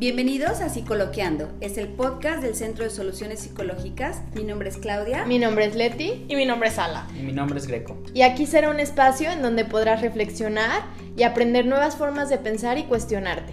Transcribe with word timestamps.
Bienvenidos 0.00 0.62
a 0.62 0.70
Psicoloqueando, 0.70 1.52
es 1.60 1.76
el 1.76 1.88
podcast 1.88 2.42
del 2.42 2.54
Centro 2.54 2.84
de 2.84 2.90
Soluciones 2.90 3.40
Psicológicas. 3.40 4.22
Mi 4.34 4.44
nombre 4.44 4.70
es 4.70 4.78
Claudia. 4.78 5.26
Mi 5.26 5.38
nombre 5.38 5.66
es 5.66 5.74
Leti. 5.74 6.24
Y 6.26 6.36
mi 6.36 6.46
nombre 6.46 6.70
es 6.70 6.78
Ala. 6.78 7.06
Y 7.14 7.20
mi 7.20 7.34
nombre 7.34 7.58
es 7.58 7.66
Greco. 7.66 8.02
Y 8.14 8.22
aquí 8.22 8.46
será 8.46 8.70
un 8.70 8.80
espacio 8.80 9.30
en 9.30 9.42
donde 9.42 9.66
podrás 9.66 10.00
reflexionar 10.00 10.84
y 11.18 11.24
aprender 11.24 11.66
nuevas 11.66 11.96
formas 11.96 12.30
de 12.30 12.38
pensar 12.38 12.78
y 12.78 12.84
cuestionarte. 12.84 13.52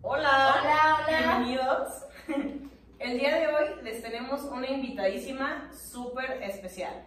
Hola. 0.00 0.56
Hola, 0.62 0.96
hola. 0.96 1.18
Bienvenidos. 1.36 1.88
El 2.98 3.18
día 3.18 3.36
de 3.36 3.48
hoy 3.48 3.66
les 3.84 4.02
tenemos 4.02 4.44
una 4.44 4.70
invitadísima 4.70 5.70
súper 5.74 6.42
especial. 6.42 7.04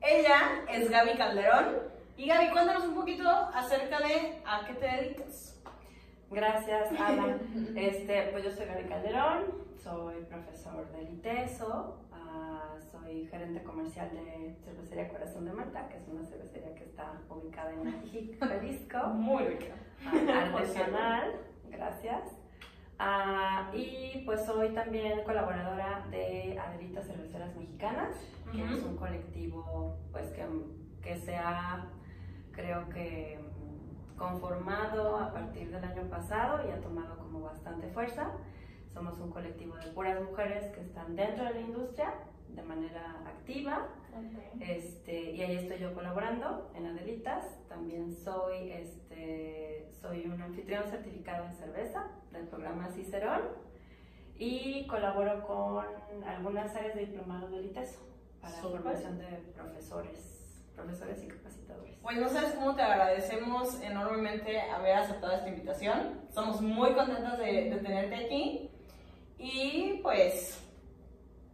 Ella 0.00 0.64
es 0.72 0.88
Gaby 0.88 1.18
Calderón. 1.18 1.95
Y 2.16 2.26
Gaby, 2.28 2.50
cuéntanos 2.50 2.84
un 2.84 2.94
poquito 2.94 3.28
acerca 3.28 3.98
de 4.00 4.40
a 4.46 4.64
qué 4.66 4.74
te 4.74 4.86
dedicas. 4.86 5.62
Gracias, 6.30 6.90
Ana. 7.00 7.38
Este, 7.76 8.28
pues 8.32 8.44
yo 8.44 8.50
soy 8.50 8.66
Gaby 8.66 8.84
Calderón, 8.88 9.44
soy 9.82 10.24
profesor 10.24 10.90
del 10.92 11.12
ITESO, 11.12 12.00
ah, 12.12 12.74
soy 12.90 13.26
gerente 13.26 13.62
comercial 13.62 14.10
de 14.10 14.56
Cervecería 14.64 15.08
Corazón 15.08 15.44
de 15.44 15.52
Marta, 15.52 15.88
que 15.88 15.98
es 15.98 16.08
una 16.08 16.24
cervecería 16.24 16.74
que 16.74 16.84
está 16.84 17.12
ubicada 17.28 17.72
en 17.72 17.86
Ajijic, 17.86 18.38
Jalisco. 18.40 18.98
Muy 19.08 19.44
rica. 19.44 19.74
Ah, 20.06 20.50
artesanal, 20.52 21.32
gracias. 21.70 22.22
Ah, 22.98 23.70
y 23.74 24.22
pues 24.24 24.46
soy 24.46 24.70
también 24.70 25.22
colaboradora 25.24 26.06
de 26.10 26.58
Adelitas 26.58 27.06
Cerveceras 27.06 27.54
Mexicanas, 27.54 28.16
que 28.50 28.64
es 28.64 28.82
un 28.82 28.96
colectivo 28.96 29.98
pues 30.10 30.30
que, 30.30 30.46
que 31.02 31.16
se 31.18 31.36
ha, 31.36 31.86
creo 32.56 32.88
que, 32.88 33.38
conformado 34.18 35.18
a 35.18 35.32
partir 35.32 35.70
del 35.70 35.84
año 35.84 36.08
pasado 36.08 36.66
y 36.66 36.72
ha 36.72 36.80
tomado 36.80 37.18
como 37.18 37.42
bastante 37.42 37.86
fuerza. 37.88 38.32
Somos 38.92 39.20
un 39.20 39.30
colectivo 39.30 39.76
de 39.76 39.88
puras 39.92 40.20
mujeres 40.22 40.72
que 40.72 40.80
están 40.80 41.14
dentro 41.14 41.44
de 41.44 41.50
la 41.52 41.60
industria 41.60 42.14
de 42.48 42.62
manera 42.62 43.20
activa 43.26 43.88
este, 44.60 45.32
y 45.32 45.42
ahí 45.42 45.56
estoy 45.56 45.78
yo 45.78 45.94
colaborando 45.94 46.70
en 46.74 46.86
Adelitas. 46.86 47.44
También 47.68 48.10
soy, 48.12 48.72
este, 48.72 49.90
soy 50.00 50.26
un 50.26 50.40
anfitrión 50.40 50.84
certificado 50.84 51.44
en 51.44 51.52
cerveza 51.52 52.08
del 52.32 52.46
programa 52.46 52.88
Cicerón 52.88 53.42
y 54.38 54.86
colaboro 54.86 55.46
con 55.46 55.84
algunas 56.26 56.74
áreas 56.74 56.94
de 56.94 57.06
diplomado 57.06 57.48
del 57.48 57.66
ITESO 57.66 58.00
para 58.40 58.54
Súper. 58.54 58.80
formación 58.80 59.18
de 59.18 59.26
profesores, 59.54 60.35
profesores 60.76 61.22
y 61.24 61.28
capacitadores. 61.28 61.96
Pues 62.02 62.18
no 62.18 62.28
sabes 62.28 62.52
cómo 62.52 62.74
te 62.74 62.82
agradecemos 62.82 63.80
enormemente 63.82 64.60
haber 64.60 64.96
aceptado 64.96 65.32
esta 65.32 65.48
invitación. 65.48 66.20
Estamos 66.28 66.60
muy 66.60 66.92
contentas 66.92 67.38
de, 67.38 67.70
de 67.70 67.76
tenerte 67.78 68.14
aquí. 68.14 68.70
Y 69.38 70.00
pues 70.02 70.62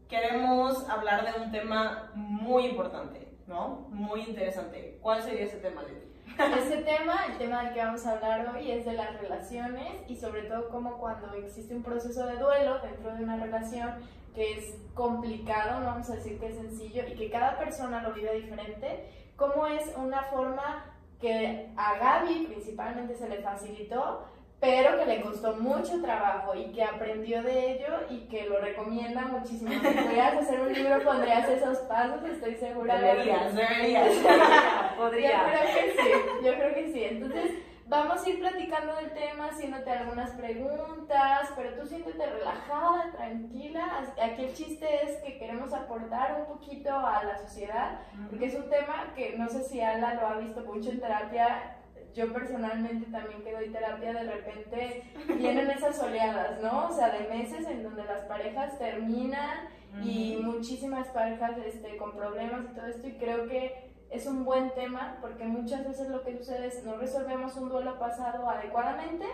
queremos 0.09 0.89
hablar 0.89 1.25
de 1.25 1.41
un 1.41 1.51
tema 1.51 2.11
muy 2.15 2.67
importante, 2.67 3.33
¿no? 3.47 3.89
Muy 3.91 4.21
interesante. 4.21 4.99
¿Cuál 5.01 5.23
sería 5.23 5.47
ese 5.47 5.57
tema, 5.57 5.83
Leti? 5.83 6.13
Ese 6.59 6.79
tema, 6.79 7.27
el 7.27 7.37
tema 7.37 7.65
del 7.65 7.75
que 7.75 7.81
vamos 7.81 8.07
a 8.07 8.13
hablar 8.13 8.55
hoy 8.55 8.71
es 8.71 8.87
de 8.87 8.95
las 8.95 9.21
relaciones 9.21 10.09
y 10.09 10.17
sobre 10.17 10.43
todo 10.45 10.69
cómo 10.71 10.97
cuando 10.99 11.33
existe 11.35 11.75
un 11.75 11.83
proceso 11.83 12.27
de 12.27 12.37
duelo 12.37 12.79
dentro 12.79 13.15
de 13.15 13.25
una 13.25 13.37
relación 13.37 13.95
que 14.35 14.59
es 14.59 14.75
complicado, 14.95 15.81
no 15.81 15.87
vamos 15.87 16.11
a 16.11 16.15
decir 16.17 16.39
que 16.39 16.47
es 16.49 16.55
sencillo 16.57 17.03
y 17.09 17.15
que 17.15 17.31
cada 17.31 17.59
persona 17.59 18.03
lo 18.03 18.13
vive 18.15 18.41
diferente, 18.41 19.09
cómo 19.37 19.67
es 19.67 19.93
una 19.97 20.23
forma 20.25 20.87
que 21.21 21.69
a 21.77 21.99
Gaby 21.99 22.47
principalmente 22.47 23.15
se 23.15 23.29
le 23.29 23.43
facilitó, 23.43 24.27
pero 24.61 24.97
que 24.99 25.07
le 25.07 25.21
costó 25.23 25.55
mucho 25.55 26.01
trabajo 26.01 26.55
y 26.55 26.71
que 26.73 26.85
aprendió 26.85 27.43
de 27.43 27.73
ello 27.73 27.95
y 28.11 28.29
que 28.29 28.47
lo 28.49 28.61
recomienda 28.61 29.23
muchísimo. 29.23 29.71
Si 29.73 29.79
pudieras 29.79 30.35
hacer 30.37 30.61
un 30.61 30.73
libro 30.73 31.03
pondrías 31.05 31.49
esos 31.49 31.79
pasos, 31.81 32.23
estoy 32.25 32.55
segura. 32.57 32.97
de- 33.01 33.07
Deberías, 33.09 33.55
deberías. 33.55 34.15
Yo 34.15 34.97
Podría. 34.97 35.43
creo 35.45 35.75
que 35.75 35.93
sí, 36.03 36.11
yo 36.45 36.55
creo 36.55 36.75
que 36.75 36.93
sí. 36.93 37.05
Entonces, 37.05 37.51
vamos 37.89 38.25
a 38.25 38.29
ir 38.29 38.39
platicando 38.39 38.95
del 38.97 39.13
tema, 39.13 39.47
haciéndote 39.47 39.91
algunas 39.91 40.31
preguntas, 40.31 41.51
pero 41.57 41.75
tú 41.75 41.87
siéntete 41.87 42.27
relajada, 42.27 43.13
tranquila. 43.13 44.05
Aquí 44.23 44.45
el 44.45 44.55
chiste 44.55 44.87
es 45.05 45.17
que 45.23 45.39
queremos 45.39 45.73
aportar 45.73 46.41
un 46.41 46.47
poquito 46.47 46.91
a 46.95 47.23
la 47.25 47.39
sociedad, 47.39 48.01
porque 48.31 48.47
es 48.47 48.55
un 48.55 48.69
tema 48.69 49.13
que 49.15 49.37
no 49.37 49.49
sé 49.49 49.65
si 49.65 49.81
Ala 49.81 50.15
lo 50.15 50.27
ha 50.27 50.39
visto 50.39 50.61
mucho 50.63 50.91
en 50.91 51.01
terapia. 51.01 51.77
Yo 52.15 52.31
personalmente 52.31 53.11
también 53.11 53.43
que 53.43 53.53
doy 53.53 53.71
terapia, 53.71 54.13
de 54.13 54.25
repente 54.25 55.05
vienen 55.39 55.71
esas 55.71 55.99
oleadas, 56.01 56.61
¿no? 56.61 56.89
O 56.89 56.93
sea, 56.93 57.11
de 57.11 57.27
meses 57.29 57.67
en 57.67 57.83
donde 57.83 58.05
las 58.05 58.23
parejas 58.23 58.79
terminan 58.79 59.69
y 60.03 60.39
muchísimas 60.43 61.09
parejas 61.09 61.53
este, 61.67 61.97
con 61.97 62.13
problemas 62.13 62.65
y 62.65 62.75
todo 62.75 62.87
esto 62.87 63.07
y 63.07 63.13
creo 63.19 63.47
que 63.47 63.92
es 64.13 64.27
un 64.27 64.45
buen 64.45 64.71
tema 64.75 65.17
porque 65.21 65.45
muchas 65.45 65.87
veces 65.89 66.09
lo 66.09 66.23
que 66.23 66.37
sucede 66.37 66.67
es 66.67 66.85
no 66.85 66.97
resolvemos 66.97 67.57
un 67.57 67.71
duelo 67.71 67.99
pasado 67.99 68.49
adecuadamente, 68.49 69.25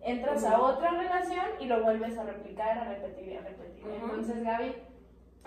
entras 0.00 0.44
a 0.44 0.60
otra 0.60 0.90
relación 0.90 1.46
y 1.60 1.66
lo 1.66 1.82
vuelves 1.82 2.18
a 2.18 2.24
replicar, 2.24 2.78
a 2.78 2.84
repetir 2.84 3.28
y 3.28 3.36
a 3.36 3.40
repetir. 3.40 3.84
Entonces, 3.86 4.42
Gaby, 4.42 4.74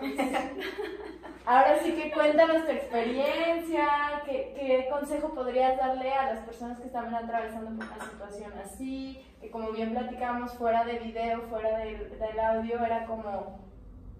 ahora 1.46 1.78
sí 1.82 1.92
que 1.92 2.10
cuéntanos 2.10 2.64
tu 2.64 2.72
experiencia, 2.72 4.22
¿qué, 4.24 4.54
qué 4.58 4.88
consejo 4.90 5.34
podrías 5.34 5.76
darle 5.76 6.14
a 6.14 6.32
las 6.32 6.44
personas 6.44 6.80
que 6.80 6.86
están 6.86 7.14
atravesando 7.14 7.70
por 7.70 7.86
una 7.86 8.04
situación 8.04 8.52
así, 8.64 9.22
que 9.42 9.50
como 9.50 9.72
bien 9.72 9.92
platicábamos 9.92 10.54
fuera 10.54 10.84
de 10.84 11.00
video, 11.00 11.42
fuera 11.42 11.78
del, 11.78 12.18
del 12.18 12.40
audio, 12.40 12.82
era 12.82 13.04
como 13.04 13.68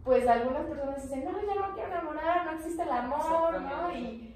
pues 0.04 0.26
algunas 0.28 0.66
personas 0.66 1.02
dicen, 1.02 1.24
no, 1.24 1.32
ya 1.32 1.54
no 1.54 1.74
quiero 1.74 1.88
enamorar, 1.88 2.46
no 2.46 2.52
existe 2.52 2.82
el 2.82 2.90
amor, 2.90 3.60
¿no? 3.60 3.92
Y 3.92 4.34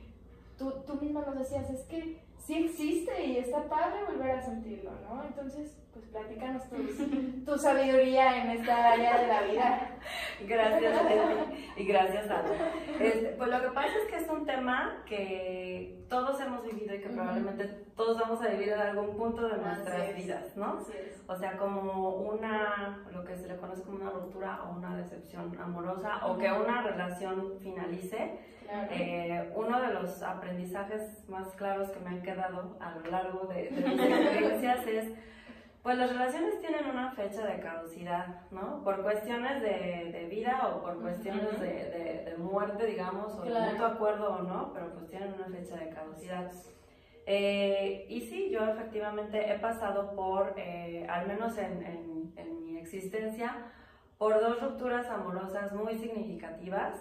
tú, 0.59 0.71
tú 0.87 0.95
misma 0.97 1.23
nos 1.23 1.39
decías, 1.39 1.71
es 1.71 1.83
que 1.83 2.21
sí 2.39 2.55
existe 2.55 3.27
y 3.27 3.39
está 3.39 3.69
padre 3.69 4.05
volver 4.05 4.33
a 4.33 4.43
sentirlo, 4.43 4.93
¿no? 5.09 5.25
Entonces, 5.25 5.77
pues 5.95 6.07
platícanos 6.07 6.69
tus- 6.69 7.45
tu 7.45 7.59
sabiduría 7.59 8.43
en 8.43 8.51
esta 8.51 8.93
área 8.93 9.19
de 9.19 9.27
la 9.29 9.43
vida. 9.43 9.91
Gracias, 10.47 11.01
y 11.77 11.85
gracias, 11.85 12.25
Ana. 12.31 12.49
Este, 13.01 13.29
pues 13.39 13.49
lo 13.51 13.61
que 13.63 13.69
pasa 13.69 13.89
es 14.03 14.11
que 14.11 14.17
es 14.17 14.29
un 14.29 14.45
tema 14.45 15.03
que 15.07 16.05
todos 16.09 16.39
hemos 16.41 16.63
vivido 16.65 16.95
y 16.95 17.01
que 17.01 17.09
probablemente 17.09 17.65
todos 17.97 18.19
vamos 18.21 18.43
a 18.43 18.49
vivir 18.49 18.69
en 18.71 18.81
algún 18.81 19.17
punto 19.17 19.47
de 19.49 19.57
nuestras 19.59 20.09
es. 20.11 20.17
vidas, 20.17 20.57
¿no? 20.57 20.79
Así 20.81 20.93
es. 20.93 21.23
O 21.27 21.37
sea, 21.37 21.57
como 21.57 22.11
una, 22.17 23.05
lo 23.13 23.25
que 23.25 23.37
se 23.37 23.49
le 23.49 23.57
conoce 23.57 23.83
como 23.83 23.97
una 23.97 24.11
ruptura 24.11 24.63
o 24.65 24.77
una 24.77 24.97
decepción 24.97 25.57
amorosa 25.61 26.27
o 26.27 26.37
que 26.37 26.51
una 26.53 26.83
relación 26.83 27.55
finalice. 27.61 28.39
Claro. 28.65 28.89
Eh, 28.93 29.53
uno 29.55 29.81
de 29.81 29.93
los 29.93 30.23
aprendizajes 30.23 31.29
más 31.29 31.49
claros 31.55 31.91
que 31.91 32.01
me 32.01 32.11
han 32.11 32.23
quedado 32.23 32.77
a 32.81 32.93
lo 32.95 33.11
largo 33.11 33.47
de, 33.47 33.69
de 33.71 33.89
mis 33.89 34.01
experiencias 34.01 34.87
es, 34.87 35.13
pues 35.85 35.99
las 35.99 36.11
relaciones 36.11 36.59
tienen 36.61 36.87
una 36.87 37.13
fecha 37.13 37.47
de 37.47 37.61
caducidad, 37.61 38.51
¿no? 38.51 38.83
Por 38.83 39.03
cuestiones 39.03 39.61
de, 39.61 40.11
de 40.13 40.27
vida 40.31 40.69
o 40.75 40.81
por 40.83 40.99
cuestiones 41.01 41.61
de, 41.61 41.67
de- 41.91 42.25
de 42.31 42.37
muerte, 42.39 42.87
digamos, 42.87 43.35
o 43.39 43.43
de 43.43 43.51
Claro. 43.51 43.71
mutuo 43.73 43.87
acuerdo 43.87 44.35
o 44.37 44.43
no, 44.43 44.73
pero 44.73 44.95
pues 44.95 45.07
tienen 45.11 45.35
una 45.35 45.45
fecha 45.55 45.77
de 45.77 45.91
caducidad. 45.91 46.51
Eh, 47.27 48.07
y 48.09 48.23
sí, 48.23 48.49
yo 48.51 48.65
efectivamente 48.65 49.53
he 49.53 49.59
pasado 49.59 50.15
por, 50.17 50.55
eh, 50.57 51.07
al 51.09 51.27
menos 51.29 51.57
en, 51.59 51.83
en- 51.83 52.33
en 52.37 52.65
mi 52.65 52.79
existencia, 52.79 53.55
por 54.17 54.41
dos 54.41 54.63
rupturas 54.63 55.07
amorosas 55.11 55.71
muy 55.75 55.99
significativas. 55.99 56.97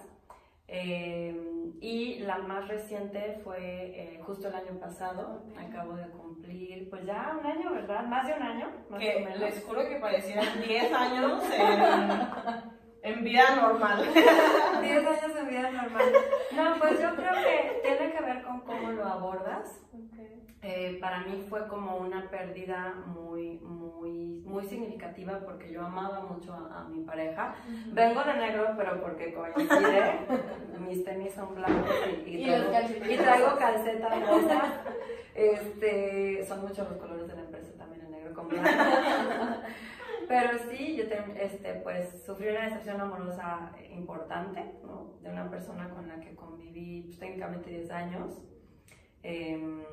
Eh, 0.68 1.35
y 1.82 2.20
la 2.20 2.37
más 2.37 2.67
reciente 2.67 3.40
fue 3.43 3.58
eh, 3.59 4.22
justo 4.26 4.47
el 4.47 4.55
año 4.55 4.79
pasado. 4.79 5.43
Acabo 5.58 5.96
de 5.96 6.08
cumplir, 6.09 6.90
pues 6.90 7.05
ya 7.05 7.37
un 7.40 7.46
año, 7.46 7.73
¿verdad? 7.73 8.05
Más 8.05 8.26
de 8.28 8.34
un 8.34 8.43
año, 8.43 8.67
más 8.90 8.97
o 8.97 8.99
Que 8.99 9.20
menos. 9.20 9.40
les 9.40 9.64
juro 9.64 9.87
que 9.87 9.97
parecieran 9.97 10.61
10 10.61 10.93
años 10.93 11.43
en, 11.53 13.11
en 13.14 13.23
vida 13.23 13.55
normal. 13.55 14.05
10 14.82 15.08
años 15.08 15.35
de 15.35 15.43
vida 15.43 15.72
normal. 15.72 16.11
No, 16.55 16.76
pues 16.79 17.02
yo 17.02 17.16
creo 17.16 17.34
que 17.34 17.82
tiene 17.82 18.14
que 18.14 18.22
ver 18.23 18.43
con 18.43 18.61
cómo 18.61 18.91
lo 18.91 19.05
abordas. 19.05 19.82
Eh, 20.65 20.97
para 21.01 21.19
mí 21.25 21.45
fue 21.49 21.67
como 21.67 21.97
una 21.97 22.29
pérdida 22.29 22.93
muy, 23.05 23.59
muy, 23.59 24.41
muy 24.45 24.63
significativa 24.65 25.39
porque 25.43 25.69
yo 25.71 25.81
amaba 25.85 26.21
mucho 26.21 26.53
a, 26.53 26.81
a 26.81 26.83
mi 26.87 27.03
pareja. 27.03 27.53
Vengo 27.91 28.23
de 28.23 28.33
negro, 28.35 28.67
pero 28.77 29.01
porque 29.01 29.33
coincide, 29.33 30.19
mis 30.79 31.03
tenis 31.03 31.33
son 31.33 31.53
blancos 31.55 31.91
y, 32.25 32.29
y 32.29 32.43
Y 32.43 32.45
los 32.45 32.69
traigo, 32.69 33.11
y 33.11 33.17
traigo 33.17 33.45
rosas. 33.49 33.59
calcetas 33.59 34.27
rosas. 34.29 34.63
Este, 35.35 36.45
son 36.45 36.61
muchos 36.61 36.89
los 36.89 36.97
colores 36.97 37.27
de 37.27 37.35
la 37.35 37.41
empresa 37.41 37.73
también 37.77 38.05
en 38.05 38.11
negro 38.11 38.33
con 38.33 38.47
blanco. 38.47 38.69
Pero 40.29 40.57
sí, 40.69 40.95
yo 40.95 41.07
te- 41.09 41.43
este, 41.45 41.73
pues, 41.83 42.23
sufrí 42.25 42.47
una 42.47 42.63
decepción 42.65 43.01
amorosa 43.01 43.71
importante, 43.91 44.63
¿no? 44.83 45.15
De 45.21 45.29
una 45.29 45.49
persona 45.49 45.89
con 45.89 46.07
la 46.07 46.21
que 46.21 46.33
conviví 46.35 47.01
pues, 47.07 47.19
técnicamente 47.19 47.69
10 47.69 47.91
años. 47.91 48.41
Em, 49.23 49.83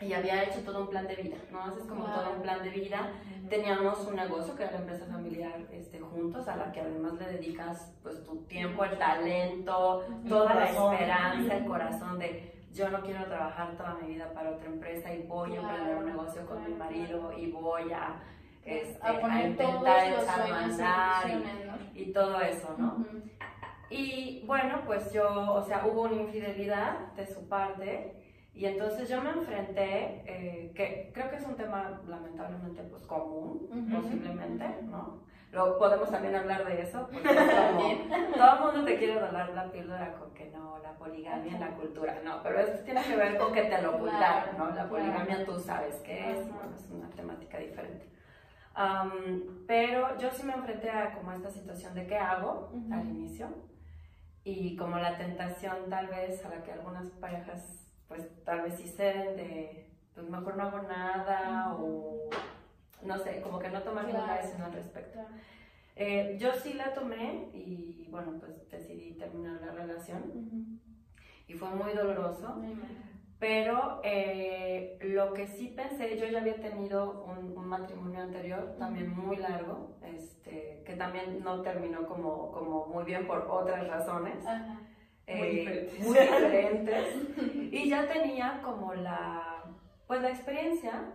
y 0.00 0.12
había 0.14 0.44
hecho 0.44 0.60
todo 0.60 0.82
un 0.82 0.88
plan 0.88 1.06
de 1.06 1.16
vida, 1.16 1.36
¿no? 1.52 1.62
Haces 1.62 1.84
como 1.84 2.06
todo 2.06 2.32
un 2.36 2.42
plan 2.42 2.62
de 2.62 2.70
vida. 2.70 3.10
Teníamos 3.50 4.06
un 4.06 4.16
negocio 4.16 4.56
que 4.56 4.62
era 4.62 4.72
la 4.72 4.78
empresa 4.78 5.06
familiar 5.06 5.60
este, 5.72 6.00
juntos, 6.00 6.48
a 6.48 6.56
la 6.56 6.72
que 6.72 6.80
además 6.80 7.14
le 7.14 7.32
dedicas 7.32 7.92
pues 8.02 8.24
tu 8.24 8.36
tiempo, 8.44 8.84
el 8.84 8.96
talento, 8.96 10.04
toda 10.28 10.54
la 10.54 10.64
esperanza, 10.66 11.56
el 11.56 11.64
corazón 11.66 12.18
de 12.18 12.54
yo 12.72 12.88
no 12.88 13.00
quiero 13.00 13.24
trabajar 13.24 13.76
toda 13.76 13.96
mi 14.00 14.14
vida 14.14 14.32
para 14.32 14.50
otra 14.50 14.66
empresa 14.66 15.12
y 15.12 15.22
voy 15.22 15.56
a 15.56 15.60
emprender 15.60 15.96
un 15.96 16.06
negocio 16.06 16.46
con 16.46 16.64
mi 16.64 16.74
marido 16.74 17.32
y 17.36 17.50
voy 17.50 17.92
a, 17.92 18.22
este, 18.64 18.98
a, 19.02 19.44
intentar 19.44 20.04
ensarmandar 20.04 21.24
y, 21.94 22.00
y, 22.02 22.12
todo 22.12 22.40
eso, 22.40 22.76
¿no? 22.78 23.04
Y 23.90 24.44
bueno, 24.46 24.82
pues 24.86 25.12
yo, 25.12 25.52
o 25.52 25.64
sea, 25.64 25.84
hubo 25.84 26.02
una 26.02 26.14
infidelidad 26.14 27.12
de 27.16 27.26
su 27.26 27.48
parte 27.48 28.29
y 28.60 28.66
entonces 28.66 29.08
yo 29.08 29.22
me 29.22 29.30
enfrenté, 29.30 30.22
eh, 30.26 30.70
que 30.74 31.10
creo 31.14 31.30
que 31.30 31.36
es 31.36 31.46
un 31.46 31.56
tema 31.56 31.98
lamentablemente 32.06 32.82
pues 32.82 33.06
común, 33.06 33.66
posiblemente, 33.90 34.82
¿no? 34.82 35.22
Lo, 35.50 35.78
podemos 35.78 36.10
también 36.10 36.34
hablar 36.34 36.66
de 36.66 36.82
eso, 36.82 37.08
porque 37.10 37.26
todo 38.36 38.54
el 38.54 38.60
mundo 38.60 38.84
te 38.84 38.98
quiere 38.98 39.18
donar 39.18 39.48
la 39.54 39.72
píldora 39.72 40.12
con 40.12 40.34
que 40.34 40.50
no, 40.50 40.78
la 40.80 40.92
poligamia 40.92 41.54
en 41.54 41.58
la 41.58 41.70
cultura, 41.70 42.20
no, 42.22 42.42
pero 42.42 42.60
esto 42.60 42.84
tiene 42.84 43.02
que 43.02 43.16
ver 43.16 43.38
con 43.38 43.50
que 43.50 43.62
te 43.62 43.80
lo 43.80 43.96
ocultaron, 43.96 44.58
¿no? 44.58 44.70
La 44.74 44.86
poligamia 44.86 45.42
tú 45.46 45.58
sabes 45.58 45.94
qué 46.04 46.32
es, 46.32 46.40
es 46.40 46.90
una 46.90 47.08
temática 47.16 47.56
diferente. 47.56 48.10
pero 49.66 50.18
yo 50.18 50.30
sí 50.32 50.42
me 50.42 50.52
enfrenté 50.52 50.90
a 50.90 51.14
como 51.14 51.32
esta 51.32 51.48
situación 51.48 51.94
de 51.94 52.06
qué 52.06 52.18
hago 52.18 52.70
al 52.92 53.08
inicio 53.08 53.48
y 54.44 54.76
como 54.76 54.98
la 54.98 55.16
tentación 55.16 55.88
tal 55.88 56.08
vez 56.08 56.44
a 56.44 56.50
la 56.50 56.62
que 56.62 56.72
algunas 56.72 57.08
parejas 57.12 57.79
pues 58.10 58.28
tal 58.44 58.62
vez 58.62 58.74
sí 58.74 58.88
ceden 58.88 59.36
de 59.36 59.86
pues 60.14 60.28
mejor 60.28 60.56
no 60.56 60.64
hago 60.64 60.82
nada 60.82 61.76
o 61.78 62.28
no 63.02 63.18
sé, 63.18 63.40
como 63.40 63.60
que 63.60 63.70
no 63.70 63.80
tomar 63.82 64.04
ninguna 64.04 64.36
decisión 64.36 64.62
al 64.62 64.72
respecto. 64.72 65.20
Eh, 65.94 66.36
yo 66.38 66.52
sí 66.52 66.74
la 66.74 66.92
tomé 66.92 67.48
y 67.54 68.08
bueno, 68.10 68.32
pues 68.40 68.68
decidí 68.68 69.12
terminar 69.12 69.60
la 69.64 69.72
relación 69.72 70.80
y 71.46 71.54
fue 71.54 71.70
muy 71.70 71.92
doloroso. 71.92 72.60
Pero 73.38 74.00
eh, 74.02 74.98
lo 75.00 75.32
que 75.32 75.46
sí 75.46 75.68
pensé, 75.68 76.18
yo 76.18 76.26
ya 76.26 76.40
había 76.40 76.56
tenido 76.56 77.24
un, 77.24 77.54
matrimonio 77.70 78.20
anterior, 78.20 78.74
también 78.80 79.16
muy 79.16 79.36
largo, 79.36 79.96
este, 80.02 80.82
que 80.84 80.96
también 80.96 81.42
no 81.44 81.62
terminó 81.62 82.04
como, 82.06 82.50
como 82.50 82.86
muy 82.86 83.04
bien 83.04 83.28
por 83.28 83.46
otras 83.48 83.86
razones. 83.86 84.44
Muy 85.36 85.46
eh, 85.46 85.50
diferentes. 85.50 86.00
Muy 86.00 86.18
diferentes. 86.18 87.14
y 87.72 87.88
ya 87.88 88.06
tenía 88.06 88.60
como 88.62 88.94
la, 88.94 89.64
pues 90.06 90.22
la 90.22 90.30
experiencia 90.30 91.12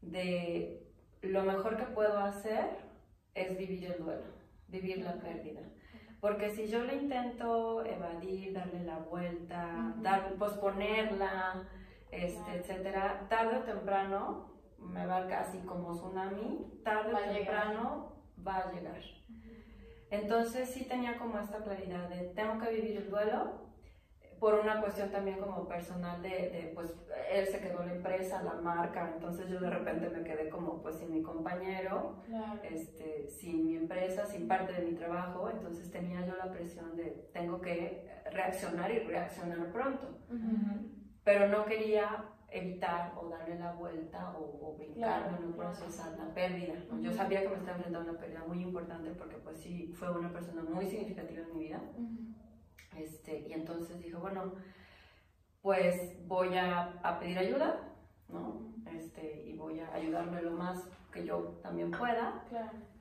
de 0.00 0.82
lo 1.22 1.42
mejor 1.42 1.76
que 1.76 1.84
puedo 1.84 2.18
hacer 2.18 2.84
es 3.34 3.56
vivir 3.56 3.84
el 3.92 4.02
duelo, 4.02 4.26
vivir 4.68 4.98
la 4.98 5.14
pérdida. 5.14 5.62
Porque 6.20 6.50
si 6.50 6.68
yo 6.68 6.82
le 6.82 6.96
intento 6.96 7.84
evadir, 7.84 8.54
darle 8.54 8.82
la 8.84 8.98
vuelta, 8.98 9.94
dar, 9.98 10.34
posponerla, 10.36 11.68
este, 12.10 12.54
etcétera, 12.54 13.26
tarde 13.28 13.58
o 13.58 13.62
temprano 13.64 14.54
me 14.78 15.06
va 15.06 15.26
casi 15.26 15.58
como 15.58 15.94
tsunami, 15.94 16.80
tarde 16.82 17.12
o 17.12 17.18
temprano 17.18 18.12
va 18.46 18.56
a 18.56 18.72
llegar. 18.72 19.02
Entonces 20.20 20.70
sí 20.70 20.84
tenía 20.84 21.18
como 21.18 21.38
esta 21.38 21.58
claridad 21.58 22.08
de 22.08 22.32
tengo 22.34 22.58
que 22.58 22.70
vivir 22.70 22.96
el 22.98 23.10
duelo, 23.10 23.64
por 24.38 24.54
una 24.54 24.80
cuestión 24.80 25.10
también 25.10 25.38
como 25.38 25.66
personal 25.66 26.20
de, 26.20 26.28
de, 26.28 26.72
pues, 26.74 26.94
él 27.32 27.46
se 27.46 27.60
quedó 27.60 27.82
la 27.82 27.94
empresa, 27.94 28.42
la 28.42 28.54
marca, 28.54 29.12
entonces 29.14 29.48
yo 29.48 29.58
de 29.58 29.70
repente 29.70 30.10
me 30.10 30.22
quedé 30.22 30.50
como, 30.50 30.82
pues, 30.82 30.96
sin 30.96 31.12
mi 31.12 31.22
compañero, 31.22 32.22
este, 32.62 33.26
sin 33.26 33.64
mi 33.64 33.76
empresa, 33.76 34.26
sin 34.26 34.46
parte 34.46 34.74
de 34.74 34.82
mi 34.82 34.96
trabajo, 34.96 35.48
entonces 35.48 35.90
tenía 35.90 36.26
yo 36.26 36.36
la 36.36 36.52
presión 36.52 36.94
de, 36.94 37.30
tengo 37.32 37.60
que 37.60 38.06
reaccionar 38.30 38.90
y 38.90 38.98
reaccionar 38.98 39.72
pronto, 39.72 40.18
pero 41.24 41.48
no 41.48 41.64
quería 41.64 42.24
evitar 42.54 43.12
o 43.20 43.28
darle 43.28 43.58
la 43.58 43.72
vuelta 43.72 44.32
o, 44.38 44.68
o 44.68 44.76
brincarme, 44.76 45.38
no 45.40 45.56
procesar 45.56 46.16
la 46.16 46.32
pérdida. 46.32 46.74
Yo 47.00 47.12
sabía 47.12 47.42
que 47.42 47.48
me 47.48 47.56
estaba 47.56 47.76
enfrentando 47.76 48.10
a 48.10 48.12
una 48.12 48.20
pérdida 48.20 48.44
muy 48.46 48.62
importante 48.62 49.10
porque, 49.10 49.36
pues, 49.36 49.58
sí, 49.58 49.92
fue 49.92 50.10
una 50.10 50.32
persona 50.32 50.62
muy 50.62 50.86
significativa 50.86 51.42
en 51.42 51.52
mi 51.52 51.64
vida. 51.64 51.82
Este, 52.96 53.40
y 53.48 53.52
entonces 53.52 54.00
dije, 54.00 54.14
bueno, 54.16 54.54
pues 55.62 56.16
voy 56.28 56.56
a, 56.56 57.00
a 57.02 57.18
pedir 57.18 57.38
ayuda, 57.38 57.80
¿no? 58.28 58.72
Este, 58.86 59.42
y 59.46 59.56
voy 59.56 59.80
a 59.80 59.92
ayudarme 59.92 60.40
lo 60.42 60.52
más 60.52 60.88
que 61.12 61.24
yo 61.24 61.58
también 61.62 61.90
pueda 61.90 62.44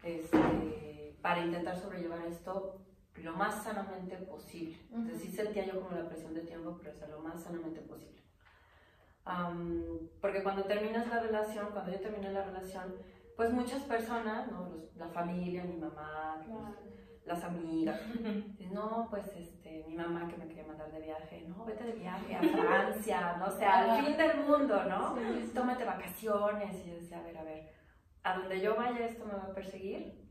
este, 0.03 1.15
para 1.21 1.45
intentar 1.45 1.77
sobrellevar 1.77 2.25
esto 2.25 2.79
lo 3.17 3.33
más 3.33 3.63
sanamente 3.63 4.17
posible. 4.17 4.77
Entonces 4.91 5.21
sí 5.21 5.31
sentía 5.31 5.65
yo 5.65 5.79
como 5.79 5.95
la 5.95 6.07
presión 6.07 6.33
de 6.33 6.41
tiempo, 6.41 6.75
pero 6.77 6.91
es 6.91 7.09
lo 7.09 7.19
más 7.19 7.43
sanamente 7.43 7.81
posible. 7.81 8.21
Porque 10.21 10.43
cuando 10.43 10.63
terminas 10.63 11.07
la 11.07 11.19
relación, 11.19 11.69
cuando 11.71 11.91
yo 11.91 11.99
terminé 11.99 12.31
la 12.31 12.43
relación, 12.43 12.95
pues 13.35 13.51
muchas 13.51 13.81
personas, 13.83 14.51
¿no? 14.51 14.83
la 14.95 15.07
familia, 15.07 15.63
mi 15.63 15.77
mamá, 15.77 16.41
las 17.25 17.43
amigas. 17.43 17.99
No, 18.73 19.05
pues 19.11 19.27
este, 19.37 19.85
mi 19.87 19.95
mamá 19.95 20.27
que 20.27 20.35
me 20.35 20.47
quería 20.47 20.65
mandar 20.65 20.91
de 20.91 20.99
viaje, 20.99 21.45
no, 21.47 21.63
vete 21.63 21.83
de 21.83 21.91
viaje 21.91 22.35
a 22.35 22.41
Francia, 22.41 23.37
no 23.37 23.51
sé, 23.51 23.63
al 23.63 24.03
fin 24.03 24.17
del 24.17 24.39
mundo, 24.47 24.83
¿no? 24.85 25.15
Tómate 25.53 25.85
vacaciones. 25.85 26.83
Y 26.83 26.89
yo 26.89 26.95
decía, 26.95 27.19
a 27.19 27.21
ver, 27.21 27.37
a 27.37 27.43
ver, 27.43 27.69
a 28.23 28.39
donde 28.39 28.59
yo 28.59 28.75
vaya 28.75 29.05
esto 29.05 29.25
me 29.25 29.33
va 29.33 29.43
a 29.43 29.53
perseguir. 29.53 30.27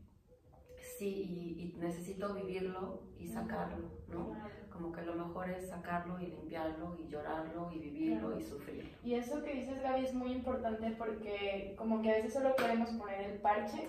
Sí, 0.97 1.07
y, 1.07 1.73
y 1.73 1.79
necesito 1.79 2.33
vivirlo 2.33 3.03
y 3.17 3.27
sacarlo, 3.27 4.02
¿no? 4.09 4.35
como 4.73 4.91
que 4.91 5.03
lo 5.03 5.13
mejor 5.13 5.49
es 5.51 5.69
sacarlo 5.69 6.19
y 6.19 6.27
limpiarlo 6.27 6.95
y 6.97 7.07
llorarlo 7.07 7.71
y 7.71 7.79
vivirlo 7.79 8.37
y 8.37 8.43
sufrirlo. 8.43 8.89
Y 9.03 9.13
eso 9.13 9.43
que 9.43 9.53
dices 9.53 9.81
Gaby 9.81 10.05
es 10.05 10.13
muy 10.13 10.31
importante 10.31 10.95
porque 10.97 11.75
como 11.77 12.01
que 12.01 12.11
a 12.11 12.15
veces 12.15 12.33
solo 12.33 12.55
queremos 12.55 12.89
poner 12.91 13.21
el 13.21 13.39
parche 13.39 13.87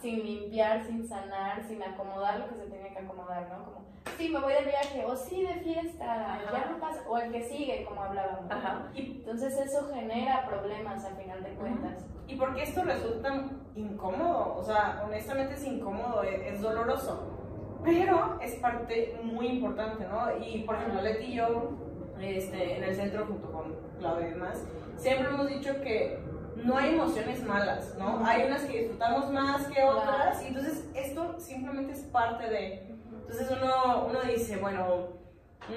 sin 0.00 0.22
limpiar, 0.22 0.84
sin 0.84 1.08
sanar, 1.08 1.64
sin 1.64 1.82
acomodar 1.82 2.40
lo 2.40 2.48
que 2.48 2.56
se 2.56 2.66
tiene 2.66 2.92
que 2.92 2.98
acomodar, 2.98 3.48
¿no? 3.48 3.64
Como, 3.64 3.86
sí, 4.18 4.28
me 4.28 4.40
voy 4.40 4.52
de 4.52 4.64
viaje 4.64 5.04
o 5.06 5.16
sí 5.16 5.42
de 5.42 5.54
fiesta, 5.54 6.40
ya 6.52 6.70
no 6.70 6.78
pasa, 6.78 7.02
o 7.08 7.16
el 7.16 7.32
que 7.32 7.42
sigue, 7.42 7.84
como 7.86 8.02
hablábamos. 8.02 8.52
Entonces 8.94 9.58
eso 9.58 9.88
genera 9.92 10.46
problemas 10.46 11.04
al 11.04 11.16
final 11.16 11.42
de 11.42 11.50
cuentas. 11.50 12.04
Y 12.28 12.36
porque 12.36 12.64
esto 12.64 12.84
resulta 12.84 13.50
incómodo, 13.74 14.56
o 14.56 14.62
sea, 14.62 15.02
honestamente 15.06 15.54
es 15.54 15.64
incómodo, 15.64 16.22
es 16.22 16.60
doloroso 16.60 17.35
pero 17.86 18.36
es 18.42 18.56
parte 18.56 19.16
muy 19.22 19.46
importante, 19.46 20.04
¿no? 20.08 20.44
Y 20.44 20.64
por 20.64 20.74
ejemplo, 20.74 21.00
Leti 21.00 21.26
y 21.26 21.34
yo, 21.36 21.70
este, 22.20 22.78
en 22.78 22.84
el 22.84 22.96
centro, 22.96 23.26
junto 23.26 23.50
con 23.52 23.76
Claudia 24.00 24.26
y 24.26 24.30
demás, 24.32 24.64
siempre 24.96 25.28
hemos 25.28 25.48
dicho 25.48 25.80
que 25.80 26.18
no 26.56 26.76
hay 26.76 26.94
emociones 26.94 27.44
malas, 27.44 27.94
¿no? 27.96 28.26
Hay 28.26 28.44
unas 28.46 28.62
que 28.62 28.80
disfrutamos 28.80 29.30
más 29.30 29.68
que 29.68 29.84
otras, 29.84 30.42
y 30.42 30.48
entonces 30.48 30.90
esto 30.94 31.38
simplemente 31.38 31.92
es 31.92 32.00
parte 32.00 32.50
de. 32.50 32.88
Entonces 33.20 33.48
uno, 33.50 34.06
uno 34.08 34.20
dice, 34.22 34.56
bueno, 34.56 35.10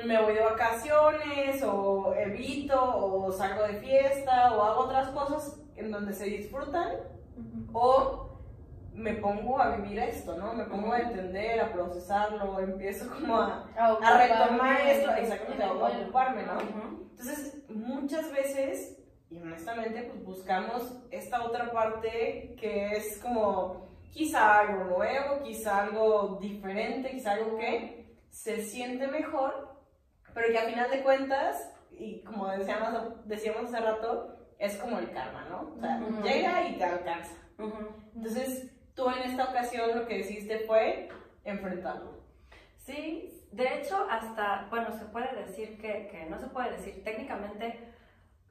me 0.03 0.19
voy 0.19 0.33
de 0.33 0.43
vacaciones, 0.43 1.63
o 1.63 2.15
evito, 2.15 3.05
o 3.05 3.31
salgo 3.31 3.67
de 3.67 3.73
fiesta, 3.73 4.55
o 4.55 4.63
hago 4.63 4.79
otras 4.81 5.09
cosas 5.09 5.61
en 5.75 5.91
donde 5.91 6.13
se 6.13 6.25
disfrutan, 6.25 6.91
o 7.71 8.28
me 8.93 9.13
pongo 9.15 9.59
a 9.59 9.77
vivir 9.77 9.99
esto, 9.99 10.37
¿no? 10.37 10.53
Me 10.53 10.65
pongo 10.65 10.93
a 10.93 10.99
entender, 10.99 11.59
a 11.59 11.71
procesarlo, 11.71 12.59
empiezo 12.59 13.09
como 13.09 13.37
a, 13.37 13.69
a, 13.77 14.17
retomar 14.17 14.81
esto, 14.81 15.11
exactamente, 15.11 15.63
a 15.63 15.73
ocuparme, 15.73 16.43
¿no? 16.43 16.59
Entonces, 17.11 17.63
muchas 17.69 18.31
veces, 18.31 18.97
y 19.29 19.39
honestamente, 19.41 20.03
pues 20.03 20.23
buscamos 20.23 21.01
esta 21.11 21.43
otra 21.43 21.71
parte 21.71 22.55
que 22.59 22.91
es 22.93 23.19
como 23.19 23.89
quizá 24.11 24.59
algo 24.59 24.83
nuevo, 24.85 25.43
quizá 25.43 25.83
algo 25.83 26.39
diferente, 26.41 27.11
quizá 27.11 27.33
algo 27.33 27.57
que 27.57 28.17
se 28.29 28.61
siente 28.61 29.07
mejor, 29.07 29.77
pero 30.33 30.51
que 30.51 30.57
a 30.57 30.69
final 30.69 30.89
de 30.89 31.03
cuentas, 31.03 31.73
y 31.91 32.21
como 32.23 32.47
decíamos, 32.47 33.27
decíamos 33.27 33.65
hace 33.65 33.83
rato, 33.83 34.35
es 34.57 34.77
como 34.77 34.99
el 34.99 35.11
karma, 35.11 35.45
¿no? 35.49 35.73
O 35.75 35.79
sea, 35.79 35.99
llega 36.23 36.67
y 36.67 36.77
te 36.77 36.83
alcanza. 36.83 37.35
Entonces, 38.15 38.71
tú 38.99 39.09
en 39.09 39.29
esta 39.29 39.45
ocasión 39.45 39.97
lo 39.97 40.05
que 40.05 40.17
decidiste 40.17 40.59
fue 40.59 41.07
enfrentarlo. 41.45 42.19
Sí, 42.75 43.47
de 43.51 43.79
hecho, 43.79 44.05
hasta, 44.09 44.67
bueno, 44.69 44.91
se 44.91 45.05
puede 45.05 45.33
decir 45.35 45.79
que, 45.79 46.09
que 46.11 46.25
no 46.29 46.37
se 46.37 46.47
puede 46.47 46.71
decir 46.71 47.01
técnicamente. 47.03 47.93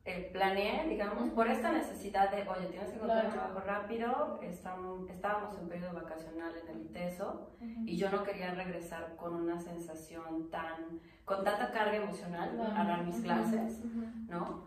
Eh, 0.04 0.30
planeé, 0.32 0.88
digamos, 0.88 1.28
por 1.32 1.48
esta 1.48 1.70
necesidad 1.70 2.30
de, 2.30 2.48
oye, 2.48 2.68
tienes 2.68 2.88
que 2.88 2.94
encontrar 2.94 3.26
un 3.26 3.32
trabajo 3.32 3.60
rápido, 3.60 4.40
estábamos 4.40 5.58
en 5.58 5.68
periodo 5.68 5.92
vacacional 5.92 6.54
en 6.56 6.76
el 6.76 6.86
ITESO 6.86 7.50
y 7.84 7.98
yo 7.98 8.10
no 8.10 8.22
quería 8.22 8.54
regresar 8.54 9.16
con 9.16 9.34
una 9.34 9.60
sensación 9.60 10.48
tan, 10.50 11.00
con 11.26 11.44
tanta 11.44 11.70
carga 11.72 11.96
emocional 11.96 12.58
a 12.74 12.84
dar 12.84 13.04
mis 13.04 13.20
clases, 13.20 13.84
¿no? 14.30 14.66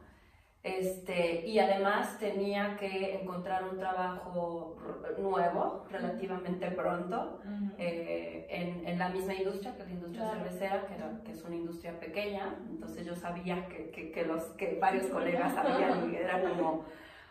Este, 0.63 1.47
y 1.47 1.57
además 1.57 2.19
tenía 2.19 2.77
que 2.77 3.19
encontrar 3.19 3.63
un 3.67 3.79
trabajo 3.79 4.77
nuevo 5.17 5.85
relativamente 5.89 6.69
pronto 6.69 7.39
eh, 7.79 8.45
en, 8.47 8.87
en 8.87 8.99
la 8.99 9.09
misma 9.09 9.33
industria 9.33 9.75
que 9.75 9.83
la 9.85 9.89
industria 9.89 10.21
Claro. 10.21 10.37
cervecera, 10.43 10.85
que, 10.85 10.93
era- 10.95 11.21
que 11.25 11.31
es 11.31 11.43
una 11.43 11.55
industria 11.55 11.99
pequeña. 11.99 12.55
Entonces 12.69 13.05
yo 13.07 13.15
sabía 13.15 13.67
que, 13.69 13.89
que, 13.89 14.11
que 14.11 14.23
los, 14.23 14.43
que 14.53 14.77
varios 14.79 15.07
colegas 15.07 15.55
sabían 15.55 16.11
y 16.13 16.15
era 16.15 16.39
como, 16.43 16.85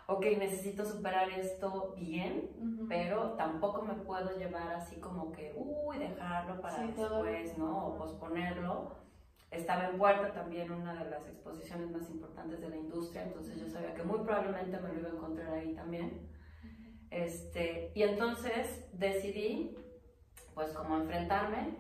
ok, 0.09 0.27
necesito 0.37 0.85
superar 0.85 1.31
esto 1.31 1.95
bien, 1.97 2.51
pero 2.89 3.35
tampoco 3.35 3.83
me 3.83 3.95
puedo 3.95 4.37
llevar 4.39 4.73
así 4.73 4.97
como 4.97 5.31
que, 5.31 5.53
uy, 5.57 5.99
dejarlo 5.99 6.61
para 6.61 6.79
Sí, 6.79 6.93
todo. 6.97 7.23
después, 7.23 7.57
¿no? 7.59 7.87
O 7.87 7.97
posponerlo. 7.97 8.99
Estaba 9.51 9.89
en 9.89 9.99
puerta 9.99 10.33
también 10.33 10.71
una 10.71 11.03
de 11.03 11.11
las 11.11 11.27
exposiciones 11.27 11.91
más 11.91 12.09
importantes 12.09 12.61
de 12.61 12.69
la 12.69 12.77
industria, 12.77 13.25
entonces 13.25 13.59
yo 13.61 13.69
sabía 13.69 13.95
que 13.95 14.05
muy 14.05 14.21
probablemente 14.21 14.79
me 14.81 14.93
lo 14.93 15.01
iba 15.01 15.09
a 15.09 15.13
encontrar 15.13 15.55
ahí 15.55 15.75
también. 15.75 16.29
Este, 17.11 17.91
y 17.95 18.03
entonces 18.05 18.87
decidí, 18.93 19.77
pues, 20.55 20.73
como 20.73 20.97
enfrentarme 20.97 21.75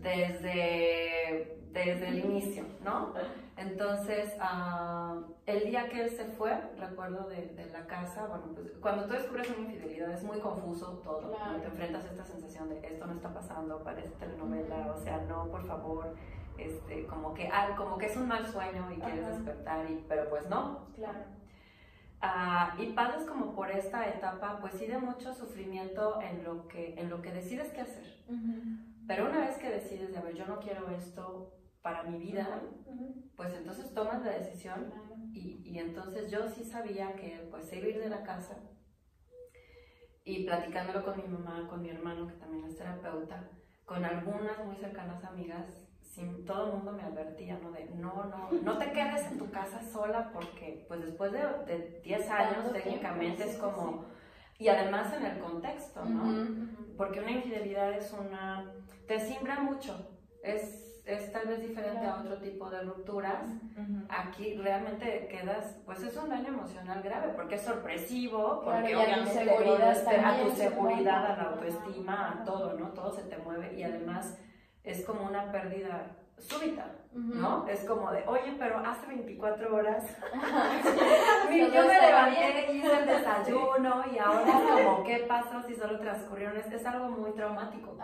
desde, 0.00 1.58
desde 1.72 2.08
el 2.08 2.18
inicio, 2.20 2.64
¿no? 2.84 3.12
Entonces, 3.56 4.36
ah, 4.38 5.20
el 5.46 5.64
día 5.64 5.88
que 5.88 6.02
él 6.02 6.10
se 6.10 6.26
fue, 6.26 6.56
recuerdo 6.78 7.28
de, 7.28 7.46
de 7.46 7.66
la 7.70 7.86
casa, 7.86 8.26
bueno, 8.26 8.52
pues 8.54 8.70
cuando 8.80 9.06
tú 9.06 9.14
descubres 9.14 9.50
una 9.50 9.68
infidelidad 9.68 10.12
es 10.12 10.22
muy 10.22 10.38
confuso 10.38 10.98
todo. 11.02 11.34
Claro. 11.34 11.60
Te 11.60 11.66
enfrentas 11.66 12.04
a 12.04 12.08
esta 12.10 12.24
sensación 12.24 12.68
de 12.68 12.86
esto 12.86 13.06
no 13.06 13.14
está 13.14 13.34
pasando, 13.34 13.82
parece 13.82 14.10
telenovela, 14.10 14.92
o 14.94 15.02
sea, 15.02 15.18
no, 15.28 15.48
por 15.48 15.66
favor, 15.66 16.14
este, 16.58 17.06
como 17.06 17.34
que, 17.34 17.48
ah, 17.52 17.74
como 17.76 17.96
que 17.98 18.06
es 18.06 18.16
un 18.16 18.28
mal 18.28 18.46
sueño 18.46 18.90
y 18.92 19.00
quieres 19.00 19.24
Ajá. 19.24 19.30
despertar, 19.36 19.90
y, 19.90 20.04
pero 20.08 20.28
pues 20.28 20.48
no. 20.48 20.88
Claro. 20.94 21.20
Ah, 22.20 22.74
y 22.78 22.86
pasas 22.92 23.24
como 23.24 23.54
por 23.54 23.70
esta 23.70 24.08
etapa, 24.08 24.58
pues 24.60 24.74
sí, 24.74 24.86
de 24.86 24.98
mucho 24.98 25.32
sufrimiento 25.32 26.20
en 26.20 26.42
lo 26.42 26.66
que, 26.66 26.94
en 26.98 27.08
lo 27.10 27.22
que 27.22 27.32
decides 27.32 27.72
qué 27.72 27.82
hacer. 27.82 28.24
Ujú. 28.28 28.54
Pero 29.06 29.26
una 29.28 29.40
vez 29.40 29.56
que 29.56 29.70
decides, 29.70 30.12
de, 30.12 30.18
a 30.18 30.22
ver, 30.22 30.34
yo 30.34 30.46
no 30.46 30.58
quiero 30.58 30.90
esto 30.90 31.54
para 31.80 32.02
mi 32.02 32.18
vida, 32.18 32.60
pues 33.36 33.54
entonces 33.54 33.94
tomas 33.94 34.22
la 34.24 34.32
decisión 34.32 34.86
Claro. 34.90 35.14
y, 35.32 35.62
y 35.64 35.78
entonces 35.78 36.30
yo 36.30 36.48
sí 36.48 36.64
sabía 36.64 37.14
que 37.14 37.46
pues 37.50 37.72
ir 37.72 37.98
de 38.00 38.08
la 38.08 38.22
casa 38.24 38.56
y 40.24 40.44
platicándolo 40.44 41.04
con 41.04 41.16
mi 41.16 41.26
mamá, 41.26 41.66
con 41.70 41.80
mi 41.80 41.88
hermano 41.88 42.26
que 42.26 42.34
también 42.34 42.64
es 42.66 42.76
terapeuta, 42.76 43.48
con 43.86 44.04
algunas 44.04 44.62
muy 44.66 44.76
cercanas 44.76 45.24
amigas, 45.24 45.87
sin, 46.08 46.44
todo 46.44 46.66
el 46.66 46.72
mundo 46.74 46.92
me 46.92 47.02
advertía, 47.02 47.58
¿no? 47.62 47.70
De 47.70 47.84
no, 47.94 48.24
no, 48.24 48.50
no 48.62 48.78
te 48.78 48.92
quedes 48.92 49.26
en 49.30 49.38
tu 49.38 49.50
casa 49.50 49.80
sola 49.82 50.30
porque 50.32 50.84
pues 50.88 51.00
después 51.00 51.32
de, 51.32 51.40
de 51.66 52.00
10 52.02 52.30
años 52.30 52.72
técnicamente 52.72 53.44
es 53.44 53.52
sí, 53.54 53.58
como... 53.58 54.04
Y 54.58 54.68
además 54.68 55.12
en 55.12 55.24
el 55.24 55.38
contexto, 55.38 56.04
¿no? 56.04 56.24
Ujú, 56.24 56.40
ujú. 56.42 56.96
Porque 56.96 57.20
una 57.20 57.30
infidelidad 57.30 57.92
es 57.92 58.12
una... 58.12 58.72
te 59.06 59.20
simbra 59.20 59.60
mucho, 59.60 59.94
es, 60.42 61.00
es 61.06 61.30
tal 61.30 61.46
vez 61.46 61.60
diferente 61.60 61.98
a 62.04 62.14
Claro. 62.14 62.20
otro 62.22 62.38
tipo 62.38 62.68
de 62.68 62.80
rupturas. 62.82 63.44
Aquí 64.08 64.54
realmente 64.56 65.28
quedas, 65.28 65.78
pues 65.86 66.02
es 66.02 66.16
un 66.16 66.28
daño 66.30 66.48
emocional 66.48 67.02
grave, 67.02 67.32
porque 67.36 67.54
es 67.54 67.62
sorpresivo, 67.62 68.62
Claro, 68.64 68.80
porque 68.80 68.94
a 68.94 68.96
tu 68.96 69.04
obviamente 69.04 69.32
seguridad 69.44 69.78
no, 69.78 69.90
este, 69.92 70.16
a 70.16 70.42
tu 70.42 70.50
seguridad, 70.50 71.26
a 71.26 71.36
la 71.36 71.42
autoestima, 71.50 72.32
a 72.32 72.44
todo, 72.44 72.74
¿no? 72.74 72.88
Todo 72.88 73.12
se 73.12 73.22
te 73.24 73.36
mueve 73.38 73.74
y 73.78 73.82
además 73.84 74.38
es 74.90 75.04
como 75.04 75.22
una 75.22 75.52
pérdida 75.52 76.16
súbita. 76.38 76.94
¿no? 77.14 77.66
Es 77.66 77.84
como 77.84 78.10
de, 78.12 78.22
oye, 78.26 78.54
pero 78.58 78.78
hace 78.78 79.06
24 79.06 79.74
horas 79.74 80.04
yo 81.50 81.86
me 81.86 82.00
levanté 82.00 82.72
y 82.72 82.78
hice 82.78 82.98
el 83.00 83.06
desayuno 83.06 84.04
y 84.12 84.18
ahora 84.18 84.44
es 84.46 84.84
como, 84.84 85.02
¿qué 85.04 85.24
pasó 85.26 85.62
si 85.62 85.74
solo 85.74 85.98
transcurrieron? 85.98 86.56
Es, 86.56 86.70
es 86.70 86.86
algo 86.86 87.08
muy 87.08 87.32
traumático. 87.32 87.96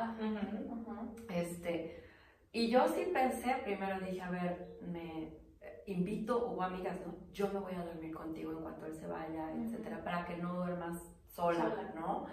Este, 1.29 2.05
y 2.53 2.69
yo 2.69 2.89
sí 2.89 3.11
pensé, 3.13 3.57
primero 3.63 4.01
dije, 4.01 4.21
a 4.21 4.31
ver, 4.31 4.79
me 4.83 5.25
eh, 5.61 5.83
invito, 5.87 6.47
hubo 6.47 6.63
amigas, 6.63 6.99
¿no? 7.07 7.15
Yo 7.33 7.49
me 7.53 7.61
voy 7.61 7.75
a 7.75 7.85
dormir 7.85 8.15
contigo 8.15 8.53
en 8.53 8.63
cuanto 8.63 8.87
él 8.87 8.95
se 8.95 9.07
vaya, 9.07 9.53
etcétera, 9.53 10.03
para 10.03 10.25
que 10.25 10.37
no 10.37 10.55
duermas 10.55 10.99
sola, 11.27 11.71
Sola. 11.71 11.93
¿no? 11.95 12.27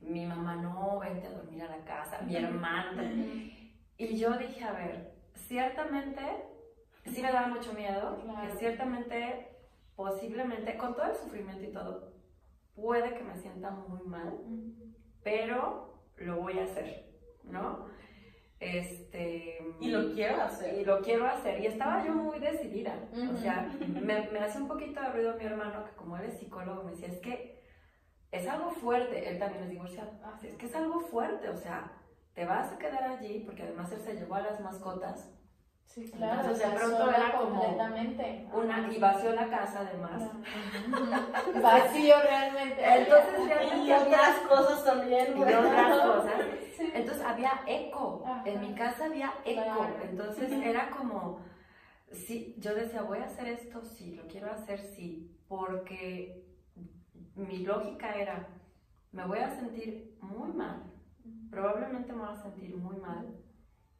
Mi 0.00 0.26
mamá, 0.26 0.56
no, 0.56 0.98
vente 1.00 1.26
a 1.26 1.32
dormir 1.32 1.62
a 1.62 1.76
la 1.76 1.84
casa, 1.84 2.20
mi 2.22 2.36
hermana. 2.36 3.12
Y 3.96 4.16
yo 4.18 4.36
dije, 4.36 4.64
a 4.64 4.72
ver, 4.72 5.12
ciertamente, 5.34 6.20
sí 7.06 7.22
me 7.22 7.32
daba 7.32 7.48
mucho 7.48 7.72
miedo, 7.72 8.20
Claro. 8.22 8.50
que 8.52 8.58
ciertamente, 8.58 9.48
posiblemente, 9.96 10.76
con 10.76 10.94
todo 10.94 11.06
el 11.06 11.16
sufrimiento 11.16 11.62
y 11.64 11.72
todo, 11.72 12.12
puede 12.74 13.14
que 13.14 13.22
me 13.22 13.36
sienta 13.36 13.70
muy 13.70 14.00
mal, 14.06 14.38
pero 15.22 15.94
lo 16.16 16.40
voy 16.40 16.58
a 16.58 16.64
hacer, 16.64 17.06
¿no? 17.44 17.86
Este... 18.60 19.58
Y 19.80 19.90
lo 19.90 20.12
quiero 20.14 20.42
hacer. 20.42 20.78
Y 20.80 20.84
lo 20.84 21.00
quiero 21.02 21.26
hacer. 21.26 21.60
Y 21.60 21.66
estaba 21.66 22.04
yo 22.04 22.12
muy 22.14 22.38
decidida. 22.38 22.94
O 23.32 23.36
sea, 23.36 23.70
me, 23.88 24.30
me 24.30 24.38
hace 24.38 24.58
un 24.58 24.68
poquito 24.68 25.00
de 25.02 25.08
ruido 25.10 25.36
mi 25.36 25.44
hermano, 25.44 25.84
que 25.84 25.90
como 25.92 26.16
él 26.16 26.24
es 26.24 26.38
psicólogo, 26.38 26.82
me 26.82 26.92
decía, 26.92 27.08
es 27.08 27.18
que 27.20 27.62
es 28.32 28.46
algo 28.48 28.70
fuerte. 28.70 29.28
Él 29.28 29.38
también 29.38 29.64
es 29.64 29.70
divorciado. 29.70 30.10
Ah, 30.24 30.38
Es 30.42 30.54
que 30.54 30.66
es 30.66 30.74
algo 30.74 31.00
fuerte. 31.00 31.48
O 31.50 31.56
sea, 31.56 31.92
te 32.34 32.44
vas 32.44 32.72
a 32.72 32.78
quedar 32.78 33.04
allí, 33.04 33.40
porque 33.46 33.62
además 33.62 33.90
él 33.92 34.00
se 34.00 34.14
llevó 34.14 34.34
a 34.34 34.40
las 34.42 34.60
mascotas. 34.60 35.30
Sí, 35.84 36.10
claro. 36.10 36.40
Entonces, 36.40 36.68
de 36.70 36.76
pronto 36.76 37.10
era 37.10 37.32
como 37.38 37.60
completamente. 37.60 38.48
Una, 38.52 38.92
y 38.92 38.98
vació 38.98 39.32
la 39.32 39.48
casa 39.48 39.80
además. 39.80 40.22
Ujú. 40.22 41.60
Vacío 41.62 42.14
realmente. 42.22 42.84
Entonces 42.84 43.34
Y 43.40 43.46
realmente 43.48 43.94
otras 43.94 44.36
había... 44.38 44.48
cosas 44.48 44.84
también. 44.84 45.38
Y 45.38 45.42
otras 45.42 46.00
cosas. 46.02 46.42
Sí. 46.74 46.90
Entonces 46.92 47.24
había 47.24 47.60
eco, 47.68 48.24
Ajá. 48.26 48.42
en 48.44 48.60
mi 48.60 48.74
casa 48.74 49.04
había 49.04 49.32
eco, 49.44 49.62
Claro. 49.62 49.94
entonces 50.02 50.50
era 50.64 50.90
como, 50.90 51.38
sí, 52.10 52.56
yo 52.58 52.74
decía, 52.74 53.02
voy 53.02 53.18
a 53.18 53.26
hacer 53.26 53.46
esto, 53.46 53.80
sí, 53.84 54.16
lo 54.16 54.26
quiero 54.26 54.50
hacer, 54.50 54.80
sí, 54.80 55.38
porque 55.46 56.44
mi 57.36 57.58
lógica 57.58 58.12
era, 58.16 58.48
me 59.12 59.24
voy 59.24 59.38
a 59.38 59.50
sentir 59.54 60.18
muy 60.20 60.50
mal, 60.50 60.82
probablemente 61.50 62.12
me 62.12 62.20
voy 62.20 62.28
a 62.32 62.36
sentir 62.36 62.76
muy 62.76 62.96
mal 62.96 63.34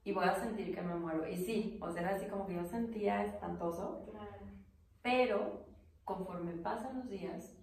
y 0.05 0.13
voy 0.13 0.25
a 0.25 0.35
sentir 0.35 0.75
que 0.75 0.83
me 0.83 0.95
muero. 0.95 1.27
Y 1.29 1.37
sí, 1.37 1.79
o 1.81 1.91
sea, 1.91 2.03
era 2.03 2.15
así 2.17 2.27
como 2.27 2.47
que 2.47 2.55
yo 2.55 2.65
sentía 2.65 3.25
espantoso, 3.25 4.07
Claro. 4.11 4.47
pero 5.03 5.67
conforme 6.05 6.53
pasan 6.55 6.99
los 6.99 7.09
días, 7.09 7.57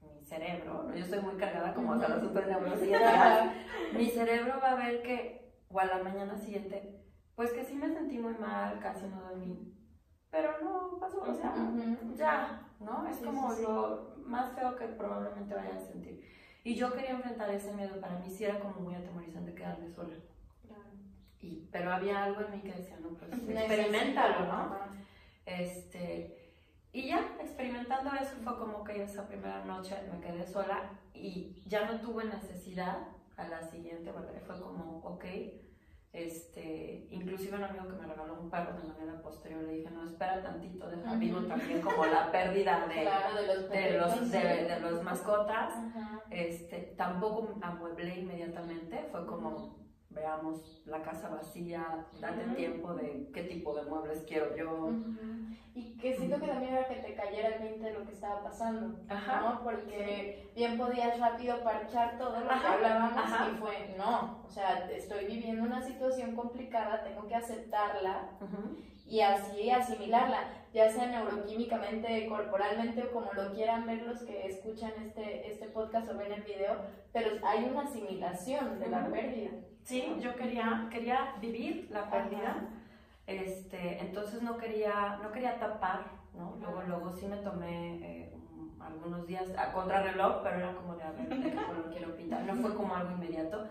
mi 0.00 0.24
cerebro, 0.24 0.84
¿no? 0.84 0.94
yo 0.94 1.04
estoy 1.04 1.20
muy 1.20 1.34
cargada 1.36 1.74
como 1.74 1.92
hasta 1.94 2.08
la 2.08 2.20
super 2.20 2.46
neurociencia, 2.46 3.52
mi 3.92 4.08
cerebro 4.10 4.54
va 4.62 4.72
a 4.72 4.76
ver 4.76 5.02
que, 5.02 5.52
o 5.70 5.80
a 5.80 5.84
la 5.86 6.02
mañana 6.02 6.36
siguiente, 6.36 7.02
pues 7.34 7.52
que 7.52 7.64
sí 7.64 7.74
me 7.74 7.88
sentí 7.92 8.18
muy 8.18 8.34
mal, 8.34 8.78
casi 8.80 9.06
no 9.08 9.20
dormí, 9.22 9.74
pero 10.30 10.60
no 10.62 10.98
pasó, 11.00 11.20
o 11.22 11.34
sea, 11.34 11.54
ya, 12.16 12.68
¿no? 12.80 13.06
Es 13.08 13.16
Sí, 13.16 13.24
como 13.24 13.50
sí, 13.50 13.56
sí. 13.56 13.62
lo 13.62 14.14
más 14.26 14.52
feo 14.52 14.76
que 14.76 14.86
probablemente 14.86 15.54
vaya 15.54 15.74
a 15.74 15.80
sentir. 15.80 16.22
Y 16.68 16.74
yo 16.74 16.92
quería 16.92 17.12
enfrentar 17.12 17.48
ese 17.48 17.72
miedo, 17.72 17.98
para 17.98 18.18
mí 18.18 18.28
sí 18.28 18.44
era 18.44 18.60
como 18.60 18.74
muy 18.80 18.94
atemorizante 18.94 19.54
quedarme 19.54 19.88
sola. 19.88 20.14
Claro. 20.66 20.82
Y, 21.40 21.66
pero 21.72 21.90
había 21.90 22.24
algo 22.24 22.42
en 22.42 22.50
mí 22.50 22.60
que 22.60 22.76
decía, 22.76 22.98
no, 23.00 23.08
pues 23.16 23.32
experimentalo, 23.32 24.44
¿no? 24.44 24.76
Este, 25.46 26.52
y 26.92 27.08
ya, 27.08 27.38
experimentando 27.40 28.10
eso 28.20 28.36
fue 28.44 28.58
como 28.58 28.84
que 28.84 29.02
esa 29.02 29.26
primera 29.26 29.64
noche 29.64 29.96
me 30.12 30.20
quedé 30.20 30.46
sola 30.46 30.90
y 31.14 31.62
ya 31.64 31.90
no 31.90 32.02
tuve 32.02 32.24
necesidad 32.24 32.98
a 33.38 33.48
la 33.48 33.62
siguiente, 33.62 34.12
bueno, 34.12 34.28
fue 34.46 34.60
como, 34.60 34.98
ok, 34.98 35.24
este, 36.26 37.06
inclusive 37.10 37.56
un 37.56 37.64
amigo 37.64 37.88
que 37.88 37.96
me 37.96 38.06
regaló 38.06 38.40
un 38.40 38.50
perro 38.50 38.78
de 38.78 38.88
manera 38.88 39.20
posterior 39.22 39.62
le 39.62 39.74
dije, 39.74 39.90
no, 39.90 40.04
espera 40.04 40.42
tantito, 40.42 40.88
deja 40.88 41.14
vivo 41.16 41.40
también 41.42 41.80
como 41.80 42.06
la 42.06 42.30
pérdida 42.30 42.86
de, 42.86 42.94
Claro, 43.02 43.34
de 43.34 43.46
los 43.46 43.70
de, 43.70 43.98
los, 43.98 44.10
perritos, 44.12 44.30
de, 44.30 44.40
sí. 44.40 44.64
de 44.64 44.80
los 44.80 45.02
mascotas. 45.02 45.72
Ajá. 45.74 46.22
Este, 46.30 46.94
tampoco 46.96 47.58
amueblé 47.62 48.20
inmediatamente, 48.20 49.08
fue 49.10 49.26
como, 49.26 49.76
veamos 50.10 50.82
la 50.86 51.02
casa 51.02 51.28
vacía, 51.28 52.06
date 52.20 52.44
tiempo 52.56 52.94
de 52.94 53.30
qué 53.32 53.42
tipo 53.42 53.74
de 53.74 53.82
muebles 53.82 54.24
quiero 54.26 54.56
yo. 54.56 54.90
Y 55.74 55.96
que 55.98 56.16
siento 56.16 56.40
que 56.40 56.48
también 56.48 56.74
era 56.74 56.88
que 56.88 56.96
te 56.96 57.14
cayera 57.14 57.56
el 57.56 57.62
20 57.62 57.84
de 57.84 57.92
lo 57.92 58.04
que 58.04 58.12
estaba 58.12 58.42
pasando, 58.42 58.98
Ajá. 59.08 59.40
¿no? 59.40 59.62
Porque 59.62 60.50
bien 60.56 60.76
podías 60.76 61.18
rápido 61.20 61.62
parchar 61.62 62.18
todo 62.18 62.40
lo 62.40 62.48
que 62.48 62.66
hablábamos 62.66 63.16
ajá. 63.16 63.50
y 63.52 63.56
fue, 63.58 63.94
no, 63.96 64.42
o 64.44 64.50
sea, 64.50 64.90
estoy 64.90 65.26
viviendo 65.26 65.62
una 65.62 65.80
situación 65.82 66.34
complicada, 66.34 67.04
tengo 67.04 67.28
que 67.28 67.36
aceptarla 67.36 68.30
y 69.06 69.20
así 69.20 69.70
asimilarla, 69.70 70.50
ya 70.74 70.90
sea 70.90 71.06
neuroquímicamente, 71.06 72.26
corporalmente 72.28 73.04
o 73.04 73.12
como 73.12 73.32
lo 73.32 73.52
quieran 73.52 73.86
ver 73.86 74.02
los 74.02 74.22
que 74.22 74.46
escuchan 74.46 74.92
este, 75.06 75.50
este 75.50 75.66
podcast 75.68 76.10
o 76.10 76.16
ven 76.16 76.32
el 76.32 76.42
video, 76.42 76.76
pero 77.12 77.30
hay 77.46 77.64
una 77.64 77.82
asimilación 77.82 78.80
de 78.80 78.88
la 78.88 79.06
pérdida. 79.06 79.50
Sí, 79.88 80.04
yo 80.20 80.36
quería, 80.36 80.86
quería 80.90 81.32
vivir 81.40 81.88
la 81.90 82.10
pérdida. 82.10 82.56
Este, 83.26 83.98
entonces 84.00 84.42
no 84.42 84.52
no 84.52 84.58
quería, 84.58 85.18
no 85.22 85.32
quería 85.32 85.58
tapar, 85.58 86.04
¿no? 86.34 86.56
Luego, 86.60 86.82
luego 86.86 87.10
sí 87.12 87.26
me 87.26 87.38
tomé 87.38 87.96
eh, 88.02 88.32
un- 88.34 88.78
algunos 88.82 89.26
días 89.26 89.48
a 89.56 89.72
contrarreloj, 89.72 90.42
pero 90.42 90.56
era 90.58 90.72
como 90.74 90.94
de, 90.96 91.02
a 91.04 91.10
ver, 91.12 91.28
¿de 91.28 91.50
qué 91.50 91.56
color 91.56 91.90
quiero 91.90 92.14
pintar? 92.16 92.42
No 92.42 92.54
fue 92.56 92.74
como 92.74 92.94
algo 92.94 93.12
inmediato. 93.12 93.66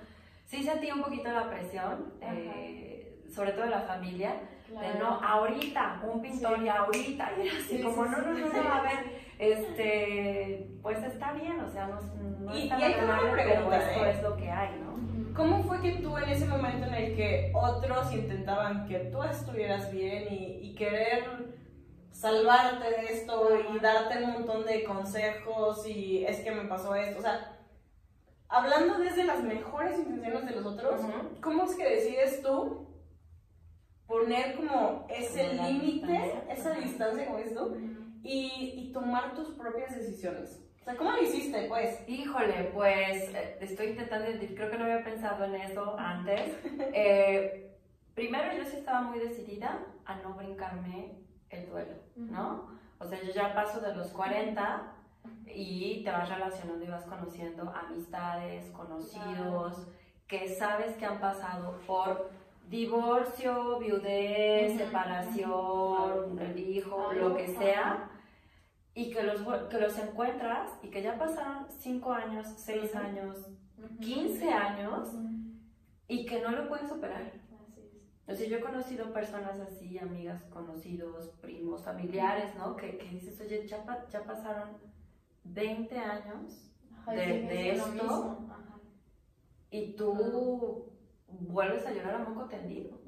Sí 0.46 0.64
sentí 0.64 0.90
un 0.92 1.04
poquito 1.04 1.32
la 1.32 1.50
presión, 1.52 2.14
eh, 2.22 3.24
sobre 3.30 3.52
todo 3.52 3.64
de 3.66 3.70
la 3.72 3.82
familia, 3.82 4.34
de 4.70 5.00
no, 5.00 5.20
ahorita, 5.24 6.02
un 6.12 6.22
pintor 6.22 6.58
Sí. 6.58 6.64
y 6.66 6.70
ahorita, 6.70 7.30
y 7.38 7.48
era 7.48 7.58
así 7.60 7.78
Sí, 7.78 7.84
como, 7.84 8.06
sí, 8.06 8.12
no, 8.12 8.18
no, 8.22 8.34
no, 8.34 8.64
no, 8.64 8.74
a 8.74 8.82
ver, 8.82 9.22
este, 9.40 10.68
pues 10.82 11.04
está 11.04 11.34
bien, 11.34 11.60
o 11.60 11.70
sea, 11.70 11.88
no, 11.88 12.02
no 12.02 12.56
Y- 12.56 12.64
es 12.64 12.70
tan 12.70 12.80
y 12.82 12.86
una 12.86 13.20
pero 13.36 13.74
esto 13.74 14.06
¿eh? 14.06 14.10
es 14.12 14.24
lo 14.24 14.36
que 14.38 14.50
hay, 14.52 14.80
¿no? 14.80 15.07
¿Cómo 15.38 15.62
fue 15.62 15.80
que 15.82 15.92
tú 16.02 16.18
en 16.18 16.30
ese 16.30 16.46
momento 16.46 16.88
en 16.88 16.96
el 16.96 17.16
que 17.16 17.52
otros 17.54 18.12
intentaban 18.12 18.88
que 18.88 18.98
tú 19.12 19.22
estuvieras 19.22 19.92
bien 19.92 20.34
y, 20.34 20.60
y 20.64 20.74
querer 20.74 21.56
salvarte 22.10 22.90
de 22.90 23.14
esto 23.14 23.48
y 23.72 23.80
darte 23.80 24.24
un 24.24 24.32
montón 24.32 24.66
de 24.66 24.84
consejos 24.84 25.88
y 25.88 26.26
es 26.26 26.40
que 26.40 26.50
me 26.50 26.68
pasó 26.68 26.96
esto? 26.96 27.20
O 27.20 27.22
sea, 27.22 27.56
hablando 28.50 28.98
desde 28.98 29.26
las 29.26 29.44
mejores 29.44 30.00
intenciones 30.00 30.44
de 30.48 30.56
los 30.56 30.66
otros. 30.66 31.02
¿cómo 31.40 31.66
es 31.66 31.76
que 31.76 31.88
decides 31.88 32.42
tú 32.42 32.88
poner 34.08 34.56
como 34.56 35.06
ese 35.08 35.54
límite, 35.54 36.42
esa 36.50 36.72
distancia, 36.72 37.28
tú, 37.56 37.78
y, 38.24 38.74
y 38.76 38.92
tomar 38.92 39.36
tus 39.36 39.50
propias 39.50 39.96
decisiones? 39.96 40.67
Sea, 40.88 40.96
¿cómo 40.96 41.12
lo 41.12 41.22
hiciste, 41.22 41.66
pues? 41.68 42.08
Híjole, 42.08 42.72
pues 42.74 43.36
eh, 43.36 43.58
estoy 43.60 43.88
intentando, 43.88 44.28
creo 44.56 44.72
que 44.72 44.78
no 44.78 44.86
había 44.86 45.04
pensado 45.04 45.44
en 45.44 45.56
eso 45.56 46.00
antes. 46.00 46.56
Eh, 46.94 47.76
primero 48.16 48.56
yo 48.56 48.64
sí 48.64 48.78
estaba 48.78 49.02
muy 49.02 49.20
decidida 49.20 49.80
a 50.06 50.16
no 50.20 50.34
brincarme 50.36 51.18
el 51.50 51.70
duelo, 51.70 51.96
¿no? 52.16 52.70
O 53.00 53.06
sea, 53.06 53.22
yo 53.22 53.34
ya 53.34 53.54
paso 53.54 53.82
de 53.82 53.94
los 53.96 54.08
40 54.12 54.94
y 55.54 56.04
te 56.06 56.10
vas 56.10 56.30
relacionando 56.30 56.86
y 56.86 56.88
vas 56.88 57.04
conociendo 57.04 57.70
amistades, 57.70 58.72
conocidos, 58.72 59.90
que 60.26 60.48
sabes 60.56 60.96
que 60.96 61.06
han 61.06 61.20
pasado 61.20 61.82
por 61.86 62.32
divorcio, 62.70 63.78
viudez, 63.80 64.78
separación, 64.78 66.40
el 66.40 66.58
hijo, 66.58 67.12
lo 67.12 67.36
que 67.36 67.48
sea, 67.50 68.10
y 68.98 69.12
que 69.12 69.22
los, 69.22 69.42
que 69.70 69.80
los 69.80 69.96
encuentras 70.00 70.72
y 70.82 70.90
que 70.90 71.04
ya 71.04 71.18
pasaron 71.20 71.68
5 71.80 72.12
años, 72.14 72.48
6 72.58 72.90
Ujú. 72.90 72.98
años, 72.98 73.38
15 74.02 74.50
años 74.52 75.10
y 76.08 76.26
que 76.26 76.42
no 76.42 76.50
lo 76.52 76.68
pueden 76.68 76.88
superar. 76.90 77.32
Así 78.28 78.44
es. 78.46 78.50
Yo 78.50 78.58
he 78.58 78.62
conocido 78.62 79.14
personas 79.14 79.60
así, 79.60 80.00
amigas, 80.00 80.42
conocidos, 80.50 81.28
primos, 81.42 81.84
familiares, 81.84 82.56
¿no? 82.58 82.76
Que, 82.76 82.98
que 82.98 83.08
dices, 83.10 83.40
oye, 83.40 83.68
ya, 83.68 83.86
pa- 83.86 84.08
ya 84.10 84.24
pasaron 84.24 84.70
20 85.44 85.96
años 85.98 86.72
De- 87.08 87.16
de 87.44 87.72
esto, 87.74 88.48
y 89.70 89.94
tú 89.94 90.92
vuelves 91.30 91.86
a 91.86 91.94
llorar 91.94 92.16
a 92.16 92.20
moco 92.30 92.46
tendido. 92.50 93.00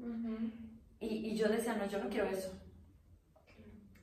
Y, 1.00 1.06
y 1.30 1.36
yo 1.36 1.48
decía, 1.48 1.74
no, 1.74 1.86
yo 1.86 2.02
no 2.02 2.08
quiero 2.08 2.28
eso. 2.28 2.52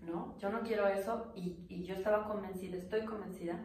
¿No? 0.01 0.37
Yo 0.37 0.49
no 0.49 0.61
quiero 0.61 0.87
eso 0.87 1.31
y, 1.35 1.65
y 1.67 1.83
yo 1.83 1.95
estaba 1.95 2.25
convencida, 2.27 2.77
estoy 2.77 3.03
convencida 3.05 3.59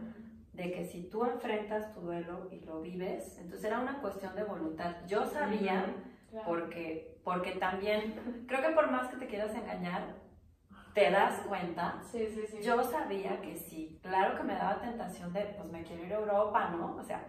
de 0.53 0.73
que 0.73 0.85
si 0.85 1.05
tú 1.09 1.25
enfrentas 1.25 1.93
tu 1.93 2.01
duelo 2.01 2.49
y 2.51 2.61
lo 2.61 2.81
vives, 2.81 3.39
entonces 3.39 3.65
era 3.65 3.81
una 3.81 4.01
cuestión 4.01 4.35
de 4.35 4.45
voluntad. 4.45 4.97
Yo 5.07 5.25
sabía, 5.27 5.87
Claro. 6.31 6.47
porque, 6.47 7.21
porque 7.25 7.53
también, 7.53 8.45
creo 8.49 8.63
que 8.63 8.75
por 8.75 8.91
más 8.91 9.09
que 9.09 9.17
te 9.17 9.27
quieras 9.27 9.55
engañar, 9.55 10.15
te 10.95 11.11
das 11.11 11.41
cuenta. 11.41 12.01
Sí, 12.11 12.27
sí, 12.27 12.45
sí. 12.47 12.63
Yo 12.63 12.83
sabía 12.83 13.41
que 13.43 13.55
sí, 13.57 13.99
claro 14.03 14.37
que 14.37 14.43
me 14.43 14.55
daba 14.55 14.81
tentación 14.81 15.33
de, 15.33 15.43
pues 15.57 15.71
me 15.71 15.83
quiero 15.85 16.05
ir 16.05 16.13
a 16.13 16.19
Europa, 16.19 16.71
¿no? 16.71 16.97
O 16.97 17.03
sea. 17.03 17.27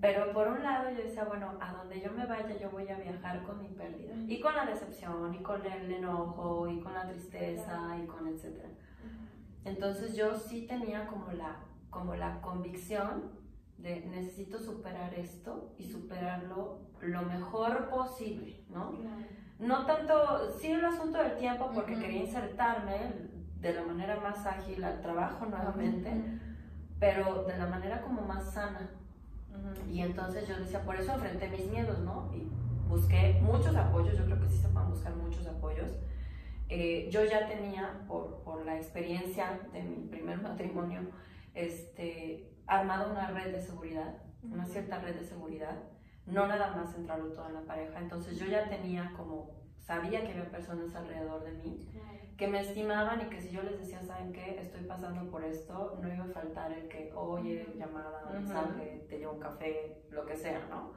Pero 0.00 0.32
por 0.32 0.48
un 0.48 0.62
lado 0.62 0.90
yo 0.90 1.02
decía, 1.02 1.24
bueno, 1.24 1.54
a 1.60 1.72
donde 1.72 2.00
yo 2.00 2.12
me 2.12 2.26
vaya 2.26 2.56
yo 2.58 2.70
voy 2.70 2.88
a 2.88 2.96
viajar 2.96 3.42
con 3.44 3.60
mi 3.60 3.68
pérdida. 3.68 4.14
Y 4.26 4.40
con 4.40 4.54
la 4.54 4.66
decepción, 4.66 5.34
y 5.34 5.42
con 5.42 5.64
el 5.64 5.90
enojo, 5.90 6.68
y 6.68 6.80
con 6.80 6.92
la 6.92 7.08
tristeza, 7.08 7.96
y 8.02 8.06
con 8.06 8.26
etcétera. 8.28 8.68
Entonces 9.64 10.14
yo 10.14 10.34
sí 10.36 10.66
tenía 10.66 11.06
como 11.06 11.32
la, 11.32 11.56
como 11.90 12.14
la 12.14 12.40
convicción 12.40 13.32
de 13.78 14.00
necesito 14.06 14.58
superar 14.58 15.14
esto 15.14 15.74
y 15.78 15.84
superarlo 15.84 16.80
lo 17.00 17.22
mejor 17.22 17.88
posible, 17.88 18.64
¿no? 18.70 18.92
No 19.58 19.86
tanto, 19.86 20.52
sí 20.58 20.70
el 20.70 20.84
asunto 20.84 21.18
del 21.18 21.36
tiempo 21.36 21.70
porque 21.74 21.98
quería 21.98 22.22
insertarme 22.22 23.12
de 23.60 23.72
la 23.72 23.82
manera 23.82 24.20
más 24.20 24.44
ágil 24.46 24.84
al 24.84 25.00
trabajo 25.00 25.46
nuevamente, 25.46 26.12
pero 26.98 27.44
de 27.44 27.56
la 27.56 27.66
manera 27.66 28.02
como 28.02 28.22
más 28.22 28.52
sana. 28.52 28.90
Y 29.90 30.00
entonces 30.00 30.48
yo 30.48 30.58
decía, 30.58 30.82
por 30.82 30.96
eso 30.96 31.14
enfrenté 31.14 31.48
mis 31.48 31.66
miedos, 31.70 31.98
¿no? 32.00 32.30
Y 32.34 32.48
busqué 32.88 33.38
muchos 33.42 33.74
apoyos, 33.74 34.16
yo 34.16 34.24
creo 34.24 34.40
que 34.40 34.48
sí 34.48 34.58
se 34.58 34.68
pueden 34.68 34.90
buscar 34.90 35.14
muchos 35.16 35.46
apoyos. 35.46 35.90
Eh, 36.68 37.08
yo 37.10 37.24
ya 37.24 37.46
tenía, 37.48 38.04
por, 38.08 38.42
por 38.42 38.64
la 38.64 38.76
experiencia 38.76 39.60
de 39.72 39.82
mi 39.82 40.08
primer 40.08 40.38
matrimonio, 40.42 41.00
este, 41.54 42.50
armado 42.66 43.10
una 43.12 43.28
red 43.28 43.52
de 43.52 43.60
seguridad, 43.60 44.14
una 44.42 44.66
cierta 44.66 44.98
red 44.98 45.14
de 45.14 45.24
seguridad, 45.24 45.76
no 46.26 46.46
nada 46.46 46.74
más 46.74 46.92
centrarlo 46.92 47.32
todo 47.32 47.48
en 47.48 47.54
la 47.54 47.62
pareja. 47.62 47.98
Entonces 48.00 48.38
yo 48.38 48.46
ya 48.46 48.68
tenía 48.68 49.12
como, 49.16 49.50
sabía 49.78 50.22
que 50.22 50.32
había 50.32 50.50
personas 50.50 50.94
alrededor 50.94 51.44
de 51.44 51.52
mí. 51.52 51.88
Que 52.36 52.46
me 52.46 52.60
estimaban 52.60 53.22
y 53.22 53.30
que 53.30 53.40
si 53.40 53.50
yo 53.50 53.62
les 53.62 53.78
decía, 53.78 54.02
¿saben 54.02 54.32
qué? 54.32 54.60
Estoy 54.60 54.82
pasando 54.84 55.30
por 55.30 55.42
esto, 55.42 55.98
no 56.02 56.12
iba 56.12 56.24
a 56.24 56.28
faltar 56.28 56.70
el 56.72 56.88
que, 56.88 57.10
oye, 57.14 57.66
llamada, 57.78 58.24
Ujú. 58.26 58.34
mensaje, 58.34 59.06
te 59.08 59.18
llevo 59.18 59.32
un 59.32 59.40
café, 59.40 60.02
lo 60.10 60.26
que 60.26 60.36
sea, 60.36 60.66
¿no? 60.68 60.92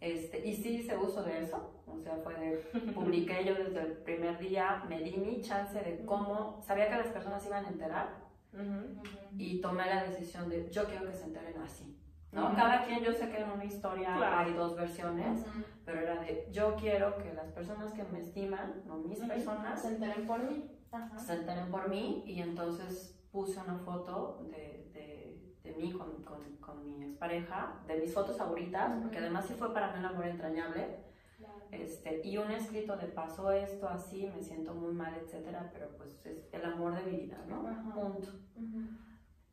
Este, 0.00 0.46
y 0.46 0.54
sí 0.54 0.76
hice 0.76 0.96
uso 0.96 1.22
de 1.22 1.42
eso, 1.42 1.82
o 1.86 1.98
sea, 1.98 2.16
fue 2.16 2.34
de, 2.34 2.56
publiqué 2.94 3.44
yo 3.44 3.54
desde 3.54 3.80
el 3.80 3.92
primer 3.98 4.38
día, 4.38 4.82
me 4.88 5.00
di 5.00 5.16
mi 5.16 5.40
chance 5.40 5.78
de 5.78 6.04
cómo, 6.04 6.60
sabía 6.62 6.88
que 6.88 6.96
las 6.96 7.08
personas 7.08 7.44
iban 7.46 7.64
a 7.64 7.68
enterar 7.68 8.08
Ujú. 8.52 9.02
y 9.38 9.60
tomé 9.60 9.86
la 9.86 10.04
decisión 10.04 10.48
de, 10.48 10.70
yo 10.70 10.84
quiero 10.86 11.06
que 11.06 11.14
se 11.14 11.24
enteren 11.24 11.60
así, 11.60 11.96
¿no? 12.34 12.54
Cada 12.54 12.84
quien, 12.84 13.02
yo 13.02 13.12
sé 13.12 13.30
que 13.30 13.38
en 13.38 13.50
una 13.50 13.64
historia 13.64 14.16
Claro. 14.16 14.36
hay 14.38 14.52
dos 14.54 14.76
versiones, 14.76 15.44
pero 15.84 16.00
era 16.00 16.20
de, 16.20 16.48
yo 16.52 16.74
quiero 16.76 17.16
que 17.18 17.32
las 17.32 17.50
personas 17.52 17.92
que 17.92 18.02
me 18.04 18.20
estiman, 18.20 18.82
no 18.86 18.96
mis 18.98 19.18
personas, 19.20 19.80
Se 19.82 19.88
enteren 19.88 20.26
por 20.26 20.42
mí. 20.42 20.70
Se 21.16 21.32
enteren 21.34 21.70
por 21.70 21.88
mí 21.88 22.22
y 22.26 22.40
entonces 22.40 23.18
puse 23.32 23.60
una 23.60 23.78
foto 23.78 24.46
de, 24.50 24.88
de, 24.92 25.54
de 25.64 25.72
mí 25.76 25.92
con, 25.92 26.22
con, 26.22 26.56
con 26.58 26.98
mi 26.98 27.04
expareja, 27.06 27.80
de 27.86 27.96
mis 27.96 28.14
fotos 28.14 28.36
favoritas, 28.36 28.92
porque 29.02 29.18
además 29.18 29.44
sí 29.46 29.54
fue 29.54 29.72
para 29.74 29.92
mí 29.92 29.98
un 29.98 30.04
amor 30.06 30.26
entrañable, 30.26 31.02
Claro. 31.36 31.54
este, 31.72 32.20
y 32.24 32.38
un 32.38 32.50
escrito 32.52 32.96
de 32.96 33.06
pasó 33.08 33.50
esto 33.50 33.88
así, 33.88 34.30
me 34.34 34.40
siento 34.42 34.72
muy 34.72 34.92
mal, 34.94 35.14
etcétera, 35.20 35.68
pero 35.72 35.88
pues 35.96 36.24
es 36.26 36.48
el 36.52 36.64
amor 36.64 36.94
de 36.94 37.10
mi 37.10 37.18
vida, 37.22 37.38
¿no? 37.48 37.66
Ajá. 37.68 37.92
Punto. 37.92 38.28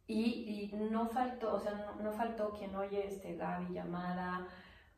Y, 0.08 0.70
y 0.74 0.76
no 0.76 1.08
faltó, 1.08 1.54
o 1.54 1.60
sea, 1.60 1.74
no, 1.74 2.04
no 2.04 2.12
faltó 2.12 2.52
quien 2.52 2.76
oye, 2.76 3.08
este, 3.08 3.36
Gaby, 3.36 3.74
llamada, 3.74 4.48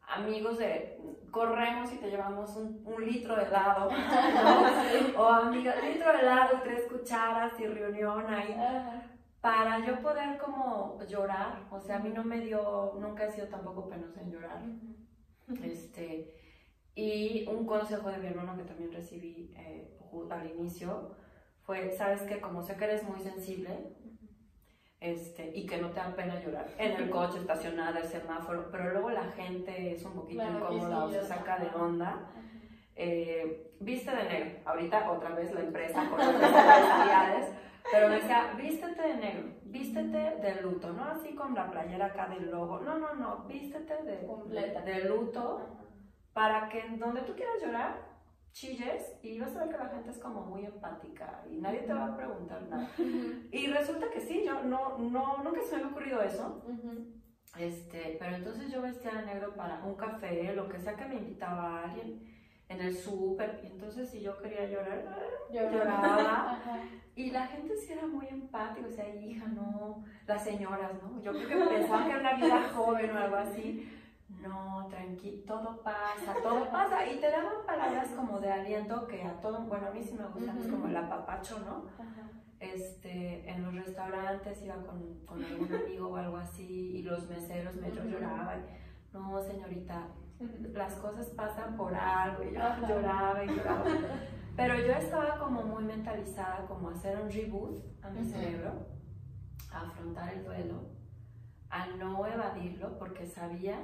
amigos 0.08 0.58
de, 0.58 0.98
corremos 1.30 1.92
y 1.94 1.98
te 1.98 2.10
llevamos 2.10 2.56
un, 2.56 2.82
un 2.86 3.06
litro 3.06 3.36
de 3.36 3.44
helado, 3.44 3.90
¿no? 5.16 5.22
o 5.22 5.30
amiga, 5.30 5.76
litro 5.76 6.12
de 6.14 6.20
helado, 6.20 6.62
tres 6.64 6.84
cucharas 6.92 7.60
y 7.60 7.68
reunión 7.68 8.26
ahí, 8.28 8.54
Ajá. 8.54 9.04
para 9.42 9.86
yo 9.86 10.02
poder 10.02 10.38
como 10.38 11.00
llorar, 11.08 11.64
o 11.70 11.80
sea, 11.80 11.98
a 11.98 12.00
mí 12.00 12.10
no 12.10 12.24
me 12.24 12.40
dio, 12.40 12.94
nunca 13.00 13.26
he 13.26 13.32
sido 13.32 13.48
tampoco 13.48 13.90
penosa 13.90 14.22
en 14.22 14.32
llorar, 14.32 14.62
este, 15.62 16.34
y 16.96 17.46
un 17.48 17.66
consejo 17.66 18.10
de 18.10 18.18
mi 18.18 18.28
hermano 18.28 18.56
que 18.58 18.64
también 18.64 18.92
recibí 18.92 19.54
eh, 19.56 20.00
al 20.30 20.52
inicio 20.52 21.16
fue, 21.64 21.92
sabes 21.92 22.22
que 22.24 22.40
como 22.40 22.62
sé 22.62 22.76
que 22.76 22.86
eres 22.86 23.04
muy 23.04 23.20
sensible, 23.20 23.96
este, 25.04 25.52
y 25.54 25.66
que 25.66 25.78
no 25.80 25.90
te 25.90 26.00
da 26.00 26.16
pena 26.16 26.40
llorar. 26.40 26.66
En 26.78 26.94
el 26.94 27.10
coche, 27.10 27.40
estacionada, 27.40 28.00
el 28.00 28.06
semáforo, 28.06 28.70
pero 28.72 28.90
luego 28.92 29.10
la 29.10 29.26
gente 29.32 29.94
es 29.94 30.06
un 30.06 30.14
poquito 30.14 30.42
Claro 30.42 30.74
incómoda 30.74 31.04
o 31.04 31.12
se 31.12 31.26
saca 31.26 31.60
de 31.60 31.68
onda. 31.76 32.22
Eh, 32.96 33.74
viste 33.82 34.12
de 34.16 34.24
negro, 34.24 34.60
ahorita 34.64 35.12
otra 35.12 35.32
vez 35.32 35.54
la 35.54 35.60
empresa 35.60 36.10
con 36.10 36.20
las 36.20 36.40
responsabilidades, 36.40 37.50
pero 37.92 38.08
me 38.08 38.16
decía, 38.16 38.54
vístete 38.58 39.02
de 39.02 39.16
negro, 39.16 39.50
vístete 39.66 40.18
de 40.18 40.62
luto, 40.62 40.94
no 40.94 41.04
así 41.04 41.36
con 41.36 41.54
la 41.54 41.70
playera 41.70 42.06
acá 42.06 42.28
del 42.28 42.50
logo, 42.50 42.80
no, 42.80 42.98
no, 42.98 43.14
no, 43.14 43.44
vístete 43.44 44.04
de, 44.04 44.26
Completa. 44.26 44.82
de 44.82 45.04
luto 45.04 45.68
para 46.32 46.70
que 46.70 46.82
donde 46.98 47.22
tú 47.24 47.36
quieras 47.36 47.56
llorar, 47.62 48.13
chilles 48.54 49.16
y 49.24 49.40
vas 49.40 49.56
a 49.56 49.66
ver 49.66 49.70
que 49.70 49.84
la 49.84 49.90
gente 49.90 50.12
es 50.12 50.20
como 50.20 50.42
muy 50.46 50.66
empática 50.66 51.44
y 51.50 51.58
nadie 51.58 51.80
te 51.82 51.94
va 51.94 52.06
a 52.06 52.16
preguntar 52.16 52.62
nada. 52.70 52.90
Y 53.52 53.68
resulta 53.68 54.10
que 54.12 54.22
sí, 54.22 54.44
yo 54.46 54.64
no, 54.64 54.98
no, 55.00 55.44
nunca 55.44 55.62
se 55.64 55.72
me 55.72 55.82
había 55.82 55.92
ocurrido 55.92 56.22
eso. 56.22 56.64
Este, 57.58 58.16
pero 58.20 58.36
entonces 58.36 58.72
yo 58.72 58.82
vestía 58.82 59.12
de 59.12 59.26
negro 59.26 59.54
para 59.56 59.84
un 59.84 59.96
café, 59.96 60.54
lo 60.56 60.70
que 60.70 60.80
sea 60.80 60.96
que 60.96 61.06
me 61.06 61.16
invitaba 61.16 61.80
a 61.80 61.84
alguien. 61.84 62.32
en 62.70 62.82
el 62.82 62.96
súper. 62.96 63.60
Y 63.64 63.68
entonces 63.68 64.10
si 64.10 64.22
yo 64.22 64.38
quería 64.38 64.66
llorar, 64.66 65.04
Lloraba. 65.52 66.60
Y 67.16 67.30
la 67.30 67.46
gente 67.46 67.76
sí 67.78 67.94
era 67.94 68.08
muy 68.08 68.26
empática, 68.28 68.88
o 68.88 68.92
sea, 68.92 69.08
hija, 69.08 69.46
no, 69.46 70.04
las 70.26 70.44
señoras, 70.44 70.94
¿no? 71.04 71.22
Yo 71.22 71.32
creo 71.32 71.70
que 71.70 71.76
pensaban 71.76 72.06
que 72.06 72.10
era 72.10 72.20
una 72.22 72.34
vida 72.34 72.70
joven 72.74 73.12
o 73.12 73.20
algo 73.20 73.36
así. 73.36 73.88
No, 74.30 74.88
tranquilo, 74.90 75.44
todo 75.46 75.82
pasa, 75.84 76.36
todo 76.42 76.70
pasa. 76.72 77.06
Y 77.06 77.20
te 77.20 77.30
daban 77.30 77.66
palabras 77.66 78.10
como 78.10 78.40
de 78.40 78.52
aliento 78.52 79.08
que 79.08 79.24
a 79.24 79.40
todo, 79.40 79.60
bueno, 79.62 79.88
a 79.88 79.92
mí 79.92 80.04
sí 80.04 80.16
me 80.16 80.26
gustan, 80.28 80.58
es 80.58 80.68
como 80.68 80.88
el 80.88 80.98
apapacho, 80.98 81.60
¿no? 81.60 81.86
Ajá. 82.02 82.30
Este, 82.60 83.50
en 83.50 83.64
los 83.64 83.76
restaurantes 83.76 84.62
iba 84.64 84.76
con, 84.86 85.26
con 85.26 85.44
algún 85.44 85.74
amigo 85.74 86.10
o 86.10 86.16
algo 86.16 86.38
así 86.38 86.98
y 86.98 87.02
los 87.04 87.28
meseros 87.28 87.76
me 87.76 87.92
yo 87.92 88.02
Ujú. 88.02 88.10
lloraban. 88.12 88.66
No, 89.12 89.42
señorita, 89.42 90.08
las 90.74 90.94
cosas 90.96 91.28
pasan 91.28 91.76
por 91.78 91.94
algo 91.94 92.44
y 92.44 92.54
yo 92.54 92.88
lloraba 92.88 93.44
y 93.44 93.48
lloraba. 93.50 93.84
Pero 94.56 94.76
yo 94.76 94.94
estaba 94.94 95.38
como 95.40 95.64
muy 95.64 95.84
mentalizada 95.84 96.66
como 96.68 96.90
hacer 96.90 97.20
un 97.20 97.30
reboot 97.30 97.84
a 98.04 98.10
mi 98.10 98.24
cerebro, 98.24 98.88
a 99.72 99.82
afrontar 99.82 100.34
el 100.34 100.44
duelo, 100.46 100.90
a 101.70 101.88
no 101.88 102.26
evadirlo 102.26 102.98
porque 102.98 103.26
sabía. 103.26 103.80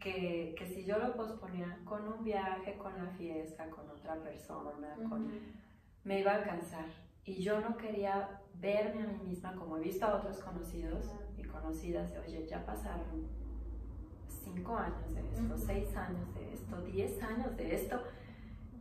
Que, 0.00 0.54
que 0.58 0.66
si 0.66 0.84
yo 0.84 0.98
lo 0.98 1.14
posponía 1.14 1.78
con 1.84 2.06
un 2.06 2.24
viaje, 2.24 2.76
con 2.76 2.96
la 2.96 3.10
fiesta, 3.12 3.68
con 3.70 3.88
otra 3.90 4.16
persona, 4.22 4.94
con, 5.08 5.24
Ujú. 5.26 5.34
me 6.04 6.20
iba 6.20 6.32
a 6.32 6.36
alcanzar. 6.36 6.86
Y 7.24 7.42
yo 7.42 7.60
no 7.60 7.76
quería 7.76 8.40
verme 8.54 9.02
a 9.02 9.06
mí 9.06 9.18
misma 9.28 9.54
como 9.56 9.76
he 9.76 9.80
visto 9.80 10.06
a 10.06 10.16
otros 10.16 10.38
conocidos 10.38 11.06
y 11.36 11.42
conocidas 11.42 12.12
de, 12.12 12.18
oye, 12.20 12.46
ya 12.46 12.64
pasaron 12.64 13.26
cinco 14.28 14.76
años 14.76 15.14
de 15.14 15.20
esto, 15.32 15.54
Ujú. 15.54 15.66
seis 15.66 15.96
años 15.96 16.34
de 16.34 16.52
esto, 16.54 16.80
diez 16.82 17.22
años 17.22 17.56
de 17.56 17.74
esto. 17.74 18.00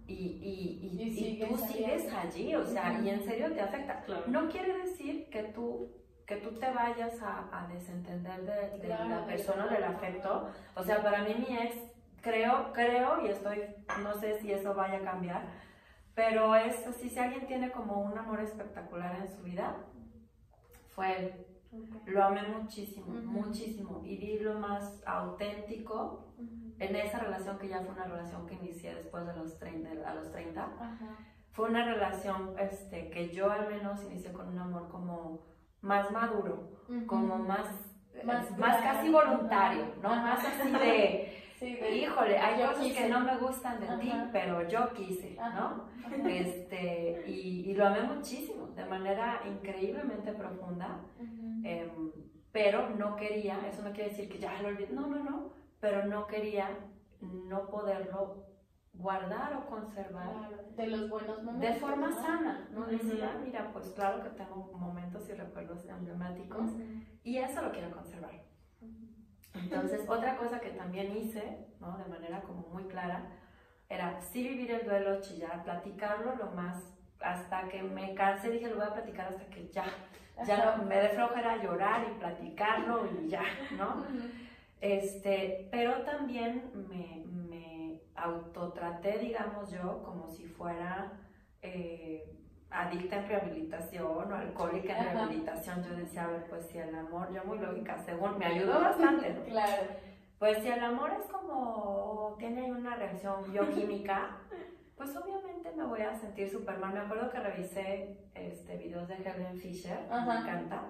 Y, 0.08 0.14
y, 0.14 0.80
y, 0.84 1.02
Y 1.02 1.08
y 1.08 1.12
sigues 1.16 1.50
tú 1.50 1.58
sigues 1.58 2.14
allí, 2.14 2.54
o 2.56 2.64
sea, 2.66 2.92
Ujú. 2.94 3.06
y 3.06 3.10
en 3.10 3.24
serio 3.24 3.52
te 3.52 3.62
afecta. 3.62 4.02
Claro. 4.04 4.24
No 4.28 4.48
quiere 4.50 4.78
decir 4.84 5.28
que 5.32 5.44
tú, 5.46 5.90
que 6.26 6.38
tú 6.38 6.52
te 6.60 6.72
vayas 6.72 7.22
a, 7.22 7.48
a 7.52 7.68
desentender 7.68 8.42
de, 8.42 8.78
de 8.80 8.88
Claro, 8.88 9.10
la 9.10 9.26
persona 9.26 9.66
o 9.66 9.70
del 9.70 9.84
afecto. 9.84 10.50
O 10.76 10.84
sea, 10.84 11.04
para 11.04 11.24
mí 11.24 11.36
mi 11.48 11.56
ex, 11.58 11.76
creo, 12.22 12.72
creo, 12.74 13.24
y 13.24 13.30
estoy, 13.30 13.62
no 14.02 14.14
sé 14.16 14.40
si 14.40 14.52
eso 14.52 14.74
vaya 14.74 14.98
a 14.98 15.04
cambiar, 15.04 15.44
pero 16.16 16.56
es 16.56 16.86
así, 16.88 17.10
si 17.10 17.20
alguien 17.20 17.46
tiene 17.46 17.72
como 17.72 18.02
un 18.02 18.18
amor 18.18 18.40
espectacular 18.40 19.16
en 19.18 19.28
su 19.28 19.44
vida, 19.44 19.76
fue 20.88 21.20
él. 21.20 21.46
Lo 22.06 22.24
amé 22.24 22.42
muchísimo, 22.44 23.08
muchísimo, 23.08 24.02
y 24.06 24.16
vi 24.18 24.40
lo 24.40 24.58
más 24.60 25.04
auténtico 25.06 26.26
Ujú. 26.38 26.74
en 26.80 26.96
esa 26.96 27.20
relación 27.20 27.60
que 27.60 27.68
ya 27.68 27.82
fue 27.82 27.94
una 27.94 28.06
relación 28.06 28.48
que 28.48 28.56
inicié 28.56 28.96
después 28.96 29.28
de 29.28 29.36
los 29.36 29.60
30, 29.60 30.10
a 30.10 30.14
los 30.16 30.32
30. 30.32 30.64
Ajá. 30.64 31.18
Fue 31.52 31.70
una 31.70 31.86
relación 31.86 32.56
este, 32.60 33.10
que 33.10 33.30
yo 33.30 33.52
al 33.52 33.68
menos 33.68 34.02
inicié 34.04 34.32
con 34.32 34.48
un 34.48 34.58
amor 34.58 34.88
como 34.90 35.42
más 35.86 36.12
maduro, 36.12 36.70
como 37.08 37.38
más, 37.38 37.68
Más 38.24 38.50
más, 38.58 38.78
claro. 38.78 38.84
casi 38.98 39.10
voluntario, 39.12 39.86
¿no? 40.02 40.10
Más 40.10 40.44
así 40.44 40.72
de, 40.86 41.32
Sí, 41.60 41.74
de- 41.76 41.96
híjole, 41.98 42.38
hay 42.38 42.62
cosas 42.68 42.84
quise. 42.84 43.04
que 43.04 43.10
no 43.10 43.20
me 43.22 43.38
gustan 43.38 43.80
de 43.80 43.88
ti, 44.02 44.12
pero 44.34 44.68
yo 44.68 44.92
quise. 44.94 45.38
¿no? 45.56 45.86
Este, 46.30 47.24
y, 47.28 47.70
y 47.72 47.74
lo 47.76 47.88
amé 47.88 48.02
muchísimo, 48.02 48.68
de 48.76 48.86
manera 48.86 49.42
increíblemente 49.48 50.34
profunda, 50.34 51.00
em, 51.64 52.12
pero 52.52 52.90
no 52.90 53.16
quería, 53.16 53.60
eso 53.68 53.82
no 53.84 53.92
quiere 53.94 54.10
decir 54.10 54.28
que 54.30 54.38
ya 54.40 54.62
lo 54.62 54.68
olvidé, 54.70 54.92
no, 54.94 55.08
no, 55.08 55.24
no, 55.24 55.50
pero 55.80 56.06
no 56.06 56.28
quería 56.28 56.70
no 57.22 57.70
poderlo 57.70 58.44
guardar 58.98 59.54
o 59.56 59.66
conservar 59.70 60.30
Claro, 60.32 60.64
de 60.76 60.88
los 60.88 61.10
buenos 61.10 61.44
momentos. 61.44 61.74
de 61.74 61.80
forma 61.80 62.10
¿no? 62.10 62.22
sana, 62.22 62.68
¿no? 62.72 62.82
Ujú. 62.82 62.90
Decía, 62.92 63.38
mira, 63.44 63.70
pues 63.74 63.88
claro 63.90 64.24
que 64.24 64.30
tengo 64.30 64.72
momentos 64.74 65.28
y 65.30 65.34
recuerdos 65.34 65.86
emblemáticos 65.86 66.72
y 67.24 67.38
eso 67.38 67.62
lo 67.62 67.72
quiero 67.72 67.92
conservar. 67.92 68.32
Entonces, 69.54 70.02
otra 70.08 70.38
cosa 70.38 70.60
que 70.60 70.72
también 70.72 71.16
hice, 71.16 71.68
¿no? 71.80 71.98
De 71.98 72.06
manera 72.06 72.42
como 72.42 72.68
muy 72.68 72.84
clara, 72.86 73.26
era 73.90 74.20
sí 74.22 74.48
vivir 74.48 74.72
el 74.72 74.86
duelo, 74.86 75.22
chillar, 75.22 75.64
platicarlo 75.64 76.36
lo 76.36 76.52
más, 76.52 76.84
hasta 77.22 77.68
que 77.70 77.82
me 77.82 78.14
cansé, 78.16 78.50
dije, 78.52 78.70
lo 78.70 78.76
voy 78.76 78.86
a 78.86 78.94
platicar 78.94 79.28
hasta 79.28 79.46
que 79.46 79.70
ya, 79.70 79.86
ya 80.46 80.78
no, 80.78 80.84
me 80.84 80.98
dé 80.98 81.10
flojera 81.10 81.64
llorar 81.64 82.06
y 82.12 82.20
platicarlo 82.20 83.08
y 83.24 83.30
ya, 83.30 83.44
¿no? 83.78 84.04
Este, 84.82 85.68
pero 85.72 86.02
también 86.04 86.70
me 86.90 87.25
autotraté, 88.16 89.18
digamos 89.20 89.70
yo, 89.72 90.02
como 90.04 90.28
si 90.28 90.46
fuera 90.46 91.12
eh, 91.62 92.32
adicta 92.70 93.18
en 93.18 93.28
rehabilitación 93.28 94.32
o 94.32 94.36
alcohólica 94.36 94.98
en 94.98 95.04
Ajá. 95.04 95.14
rehabilitación. 95.14 95.84
Yo 95.84 95.96
decía, 95.96 96.24
a 96.26 96.28
ver, 96.28 96.46
pues 96.50 96.66
si 96.68 96.78
el 96.78 96.94
amor, 96.96 97.32
yo 97.34 97.44
muy 97.46 97.60
lógica, 97.60 97.98
según, 98.00 98.38
me 98.38 98.46
ayudó 98.46 98.80
bastante, 98.82 99.34
¿no? 99.34 99.44
Claro. 99.44 99.84
Pues 100.40 100.58
si 100.60 100.68
el 100.68 100.84
amor 100.84 101.12
es 101.20 101.26
como, 101.32 102.36
tiene 102.38 102.72
una 102.72 102.96
reacción 102.96 103.52
bioquímica, 103.52 104.38
pues 104.98 105.16
obviamente 105.16 105.72
me 105.76 105.86
voy 105.86 106.02
a 106.02 106.14
sentir 106.16 106.50
súper 106.50 106.78
mal. 106.78 106.94
Me 106.94 107.00
acuerdo 107.00 107.30
que 107.30 107.40
revisé 107.40 108.18
este, 108.34 108.78
videos 108.78 109.08
de 109.08 109.16
Helen 109.16 109.58
Fisher, 109.58 110.00
Ajá. 110.12 110.26
me 110.34 110.40
encanta. 110.42 110.82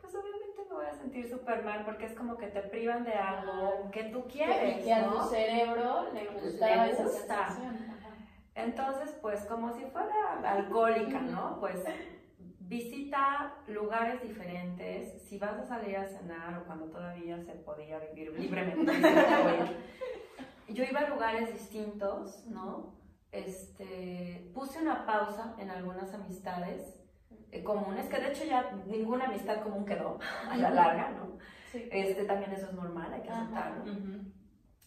Pues 0.00 0.14
obviamente 0.14 0.62
me 0.68 0.74
voy 0.74 0.86
a 0.86 0.92
sentir 0.94 1.28
súper 1.28 1.64
mal 1.64 1.84
porque 1.84 2.06
es 2.06 2.14
como 2.14 2.36
que 2.36 2.46
te 2.48 2.62
privan 2.62 3.04
de 3.04 3.12
algo 3.14 3.90
que 3.90 4.04
tú 4.04 4.24
quieres, 4.28 4.84
que 4.84 4.92
a 4.92 5.02
¿no? 5.06 5.12
tu 5.22 5.28
cerebro 5.28 6.12
le 6.12 6.26
gustaba 6.28 6.86
Le 6.86 6.92
esa 6.92 7.02
gusta. 7.04 7.18
sensación. 7.48 7.74
Ajá. 7.76 8.14
Entonces, 8.54 9.16
pues 9.22 9.44
como 9.46 9.72
si 9.72 9.84
fuera 9.86 10.40
alcohólica, 10.44 11.20
¿no? 11.20 11.58
Pues 11.60 11.82
visita 12.60 13.54
lugares 13.68 14.22
diferentes. 14.22 15.22
Si 15.28 15.38
vas 15.38 15.58
a 15.58 15.64
salir 15.64 15.96
a 15.96 16.06
cenar 16.06 16.58
o 16.58 16.64
cuando 16.64 16.86
todavía 16.86 17.40
se 17.42 17.52
podía 17.52 17.98
vivir 17.98 18.32
libremente, 18.38 18.92
yo 20.68 20.84
iba 20.84 21.00
a 21.00 21.08
lugares 21.08 21.52
distintos, 21.52 22.44
¿no? 22.46 22.94
Este, 23.30 24.50
puse 24.54 24.80
una 24.80 25.06
pausa 25.06 25.54
en 25.58 25.70
algunas 25.70 26.12
amistades 26.14 26.97
comunes, 27.64 28.08
que 28.08 28.18
de 28.18 28.28
hecho 28.28 28.44
ya 28.44 28.70
ninguna 28.86 29.26
amistad 29.26 29.62
común 29.62 29.84
quedó 29.84 30.18
a 30.50 30.56
la 30.56 30.70
larga, 30.70 31.10
¿no? 31.10 31.38
Sí. 31.72 31.88
Este, 31.90 32.24
también 32.24 32.52
eso 32.52 32.66
es 32.66 32.72
normal, 32.74 33.12
hay 33.12 33.22
que 33.22 33.30
aceptarlo. 33.30 33.82
Ujú. 33.84 34.20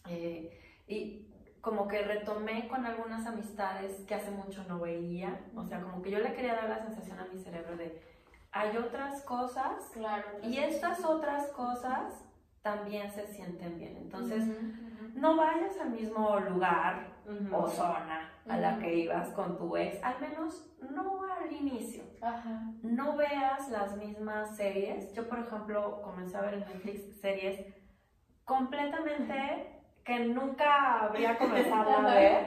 Eh, 0.08 0.58
y 0.88 1.28
como 1.60 1.86
que 1.86 2.02
retomé 2.02 2.66
con 2.68 2.84
algunas 2.86 3.24
amistades 3.26 4.00
que 4.06 4.14
hace 4.16 4.30
mucho 4.32 4.64
no 4.64 4.80
veía, 4.80 5.40
o 5.54 5.64
sea, 5.64 5.80
como 5.80 6.02
que 6.02 6.10
yo 6.10 6.18
le 6.18 6.32
quería 6.34 6.54
dar 6.54 6.68
la 6.68 6.78
sensación 6.80 7.20
a 7.20 7.26
mi 7.26 7.38
cerebro 7.38 7.76
de, 7.76 8.02
hay 8.50 8.76
otras 8.76 9.22
cosas 9.22 9.88
Claro. 9.92 10.26
y 10.42 10.58
estas 10.58 11.04
otras 11.04 11.46
cosas 11.52 12.24
también 12.62 13.10
se 13.12 13.26
sienten 13.28 13.78
bien. 13.78 13.96
Entonces, 13.96 14.42
Ujú, 14.44 14.56
ujú. 14.56 15.12
no 15.20 15.36
vayas 15.36 15.78
al 15.80 15.90
mismo 15.90 16.38
lugar 16.40 17.12
o 17.52 17.68
zona 17.68 18.30
a 18.48 18.56
la 18.56 18.78
que 18.78 18.94
ibas 18.96 19.28
con 19.30 19.56
tu 19.56 19.76
ex, 19.76 20.02
al 20.02 20.20
menos 20.20 20.68
no 20.90 21.21
inicio. 21.56 22.04
Ajá. 22.20 22.72
No 22.82 23.16
veas 23.16 23.68
las 23.70 23.96
mismas 23.96 24.56
series. 24.56 25.12
Yo, 25.14 25.28
por 25.28 25.40
ejemplo, 25.40 26.02
comencé 26.02 26.36
a 26.36 26.42
ver 26.42 26.54
en 26.54 26.60
Netflix 26.60 27.20
series 27.20 27.64
completamente 28.44 29.80
que 30.04 30.24
nunca 30.26 31.00
habría 31.04 31.38
comenzado 31.38 31.90
a 31.90 32.14
ver, 32.14 32.46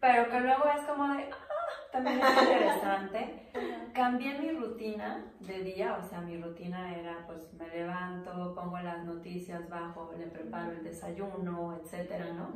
pero 0.00 0.30
que 0.30 0.40
luego 0.40 0.64
es 0.76 0.82
como 0.84 1.08
de, 1.14 1.24
ah, 1.24 1.90
también 1.92 2.20
es 2.20 2.42
interesante. 2.42 3.50
Cambié 3.92 4.38
mi 4.38 4.50
rutina 4.50 5.24
de 5.40 5.62
día, 5.64 5.98
o 6.00 6.08
sea, 6.08 6.20
mi 6.20 6.40
rutina 6.40 6.94
era, 6.96 7.26
pues, 7.26 7.52
me 7.54 7.68
levanto, 7.68 8.54
pongo 8.54 8.78
las 8.78 9.04
noticias 9.04 9.68
bajo, 9.68 10.12
le 10.16 10.26
preparo 10.26 10.72
el 10.72 10.84
desayuno, 10.84 11.76
etcétera, 11.82 12.32
¿no? 12.32 12.52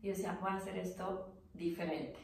Y 0.00 0.06
yo 0.06 0.12
decía, 0.12 0.38
voy 0.40 0.50
a 0.50 0.54
hacer 0.54 0.78
esto 0.78 1.34
diferente. 1.52 2.20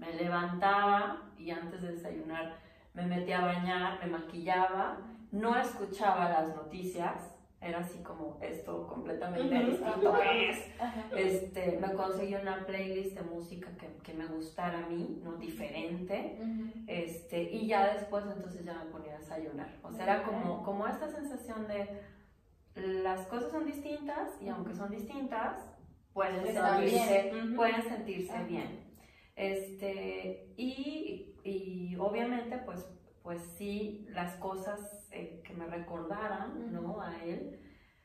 Me 0.00 0.14
levantaba 0.14 1.30
y 1.38 1.50
antes 1.50 1.82
de 1.82 1.92
desayunar 1.92 2.56
me 2.94 3.06
metía 3.06 3.42
a 3.42 3.46
bañar, 3.46 3.98
me 4.02 4.10
maquillaba, 4.10 4.98
no 5.30 5.56
escuchaba 5.56 6.28
las 6.28 6.56
noticias, 6.56 7.36
era 7.60 7.80
así 7.80 8.02
como 8.02 8.38
esto 8.40 8.86
completamente 8.86 9.54
distinto 9.54 10.18
que 10.18 10.50
es. 10.50 10.80
Ajá. 10.80 11.04
Este, 11.14 11.78
me 11.78 11.92
conseguí 11.92 12.34
una 12.34 12.64
playlist 12.64 13.14
de 13.16 13.22
música 13.22 13.68
que, 13.76 13.88
que 14.02 14.14
me 14.14 14.26
gustara 14.26 14.78
a 14.78 14.88
mí, 14.88 15.20
¿no? 15.22 15.34
Diferente. 15.34 16.38
Este, 16.86 17.42
y 17.42 17.66
ya 17.66 17.92
después 17.92 18.24
entonces 18.34 18.64
ya 18.64 18.72
me 18.72 18.90
ponía 18.90 19.14
a 19.14 19.18
desayunar. 19.18 19.68
O 19.82 19.92
sea, 19.92 20.04
era 20.04 20.22
como, 20.22 20.62
como 20.62 20.86
esta 20.86 21.08
sensación 21.10 21.68
de 21.68 22.00
las 22.74 23.26
cosas 23.26 23.50
son 23.50 23.66
distintas 23.66 24.30
y 24.40 24.48
aunque 24.48 24.74
son 24.74 24.90
distintas, 24.90 25.58
pueden 26.14 26.46
Está 26.46 26.76
sentirse, 26.76 27.30
bien. 27.30 27.56
Pueden 27.56 27.82
sentirse 27.82 28.44
bien. 28.44 28.89
Este, 29.40 30.52
y, 30.58 31.34
y 31.44 31.96
obviamente 31.98 32.58
pues, 32.58 32.86
pues 33.22 33.42
sí, 33.56 34.06
las 34.10 34.34
cosas 34.34 35.08
eh, 35.12 35.42
que 35.42 35.54
me 35.54 35.64
recordaran, 35.64 36.70
¿no? 36.70 37.00
A 37.00 37.24
él. 37.24 37.58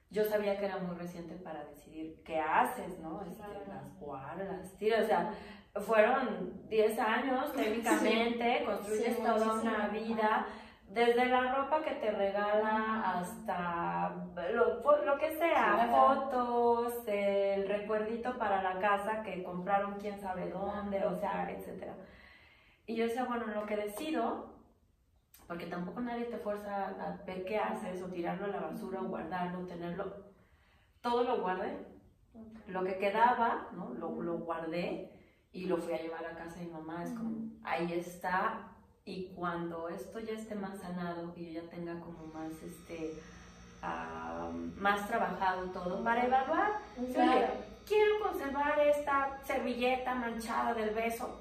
yo 0.10 0.24
sabía 0.24 0.58
que 0.58 0.64
era 0.64 0.78
muy 0.78 0.96
reciente 0.96 1.36
para 1.36 1.66
decidir 1.66 2.24
qué 2.24 2.40
haces, 2.40 3.00
¿no? 3.00 3.22
Este, 3.24 3.44
las 3.68 4.00
guardas, 4.00 4.78
tiras, 4.78 5.04
o 5.04 5.08
sea, 5.08 5.34
fueron 5.82 6.70
10 6.70 7.00
años 7.00 7.52
técnicamente, 7.56 8.64
construyes 8.66 9.18
toda 9.18 9.60
una 9.60 9.90
vida, 9.90 10.48
desde 10.88 11.26
la 11.26 11.54
ropa 11.54 11.82
que 11.82 11.96
te 11.96 12.12
regala 12.12 13.20
hasta 13.20 14.16
lo, 14.54 14.82
lo 15.04 15.18
que 15.18 15.38
sea, 15.38 15.90
fotos, 15.92 16.94
el 17.08 17.15
recuerdito 17.86 18.38
para 18.38 18.64
la 18.64 18.80
casa 18.80 19.22
que 19.22 19.44
compraron 19.44 20.00
quién 20.00 20.20
sabe 20.20 20.50
dónde, 20.50 21.06
o 21.06 21.16
sea, 21.20 21.52
etc. 21.52 21.92
Y 22.88 22.96
yo 22.96 23.06
decía, 23.06 23.26
bueno, 23.26 23.46
lo 23.48 23.66
que 23.66 23.78
decido 23.78 24.56
porque 25.48 25.68
tampoco 25.68 26.02
nadie 26.02 26.26
te 26.26 26.38
fuerza 26.38 26.88
a 26.88 27.24
ver 27.26 27.46
qué 27.46 27.58
haces 27.58 28.02
o 28.02 28.08
tirarlo 28.08 28.46
a 28.46 28.50
la 28.50 28.60
basura 28.62 29.02
o 29.02 29.08
guardarlo, 29.08 29.66
tenerlo. 29.68 30.12
Todo 31.02 31.24
lo 31.24 31.42
guardé. 31.42 31.86
Lo 32.68 32.84
que 32.84 32.98
quedaba, 32.98 33.70
¿no? 33.74 33.94
Lo, 33.94 34.22
lo, 34.22 34.40
guardé 34.40 35.12
y 35.52 35.66
lo 35.66 35.78
fui 35.78 35.94
a 35.94 36.02
llevar 36.02 36.26
a 36.26 36.36
casa 36.36 36.60
de 36.60 36.66
mi 36.66 36.72
mamá. 36.72 37.04
Es 37.04 37.12
como, 37.12 37.52
ahí 37.64 37.94
está. 37.94 38.72
Y 39.06 39.34
cuando 39.36 39.88
esto 39.88 40.20
ya 40.20 40.34
esté 40.34 40.56
más 40.56 40.80
sanado 40.80 41.32
y 41.36 41.54
yo 41.54 41.62
ya 41.62 41.70
tenga 41.70 42.00
como 42.00 42.26
más, 42.34 42.52
este, 42.64 43.14
uh, 43.84 44.52
más 44.82 45.08
trabajado 45.08 45.68
todo, 45.70 46.04
para 46.04 46.26
evaluar, 46.26 46.80
quiero 47.86 48.20
conservar 48.22 48.80
esta 48.80 49.38
servilleta 49.44 50.16
manchada 50.16 50.74
del 50.74 50.90
beso. 50.92 51.40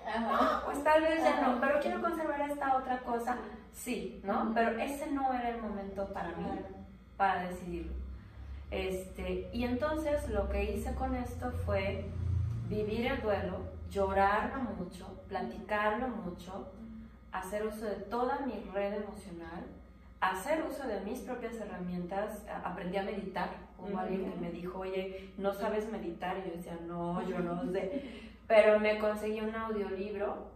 Pues 0.65 0.83
tal 0.85 1.03
vez 1.03 1.23
ya 1.23 1.41
no, 1.41 1.61
pero 1.61 1.81
quiero 1.81 2.01
conservar 2.01 2.41
esta 2.43 2.77
otra 2.77 2.99
cosa 2.99 3.37
sí, 3.73 4.21
¿no? 4.25 4.53
Pero 4.55 4.79
ese 4.79 5.11
no 5.11 5.33
era 5.33 5.51
el 5.51 5.63
momento 5.63 6.07
para 6.13 6.29
mí, 6.29 6.47
para 7.17 7.49
decidirlo. 7.49 7.93
Este, 8.71 9.49
y 9.53 9.65
entonces 9.65 10.29
lo 10.31 10.49
que 10.49 10.73
hice 10.73 10.95
con 10.95 11.15
esto 11.15 11.53
fue 11.65 12.07
vivir 12.69 13.07
el 13.07 13.21
duelo, 13.21 13.61
llorarlo 13.91 14.63
mucho, 14.63 15.07
platicarlo 15.29 16.09
mucho, 16.09 16.73
hacer 17.31 17.67
uso 17.67 17.85
de 17.85 17.97
toda 17.97 18.41
mi 18.41 18.65
red 18.73 18.95
emocional, 18.95 19.65
hacer 20.21 20.65
uso 20.69 20.87
de 20.87 21.01
mis 21.01 21.21
propias 21.21 21.57
herramientas. 21.57 22.45
Aprendí 22.65 22.97
a 22.97 23.03
meditar. 23.03 23.51
Hubo 23.79 23.99
alguien 23.99 24.31
que 24.31 24.39
me 24.39 24.51
dijo, 24.51 24.79
oye, 24.79 25.33
¿no 25.37 25.53
sabes 25.53 25.91
meditar? 25.91 26.39
Y 26.39 26.49
yo 26.49 26.57
decía, 26.57 26.79
no, 26.87 27.27
yo 27.29 27.39
no 27.41 27.71
sé. 27.71 28.03
Pero 28.47 28.79
me 28.79 28.99
conseguí 28.99 29.41
un 29.41 29.55
audiolibro 29.55 30.55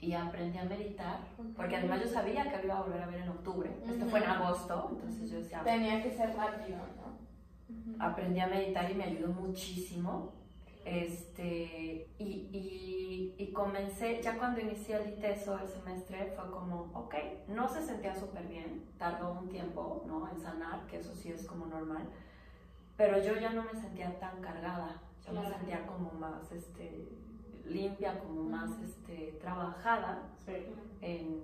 y 0.00 0.12
aprendí 0.12 0.58
a 0.58 0.64
meditar, 0.64 1.18
porque 1.56 1.76
además 1.76 2.02
yo 2.02 2.08
sabía 2.08 2.50
que 2.50 2.58
lo 2.58 2.64
iba 2.64 2.78
a 2.78 2.82
volver 2.82 3.02
a 3.02 3.06
ver 3.06 3.20
en 3.20 3.28
octubre. 3.28 3.70
Esto 3.88 4.06
fue 4.06 4.20
en 4.20 4.30
agosto, 4.30 4.88
entonces 4.92 5.30
yo 5.30 5.38
decía... 5.38 5.62
Tenía 5.62 6.02
que 6.02 6.10
ser 6.12 6.34
rápido, 6.36 6.78
¿no? 6.78 8.04
Aprendí 8.04 8.40
a 8.40 8.46
meditar 8.46 8.90
y 8.90 8.94
me 8.94 9.04
ayudó 9.04 9.28
muchísimo. 9.28 10.32
Este, 10.86 12.08
y, 12.16 12.48
y, 12.52 13.34
y 13.36 13.52
comencé, 13.52 14.22
ya 14.22 14.38
cuando 14.38 14.60
inicié 14.60 14.94
el 14.94 15.14
ITESO 15.14 15.58
el 15.58 15.68
semestre, 15.68 16.32
fue 16.36 16.48
como, 16.48 16.92
ok, 16.94 17.12
no 17.48 17.68
se 17.68 17.82
sentía 17.82 18.14
súper 18.14 18.46
bien, 18.46 18.84
tardó 18.96 19.32
un 19.32 19.48
tiempo, 19.48 20.04
¿no? 20.06 20.30
En 20.30 20.40
sanar, 20.40 20.86
que 20.86 20.98
eso 20.98 21.12
sí 21.16 21.32
es 21.32 21.44
como 21.44 21.66
normal, 21.66 22.08
pero 22.96 23.20
yo 23.20 23.34
ya 23.34 23.50
no 23.50 23.64
me 23.64 23.74
sentía 23.74 24.16
tan 24.20 24.40
cargada, 24.40 25.02
yo 25.26 25.32
me 25.32 25.44
sentía 25.48 25.84
como 25.88 26.12
más, 26.12 26.52
este, 26.52 27.08
limpia, 27.64 28.20
como 28.20 28.44
más 28.44 28.70
este, 28.80 29.36
trabajada 29.40 30.22
en, 31.02 31.42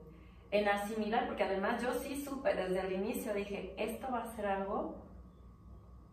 en, 0.53 0.69
asimilar, 0.69 1.27
porque 1.27 1.43
además 1.43 1.83
yo 1.83 1.93
sí 1.95 2.25
supe 2.25 2.55
desde 2.55 2.79
el 2.79 2.93
inicio, 2.93 3.35
dije, 3.35 3.75
esto 3.77 4.07
va 4.09 4.23
a 4.23 4.37
ser 4.37 4.47
algo 4.47 4.95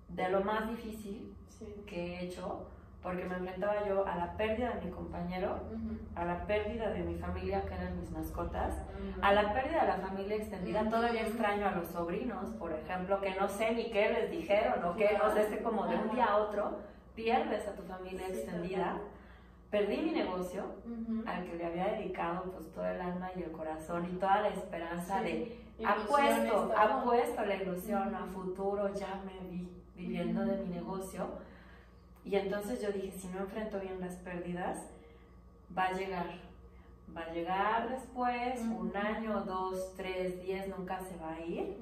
de 0.08 0.30
lo 0.30 0.44
más 0.44 0.68
difícil 0.68 1.36
que 1.86 2.16
he 2.16 2.26
hecho, 2.26 2.66
porque 3.02 3.24
me 3.24 3.36
enfrentaba 3.36 3.88
yo 3.88 4.06
a 4.06 4.16
la 4.18 4.34
pérdida 4.34 4.72
de 4.76 4.86
mi 4.86 4.92
compañero, 4.92 5.58
a 6.16 6.26
la 6.26 6.46
pérdida 6.46 6.90
de 6.90 7.00
mi 7.00 7.16
familia, 7.16 7.64
que 7.66 7.74
eran 7.74 8.00
mis 8.00 8.12
mascotas, 8.12 8.76
a 9.22 9.34
la 9.34 9.54
pérdida 9.54 9.82
de 9.82 9.88
la 9.88 9.98
familia 9.98 10.36
extendida. 10.36 10.90
Todavía 10.90 11.22
extraño 11.22 11.68
a 11.68 11.72
los 11.72 11.88
sobrinos, 11.88 12.50
por 12.60 12.74
ejemplo, 12.74 13.22
que 13.22 13.36
no 13.36 13.48
sé 13.48 13.72
ni 13.72 13.90
qué 13.90 14.10
les 14.10 14.32
dijeron 14.32 14.84
o 14.84 14.96
qué, 14.98 15.18
no 15.18 15.32
sé, 15.34 15.44
este 15.44 15.64
como 15.64 15.88
de 15.88 15.96
un 15.96 16.12
día 16.14 16.26
a 16.26 16.38
otro 16.38 16.80
pierdes 17.16 17.68
a 17.68 17.74
tu 17.74 17.84
familia 17.84 18.28
extendida. 18.28 18.98
perdí 19.70 19.98
mi 19.98 20.12
negocio 20.12 20.64
al 21.26 21.46
que 21.46 21.56
le 21.56 21.66
había 21.66 21.88
dedicado 21.94 22.44
pues 22.52 22.72
todo 22.74 22.86
el 22.86 23.00
alma 23.00 23.30
y 23.36 23.44
el 23.44 23.52
corazón 23.52 24.06
y 24.12 24.16
toda 24.18 24.42
la 24.42 24.50
esperanza 24.50 25.22
de 25.22 25.58
apuesto, 25.86 26.74
apuesto 26.76 27.46
la 27.46 27.56
ilusión 27.56 28.16
a 28.16 28.26
futuro, 28.34 28.94
ya 28.94 29.22
me 29.26 29.48
vi 29.48 29.70
viviendo 29.96 30.44
de 30.46 30.58
mi 30.58 30.76
negocio. 30.76 31.28
Y 32.26 32.36
entonces 32.36 32.82
yo 32.82 32.92
dije, 32.92 33.12
si 33.12 33.28
no 33.28 33.40
enfrento 33.40 33.80
bien 33.80 34.00
las 34.00 34.16
pérdidas, 34.18 34.86
va 35.76 35.86
a 35.86 35.94
llegar, 35.94 36.28
va 37.16 37.22
a 37.22 37.34
llegar 37.34 37.90
después, 37.90 38.60
un 38.62 38.96
año, 38.96 39.42
dos, 39.42 39.94
tres, 39.96 40.42
diez, 40.42 40.68
nunca 40.68 41.00
se 41.00 41.16
va 41.18 41.34
a 41.34 41.42
ir. 41.42 41.78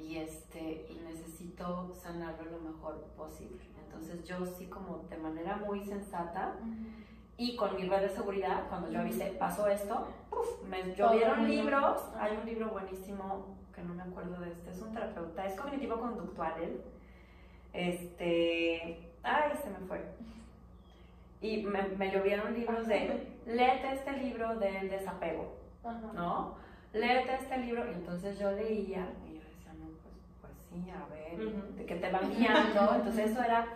Y, 0.00 0.16
este, 0.16 0.86
y 0.90 1.00
necesito 1.04 1.94
sanarlo 1.94 2.50
lo 2.50 2.58
mejor 2.58 3.00
posible. 3.16 3.62
Entonces 3.84 4.24
yo 4.24 4.44
sí 4.46 4.66
como 4.66 5.04
de 5.08 5.16
manera 5.16 5.56
muy 5.56 5.84
sensata 5.84 6.54
y 7.36 7.56
con 7.56 7.76
mi 7.76 7.88
red 7.88 8.02
de 8.02 8.08
seguridad, 8.10 8.68
cuando 8.68 8.90
yo 8.90 9.00
avisé, 9.00 9.26
pasó 9.38 9.66
esto, 9.66 10.06
me 10.68 10.94
llovieron 10.94 11.48
libros. 11.48 12.00
Hay 12.18 12.36
un 12.36 12.46
libro 12.46 12.70
buenísimo 12.70 13.56
que 13.74 13.82
no 13.82 13.94
me 13.94 14.02
acuerdo 14.02 14.40
de 14.40 14.50
este, 14.52 14.70
es 14.70 14.80
un 14.80 14.92
terapeuta, 14.92 15.46
es 15.46 15.58
cognitivo 15.58 15.98
conductual 15.98 16.52
él. 16.62 16.82
Este, 17.72 19.11
ay, 19.22 19.52
se 19.62 19.70
me 19.70 19.86
fue. 19.86 20.04
Y 21.40 21.62
me, 21.62 21.82
me 21.82 22.10
llovieron 22.10 22.54
libros 22.54 22.86
de, 22.86 23.26
léete 23.46 23.92
este 23.92 24.12
libro 24.12 24.56
del 24.58 24.88
desapego, 24.88 25.56
¿no? 26.14 26.54
Léete 26.92 27.34
este 27.34 27.58
libro. 27.58 27.84
Y 27.90 27.94
entonces 27.94 28.38
yo 28.38 28.52
leía 28.52 29.08
a 30.90 31.06
ver, 31.12 31.52
de 31.76 31.86
que 31.86 31.96
te 31.96 32.10
van 32.10 32.30
guiando. 32.30 32.94
Entonces 32.94 33.30
eso 33.30 33.42
era, 33.42 33.66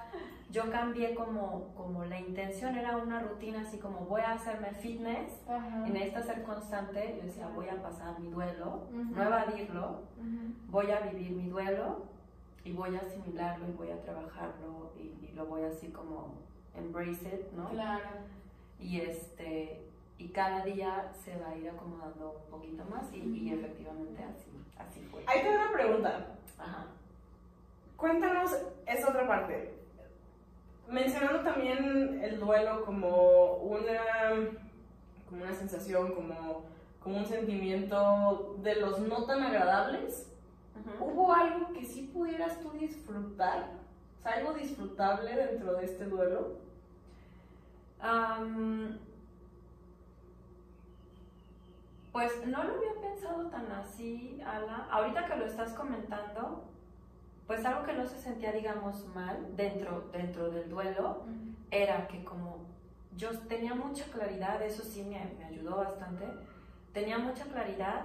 yo 0.51 0.71
cambié 0.71 1.15
como, 1.15 1.75
como 1.77 2.05
la 2.05 2.19
intención 2.19 2.77
era 2.77 2.97
una 2.97 3.21
rutina 3.21 3.61
así 3.61 3.79
como 3.79 4.01
voy 4.01 4.23
a 4.23 4.33
hacerme 4.33 4.71
fitness 4.73 5.43
y 5.87 5.91
necesito 5.91 6.23
ser 6.23 6.43
constante. 6.43 7.17
Yo 7.19 7.27
decía, 7.27 7.49
voy 7.55 7.69
a 7.69 7.83
pasar 7.83 8.19
mi 8.21 8.31
duelo, 8.31 8.85
no 8.93 9.23
evadirlo, 9.23 10.03
voy 10.69 10.91
a 10.91 11.01
vivir 11.01 11.33
mi 11.33 11.49
duelo 11.49 12.16
y 12.67 12.73
voy 12.73 12.97
a 12.97 12.99
asimilarlo 12.99 13.69
y 13.69 13.73
voy 13.73 13.91
a 13.93 14.03
trabajarlo 14.03 14.93
y, 14.99 15.15
lo 15.37 15.45
voy 15.45 15.65
así 15.65 15.89
como 15.89 16.35
embrace 16.75 17.29
it, 17.29 17.53
¿no? 17.53 17.69
Claro. 17.69 18.09
Y 18.81 19.03
este 19.03 19.83
y 20.19 20.29
cada 20.29 20.65
día 20.65 21.13
se 21.23 21.37
va 21.37 21.51
a 21.51 21.57
ir 21.57 21.69
acomodando 21.69 22.43
un 22.43 22.51
poquito 22.51 22.85
más 22.87 23.13
y, 23.13 23.19
y 23.19 23.53
efectivamente 23.53 24.25
así, 24.25 24.51
así 24.79 25.01
fue. 25.11 25.23
Ahí 25.27 25.43
tengo 25.43 25.57
una 25.57 25.73
pregunta. 25.73 26.27
Ajá. 26.59 26.87
Cuéntanos 27.99 28.57
esa 28.87 29.11
otra 29.11 29.29
parte. 29.29 29.75
Mencionando 30.89 31.41
también 31.41 32.21
el 32.25 32.41
duelo 32.41 32.83
como 32.87 33.57
una, 33.57 34.33
como 35.29 35.43
una 35.43 35.53
sensación, 35.53 36.15
como, 36.15 36.65
como 36.99 37.19
un 37.19 37.27
sentimiento 37.27 38.57
de 38.63 38.77
los 38.77 39.01
no 39.01 39.27
tan 39.27 39.43
agradables, 39.43 40.33
¿hubo 41.01 41.33
algo 41.33 41.73
que 41.73 41.85
sí 41.85 42.11
pudieras 42.13 42.61
tú 42.61 42.71
disfrutar? 42.71 43.71
O 44.19 44.23
sea, 44.23 44.33
algo 44.35 44.55
disfrutable 44.55 45.35
dentro 45.35 45.75
de 45.75 45.85
este 45.85 46.05
duelo. 46.05 46.59
pues 52.13 52.47
no 52.47 52.65
lo 52.65 52.77
había 52.77 52.95
pensado 53.01 53.47
tan 53.49 53.71
así, 53.73 54.41
Ala. 54.41 54.89
Ahorita 54.91 55.27
que 55.27 55.37
lo 55.37 55.45
estás 55.45 55.75
comentando, 55.75 56.65
pues 57.47 57.65
algo 57.65 57.85
que 57.85 57.93
no 57.93 58.07
se 58.07 58.19
sentía, 58.19 58.53
digamos, 58.53 59.05
mal 59.15 59.55
dentro, 59.55 60.09
dentro 60.13 60.51
del 60.51 60.71
duelo 60.71 61.25
era 61.71 62.09
que 62.09 62.25
como 62.25 62.65
yo 63.17 63.31
tenía 63.41 63.75
mucha 63.75 64.05
claridad, 64.07 64.63
eso 64.63 64.83
sí 64.83 65.03
me, 65.03 65.25
me, 65.39 65.45
ayudó 65.45 65.77
bastante, 65.77 66.27
tenía 66.93 67.19
mucha 67.19 67.45
claridad 67.45 68.05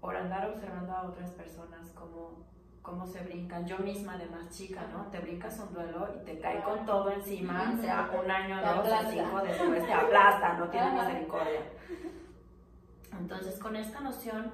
por 0.00 0.16
andar 0.16 0.50
observando 0.50 0.92
a 0.92 1.02
otras 1.02 1.30
personas 1.32 1.90
como 1.90 2.46
cómo 2.82 3.06
se 3.06 3.20
brincan, 3.22 3.66
yo 3.66 3.78
misma 3.78 4.16
de 4.16 4.26
más 4.26 4.48
chica, 4.48 4.86
¿no? 4.90 5.10
Te 5.10 5.18
brincas 5.18 5.58
un 5.58 5.74
duelo 5.74 6.08
y 6.16 6.24
te 6.24 6.38
cae 6.38 6.62
con 6.62 6.86
todo 6.86 7.10
encima, 7.10 7.76
sea 7.78 8.10
un 8.18 8.30
año, 8.30 8.60
dos 8.62 8.88
o 8.88 9.10
cinco 9.10 9.40
después, 9.42 9.86
te 9.86 9.92
aplasta, 9.92 10.54
no 10.54 10.68
tiene 10.68 10.92
misericordia. 10.92 11.60
Entonces, 13.18 13.58
con 13.58 13.76
esta 13.76 14.00
noción 14.00 14.52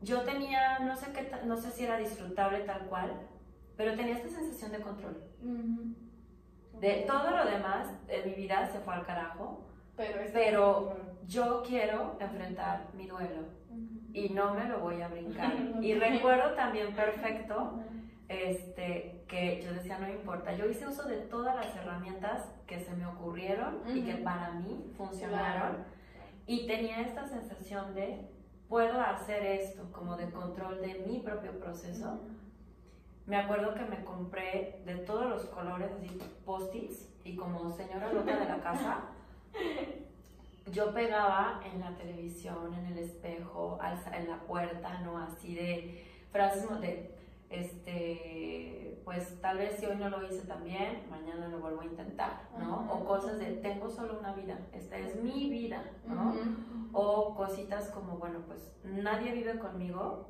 yo 0.00 0.22
tenía, 0.22 0.78
no 0.78 0.96
sé, 0.96 1.12
qué, 1.12 1.30
no 1.44 1.56
sé 1.56 1.70
si 1.70 1.84
era 1.84 1.98
disfrutable 1.98 2.60
tal 2.60 2.86
cual, 2.86 3.12
pero 3.76 3.94
tenía 3.96 4.14
esta 4.14 4.28
sensación 4.28 4.72
de 4.72 4.80
control. 4.80 5.22
De 6.80 7.04
todo 7.06 7.30
lo 7.30 7.44
demás 7.44 8.06
de 8.06 8.22
mi 8.24 8.32
vida 8.32 8.66
se 8.72 8.80
fue 8.80 8.94
al 8.94 9.04
carajo, 9.04 9.66
pero, 9.96 10.96
yo 11.26 11.62
quiero 11.64 12.16
enfrentar 12.18 12.88
mi 12.94 13.06
duelo 13.06 13.46
y 14.12 14.28
no 14.30 14.54
me 14.54 14.64
lo 14.68 14.80
voy 14.80 15.00
a 15.02 15.08
brincar. 15.08 15.52
y 15.80 15.94
recuerdo 15.94 16.54
también 16.54 16.94
perfecto 16.94 17.80
este, 18.28 19.24
que 19.28 19.62
yo 19.62 19.72
decía, 19.74 19.98
no 19.98 20.08
importa, 20.08 20.54
yo 20.54 20.66
hice 20.68 20.86
uso 20.86 21.04
de 21.04 21.18
todas 21.18 21.54
las 21.54 21.74
herramientas 21.76 22.50
que 22.66 22.80
se 22.80 22.94
me 22.94 23.06
ocurrieron 23.06 23.80
y 23.94 24.02
que 24.02 24.14
para 24.14 24.52
mí 24.52 24.92
funcionaron 24.96 25.72
Claro. 25.72 25.84
y 26.46 26.66
tenía 26.66 27.00
esta 27.00 27.26
sensación 27.26 27.94
de, 27.94 28.28
puedo 28.68 29.00
hacer 29.00 29.44
esto, 29.44 29.90
como 29.92 30.16
de 30.16 30.30
control 30.30 30.80
de 30.80 31.04
mi 31.06 31.20
propio 31.20 31.58
proceso. 31.58 32.20
Me 33.26 33.36
acuerdo 33.36 33.74
que 33.74 33.84
me 33.84 34.02
compré 34.04 34.82
de 34.84 34.96
todos 34.96 35.28
los 35.28 35.44
colores, 35.46 35.90
así 35.92 36.18
post-its, 36.44 37.08
y 37.24 37.36
como 37.36 37.70
señora 37.76 38.12
loca 38.12 38.36
de 38.36 38.46
la 38.46 38.60
casa, 38.62 39.00
yo 40.70 40.92
pegaba 40.94 41.60
en 41.64 41.80
la 41.80 41.94
televisión, 41.96 42.72
en 42.74 42.86
el 42.86 42.98
espejo, 42.98 43.78
en 44.12 44.28
la 44.28 44.38
puerta, 44.40 45.00
¿no? 45.00 45.18
Así 45.18 45.54
de 45.54 46.04
frases 46.30 46.80
de, 46.80 47.14
este, 47.50 49.00
pues 49.04 49.40
tal 49.40 49.58
vez 49.58 49.76
si 49.78 49.86
hoy 49.86 49.96
no 49.96 50.08
lo 50.08 50.24
hice 50.26 50.46
también, 50.46 51.02
mañana 51.10 51.48
lo 51.48 51.60
vuelvo 51.60 51.80
a 51.82 51.84
intentar, 51.84 52.48
¿no? 52.58 52.86
O 52.92 53.04
cosas 53.04 53.38
de, 53.38 53.46
tengo 53.56 53.90
solo 53.90 54.18
una 54.18 54.32
vida, 54.34 54.58
esta 54.72 54.96
es 54.98 55.16
mi 55.22 55.50
vida, 55.50 55.82
¿no? 56.06 56.34
O 56.92 57.34
cositas 57.34 57.88
como, 57.90 58.16
bueno, 58.18 58.40
pues 58.46 58.72
nadie 58.84 59.32
vive 59.32 59.58
conmigo, 59.58 60.28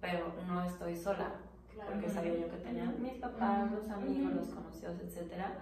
pero 0.00 0.32
no 0.46 0.64
estoy 0.64 0.96
sola, 0.96 1.32
Claro. 1.74 1.92
porque 1.92 2.10
sabía 2.10 2.34
yo 2.34 2.50
que 2.50 2.56
tenían 2.58 3.00
mis 3.00 3.14
papás, 3.14 3.70
los 3.70 3.88
amigos, 3.88 4.32
los 4.34 4.48
conocidos, 4.48 5.00
etcétera. 5.00 5.56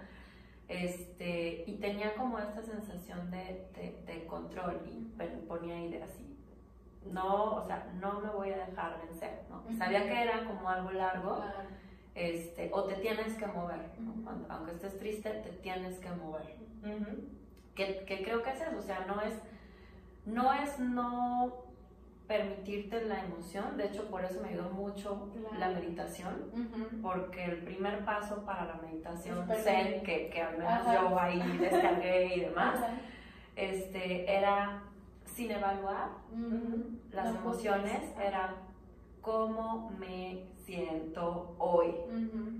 Este, 0.69 1.63
y 1.65 1.77
tenía 1.77 2.13
como 2.15 2.37
esta 2.39 2.61
sensación 2.61 3.29
de, 3.31 3.67
de, 3.73 4.01
de 4.05 4.25
control 4.27 4.79
y 4.85 5.11
ponía 5.47 5.79
ideas 5.83 6.09
así. 6.11 6.25
No, 7.11 7.55
o 7.55 7.65
sea, 7.65 7.91
no 7.99 8.19
me 8.19 8.29
voy 8.29 8.51
a 8.51 8.65
dejar 8.67 9.01
vencer, 9.05 9.41
¿no? 9.49 9.63
Sabía 9.77 10.03
que 10.07 10.21
era 10.21 10.45
como 10.45 10.69
algo 10.69 10.91
largo, 10.91 11.41
este, 12.13 12.69
o 12.71 12.83
te 12.83 12.95
tienes 12.95 13.33
que 13.35 13.47
mover, 13.47 13.89
¿no? 13.99 14.23
Cuando- 14.23 14.45
aunque 14.53 14.71
estés 14.73 14.97
triste, 14.99 15.29
te 15.31 15.49
tienes 15.53 15.97
que 15.99 16.09
mover 16.11 16.55
que, 17.75 18.03
que 18.05 18.23
creo 18.23 18.43
que 18.43 18.51
es 18.51 18.61
eso, 18.61 18.77
o 18.77 18.81
sea, 18.81 19.05
no 19.07 19.21
es, 19.21 19.33
no 20.25 20.53
es 20.53 20.77
no 20.79 21.63
permitirte 22.29 23.03
la 23.05 23.25
emoción, 23.25 23.75
de 23.75 23.85
hecho 23.87 24.03
por 24.07 24.23
eso 24.23 24.39
me 24.41 24.49
ayudó 24.49 24.69
mucho 24.69 25.29
Claro. 25.33 25.57
la 25.57 25.69
meditación, 25.69 26.51
porque 27.01 27.43
el 27.43 27.63
primer 27.63 28.05
paso 28.05 28.45
para 28.45 28.65
la 28.65 28.75
meditación 28.75 29.47
zen, 29.63 30.03
que, 30.03 30.29
que 30.29 30.39
al 30.41 30.57
menos 30.59 30.71
Ajá. 30.71 30.93
yo 30.93 31.19
ahí 31.19 31.57
descargué 31.57 32.35
y 32.35 32.39
demás, 32.41 32.75
Ajá. 32.77 32.91
este, 33.55 34.31
era 34.31 34.83
sin 35.25 35.49
evaluar 35.49 36.09
las 37.11 37.33
No 37.33 37.39
emociones, 37.39 38.03
era 38.21 38.53
cómo 39.21 39.89
me 39.97 40.45
siento 40.55 41.55
hoy. 41.57 41.95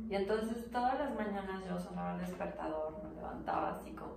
Y 0.09 0.15
entonces 0.15 0.69
todas 0.71 0.97
las 0.97 1.13
mañanas 1.15 1.63
yo 1.67 1.79
sonaba 1.79 2.13
el 2.15 2.21
despertador, 2.21 3.01
me 3.03 3.13
levantaba 3.15 3.69
así 3.75 3.91
como 3.91 4.15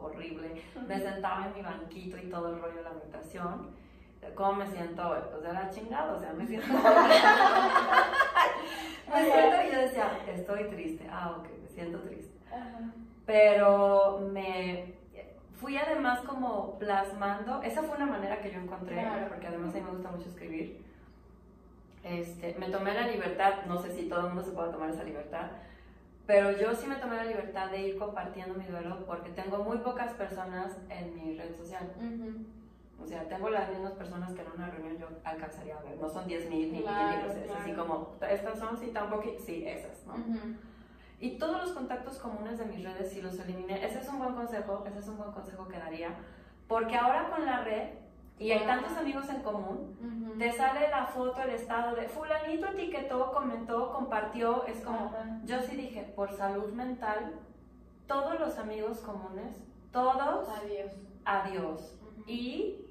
horrible, 0.00 0.62
me 0.88 0.98
sentaba 1.08 1.48
en 1.48 1.54
mi 1.54 1.60
banquito 1.60 2.16
y 2.16 2.30
todo 2.30 2.48
el 2.54 2.60
rollo 2.62 2.76
de 2.76 2.82
la 2.82 2.92
meditación. 2.94 3.84
¿Cómo 4.34 4.52
me 4.54 4.66
siento 4.66 5.08
hoy? 5.08 5.18
Pues 5.30 5.42
de 5.42 5.52
la 5.52 5.70
chingada, 5.70 6.12
o 6.14 6.18
sea, 6.18 6.32
me 6.32 6.46
siento 6.46 6.66
Me 9.12 9.22
siento 9.24 9.56
y 9.68 9.72
yo 9.72 9.80
decía, 9.80 10.18
estoy 10.26 10.64
triste. 10.64 11.06
Ah, 11.10 11.36
ok, 11.38 11.46
me 11.62 11.68
siento 11.68 12.00
triste. 12.00 12.34
Ajá. 12.52 12.80
Pero 13.24 14.18
me 14.32 14.94
fui 15.54 15.76
además 15.76 16.20
como 16.20 16.78
plasmando, 16.78 17.62
esa 17.62 17.82
fue 17.82 17.96
una 17.96 18.06
manera 18.06 18.40
que 18.40 18.50
yo 18.50 18.58
encontré, 18.60 18.94
Claro. 19.00 19.28
porque 19.28 19.46
además 19.46 19.74
a 19.74 19.78
mí 19.78 19.84
me 19.84 19.90
gusta 19.90 20.10
mucho 20.10 20.28
escribir. 20.28 20.84
Este, 22.04 22.54
me 22.58 22.68
tomé 22.68 22.94
la 22.94 23.06
libertad, 23.08 23.64
no 23.66 23.78
sé 23.78 23.90
si 23.92 24.08
todo 24.08 24.20
el 24.20 24.26
mundo 24.26 24.42
se 24.42 24.50
puede 24.52 24.70
tomar 24.70 24.90
esa 24.90 25.02
libertad, 25.02 25.46
pero 26.26 26.52
yo 26.52 26.74
sí 26.74 26.86
me 26.86 26.96
tomé 26.96 27.16
la 27.16 27.24
libertad 27.24 27.70
de 27.70 27.78
ir 27.80 27.98
compartiendo 27.98 28.54
mi 28.54 28.64
duelo 28.64 29.04
porque 29.06 29.30
tengo 29.30 29.58
muy 29.64 29.78
pocas 29.78 30.12
personas 30.14 30.76
en 30.88 31.14
mi 31.14 31.36
red 31.36 31.56
social. 31.56 31.90
Ujú. 31.96 32.44
O 33.02 33.06
sea, 33.06 33.28
tengo 33.28 33.50
las 33.50 33.68
mismas 33.70 33.92
personas 33.92 34.32
que 34.32 34.42
en 34.42 34.50
una 34.52 34.68
reunión 34.70 34.96
yo 34.98 35.08
alcanzaría 35.24 35.76
a 35.78 35.82
ver. 35.82 35.96
No 36.00 36.08
son 36.08 36.26
10 36.26 36.48
mil 36.50 36.72
ni 36.72 36.82
Claro, 36.82 37.16
mil, 37.18 37.30
o 37.30 37.32
sea, 37.32 37.44
es 37.44 37.50
así 37.50 37.72
claro. 37.72 37.88
como, 37.88 38.14
estas 38.28 38.58
son, 38.58 38.76
sí, 38.78 38.86
tampoco, 38.88 39.24
sí, 39.44 39.64
esas, 39.66 40.04
¿no? 40.06 40.14
Ujú. 40.14 40.38
Y 41.20 41.38
todos 41.38 41.60
los 41.62 41.72
contactos 41.72 42.18
comunes 42.18 42.58
de 42.58 42.64
mis 42.66 42.82
redes 42.84 43.10
sí 43.12 43.22
los 43.22 43.38
eliminé. 43.38 43.84
Ese 43.84 44.00
es 44.00 44.08
un 44.08 44.18
buen 44.18 44.34
consejo, 44.34 44.84
ese 44.86 44.98
es 44.98 45.08
un 45.08 45.16
buen 45.18 45.32
consejo 45.32 45.66
que 45.68 45.78
daría. 45.78 46.10
Porque 46.68 46.96
ahora 46.96 47.30
con 47.30 47.46
la 47.46 47.62
red, 47.62 47.90
y 48.38 48.50
hay 48.50 48.66
tantos 48.66 48.96
amigos 48.98 49.28
en 49.30 49.42
común, 49.42 49.96
Ujú. 50.00 50.38
te 50.38 50.52
sale 50.52 50.88
la 50.90 51.06
foto, 51.06 51.40
el 51.42 51.50
estado 51.50 51.96
de 51.96 52.08
fulanito 52.08 52.66
etiquetó, 52.66 53.32
comentó, 53.32 53.92
compartió. 53.92 54.64
Es 54.66 54.80
como, 54.80 55.06
Ajá. 55.06 55.40
yo 55.44 55.60
sí 55.62 55.76
dije, 55.76 56.02
por 56.14 56.32
salud 56.32 56.70
mental, 56.72 57.34
todos 58.06 58.38
los 58.38 58.58
amigos 58.58 58.98
comunes, 58.98 59.54
todos, 59.92 60.48
Adiós. 60.48 60.92
adiós. 61.24 61.98
Ujú. 62.02 62.24
Y 62.26 62.85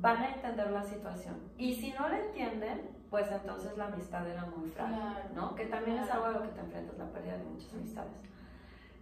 van 0.00 0.16
a 0.16 0.34
entender 0.34 0.70
la 0.70 0.82
situación. 0.82 1.36
Y 1.58 1.74
si 1.74 1.92
no 1.92 2.08
la 2.08 2.18
entienden, 2.20 2.88
pues 3.10 3.30
entonces 3.30 3.76
la 3.76 3.86
amistad 3.86 4.26
era 4.28 4.46
muy 4.46 4.68
frágil, 4.70 4.96
Claro. 4.96 5.28
¿no? 5.34 5.54
Que 5.54 5.66
también 5.66 5.98
es 5.98 6.06
Claro. 6.06 6.24
algo 6.24 6.38
a 6.38 6.40
lo 6.40 6.46
que 6.48 6.54
te 6.54 6.60
enfrentas, 6.60 6.98
la 6.98 7.06
pérdida 7.06 7.36
de 7.36 7.44
muchas 7.44 7.72
amistades. 7.74 8.12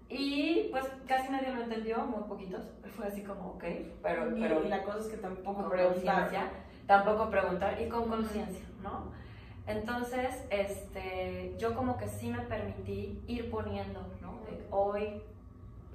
Y 0.08 0.68
pues 0.70 0.84
casi 1.06 1.30
nadie 1.30 1.52
lo 1.54 1.62
entendió, 1.62 1.98
muy 2.06 2.24
poquitos. 2.28 2.62
Fue 2.96 3.06
así 3.06 3.22
como, 3.22 3.50
ok, 3.50 3.64
pero, 4.02 4.36
Y, 4.36 4.40
pero 4.40 4.64
y 4.64 4.68
la 4.68 4.82
cosa 4.82 4.98
es 5.00 5.06
que 5.08 5.18
tampoco 5.18 5.68
preguntar. 5.68 6.30
tampoco 6.86 7.30
preguntar 7.30 7.80
y 7.80 7.88
con 7.88 8.08
conciencia, 8.08 8.64
¿no? 8.82 9.12
Entonces, 9.66 10.46
este, 10.50 11.54
yo 11.58 11.74
como 11.74 11.98
que 11.98 12.08
sí 12.08 12.30
me 12.30 12.40
permití 12.40 13.22
ir 13.26 13.50
poniendo, 13.50 14.00
¿no? 14.22 14.40
De 14.46 14.66
hoy 14.70 15.22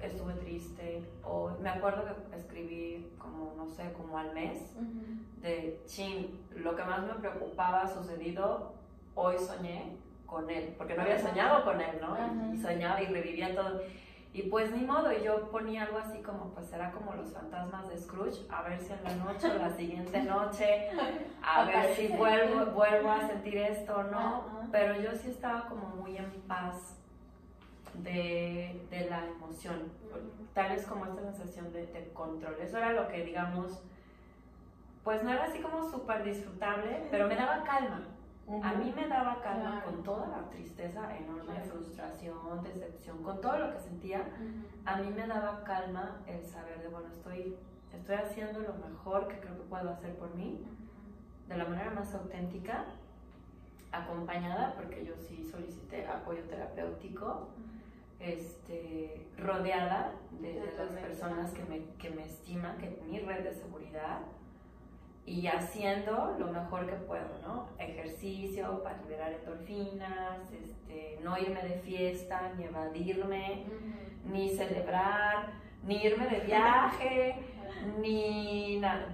estuve 0.02 0.34
triste, 0.34 1.02
hoy, 1.24 1.52
me 1.60 1.70
acuerdo 1.70 2.04
que 2.04 2.36
escribí 2.36 3.10
como, 3.18 3.54
no 3.56 3.66
sé, 3.68 3.92
como 3.92 4.18
al 4.18 4.32
mes, 4.34 4.58
Ujú. 4.76 5.40
de 5.40 5.80
chin, 5.86 6.38
lo 6.56 6.76
que 6.76 6.84
más 6.84 7.02
me 7.06 7.14
preocupaba 7.14 7.82
ha 7.82 7.88
sucedido, 7.88 8.72
hoy 9.14 9.36
soñé 9.38 9.96
con 10.26 10.50
él, 10.50 10.74
porque 10.76 10.94
no 10.94 11.02
había 11.02 11.18
soñado 11.18 11.64
con 11.64 11.80
él, 11.80 11.98
¿no? 12.00 12.14
Ajá. 12.14 12.32
Y 12.52 12.56
soñaba 12.58 13.02
y 13.02 13.06
revivía 13.06 13.54
todo. 13.54 13.82
Y 14.32 14.42
pues 14.42 14.72
ni 14.72 14.84
modo, 14.84 15.12
y 15.12 15.22
yo 15.22 15.48
ponía 15.52 15.84
algo 15.84 15.98
así 15.98 16.18
como, 16.18 16.46
pues 16.50 16.72
era 16.72 16.90
como 16.90 17.14
los 17.14 17.30
fantasmas 17.30 17.88
de 17.88 17.96
Scrooge, 17.96 18.40
a 18.50 18.62
ver 18.62 18.80
si 18.80 18.92
en 18.92 19.04
la 19.04 19.14
noche 19.24 19.48
o 19.48 19.54
la 19.54 19.70
siguiente 19.70 20.22
noche, 20.24 20.90
a 21.40 21.64
ver 21.66 21.94
si 21.94 22.08
vuelvo, 22.08 22.66
vuelvo 22.72 23.10
a 23.12 23.28
sentir 23.28 23.56
esto 23.58 23.94
o 23.96 24.02
no. 24.02 24.18
Ajá. 24.18 24.68
Pero 24.72 25.00
yo 25.00 25.12
sí 25.12 25.30
estaba 25.30 25.68
como 25.68 25.86
muy 25.86 26.16
en 26.16 26.32
paz 26.48 26.96
de, 28.02 28.86
de 28.90 29.10
la 29.10 29.26
emoción, 29.26 29.92
tal 30.52 30.70
vez 30.72 30.86
como 30.86 31.06
esta 31.06 31.22
sensación 31.22 31.72
de, 31.72 31.86
de 31.86 32.10
control. 32.12 32.56
Eso 32.60 32.78
era 32.78 32.92
lo 32.92 33.08
que, 33.08 33.24
digamos, 33.24 33.82
pues 35.02 35.22
no 35.22 35.30
era 35.32 35.44
así 35.44 35.60
como 35.60 35.88
súper 35.90 36.24
disfrutable, 36.24 37.06
pero 37.10 37.28
me 37.28 37.36
daba 37.36 37.62
calma. 37.64 38.02
A 38.62 38.74
mí 38.74 38.92
me 38.94 39.08
daba 39.08 39.40
calma 39.40 39.80
Claro. 39.80 39.84
con 39.86 40.02
toda 40.02 40.26
la 40.28 40.50
tristeza 40.50 41.16
enorme, 41.16 41.44
Claro. 41.54 41.64
frustración, 41.70 42.62
decepción, 42.62 43.22
con 43.22 43.40
todo 43.40 43.58
lo 43.58 43.72
que 43.72 43.78
sentía. 43.80 44.22
A 44.84 44.96
mí 44.96 45.10
me 45.10 45.26
daba 45.26 45.64
calma 45.64 46.18
el 46.26 46.44
saber 46.44 46.82
de, 46.82 46.88
bueno, 46.88 47.08
estoy, 47.08 47.56
estoy 47.92 48.16
haciendo 48.16 48.60
lo 48.60 48.74
mejor 48.74 49.28
que 49.28 49.40
creo 49.40 49.56
que 49.56 49.62
puedo 49.62 49.88
hacer 49.90 50.14
por 50.16 50.34
mí, 50.34 50.62
de 51.48 51.56
la 51.56 51.64
manera 51.64 51.90
más 51.90 52.14
auténtica, 52.14 52.84
acompañada, 53.92 54.74
porque 54.74 55.04
yo 55.06 55.14
sí 55.16 55.46
solicité 55.50 56.06
apoyo 56.06 56.42
terapéutico, 56.44 57.48
este, 58.24 59.26
rodeada 59.38 60.12
de, 60.40 60.54
de 60.54 60.72
las 60.76 60.88
personas 61.00 61.52
que 61.52 61.64
me, 61.64 61.84
que 61.98 62.10
me 62.10 62.24
estiman, 62.24 62.78
que 62.78 63.02
mi 63.08 63.20
red 63.20 63.44
de 63.44 63.54
seguridad, 63.54 64.20
y 65.26 65.46
haciendo 65.46 66.36
lo 66.38 66.48
mejor 66.48 66.86
que 66.86 66.96
puedo, 66.96 67.38
¿no? 67.42 67.68
Ejercicio 67.78 68.82
para 68.82 69.00
liberar 69.02 69.32
endorfinas, 69.32 70.52
este, 70.52 71.18
no 71.22 71.38
irme 71.38 71.62
de 71.62 71.78
fiesta, 71.78 72.52
ni 72.56 72.64
evadirme, 72.64 73.64
ni 74.26 74.50
celebrar, 74.50 75.52
ni 75.82 76.02
irme 76.02 76.26
de 76.28 76.40
viaje, 76.40 77.36
ni 78.00 78.78
nada, 78.80 79.08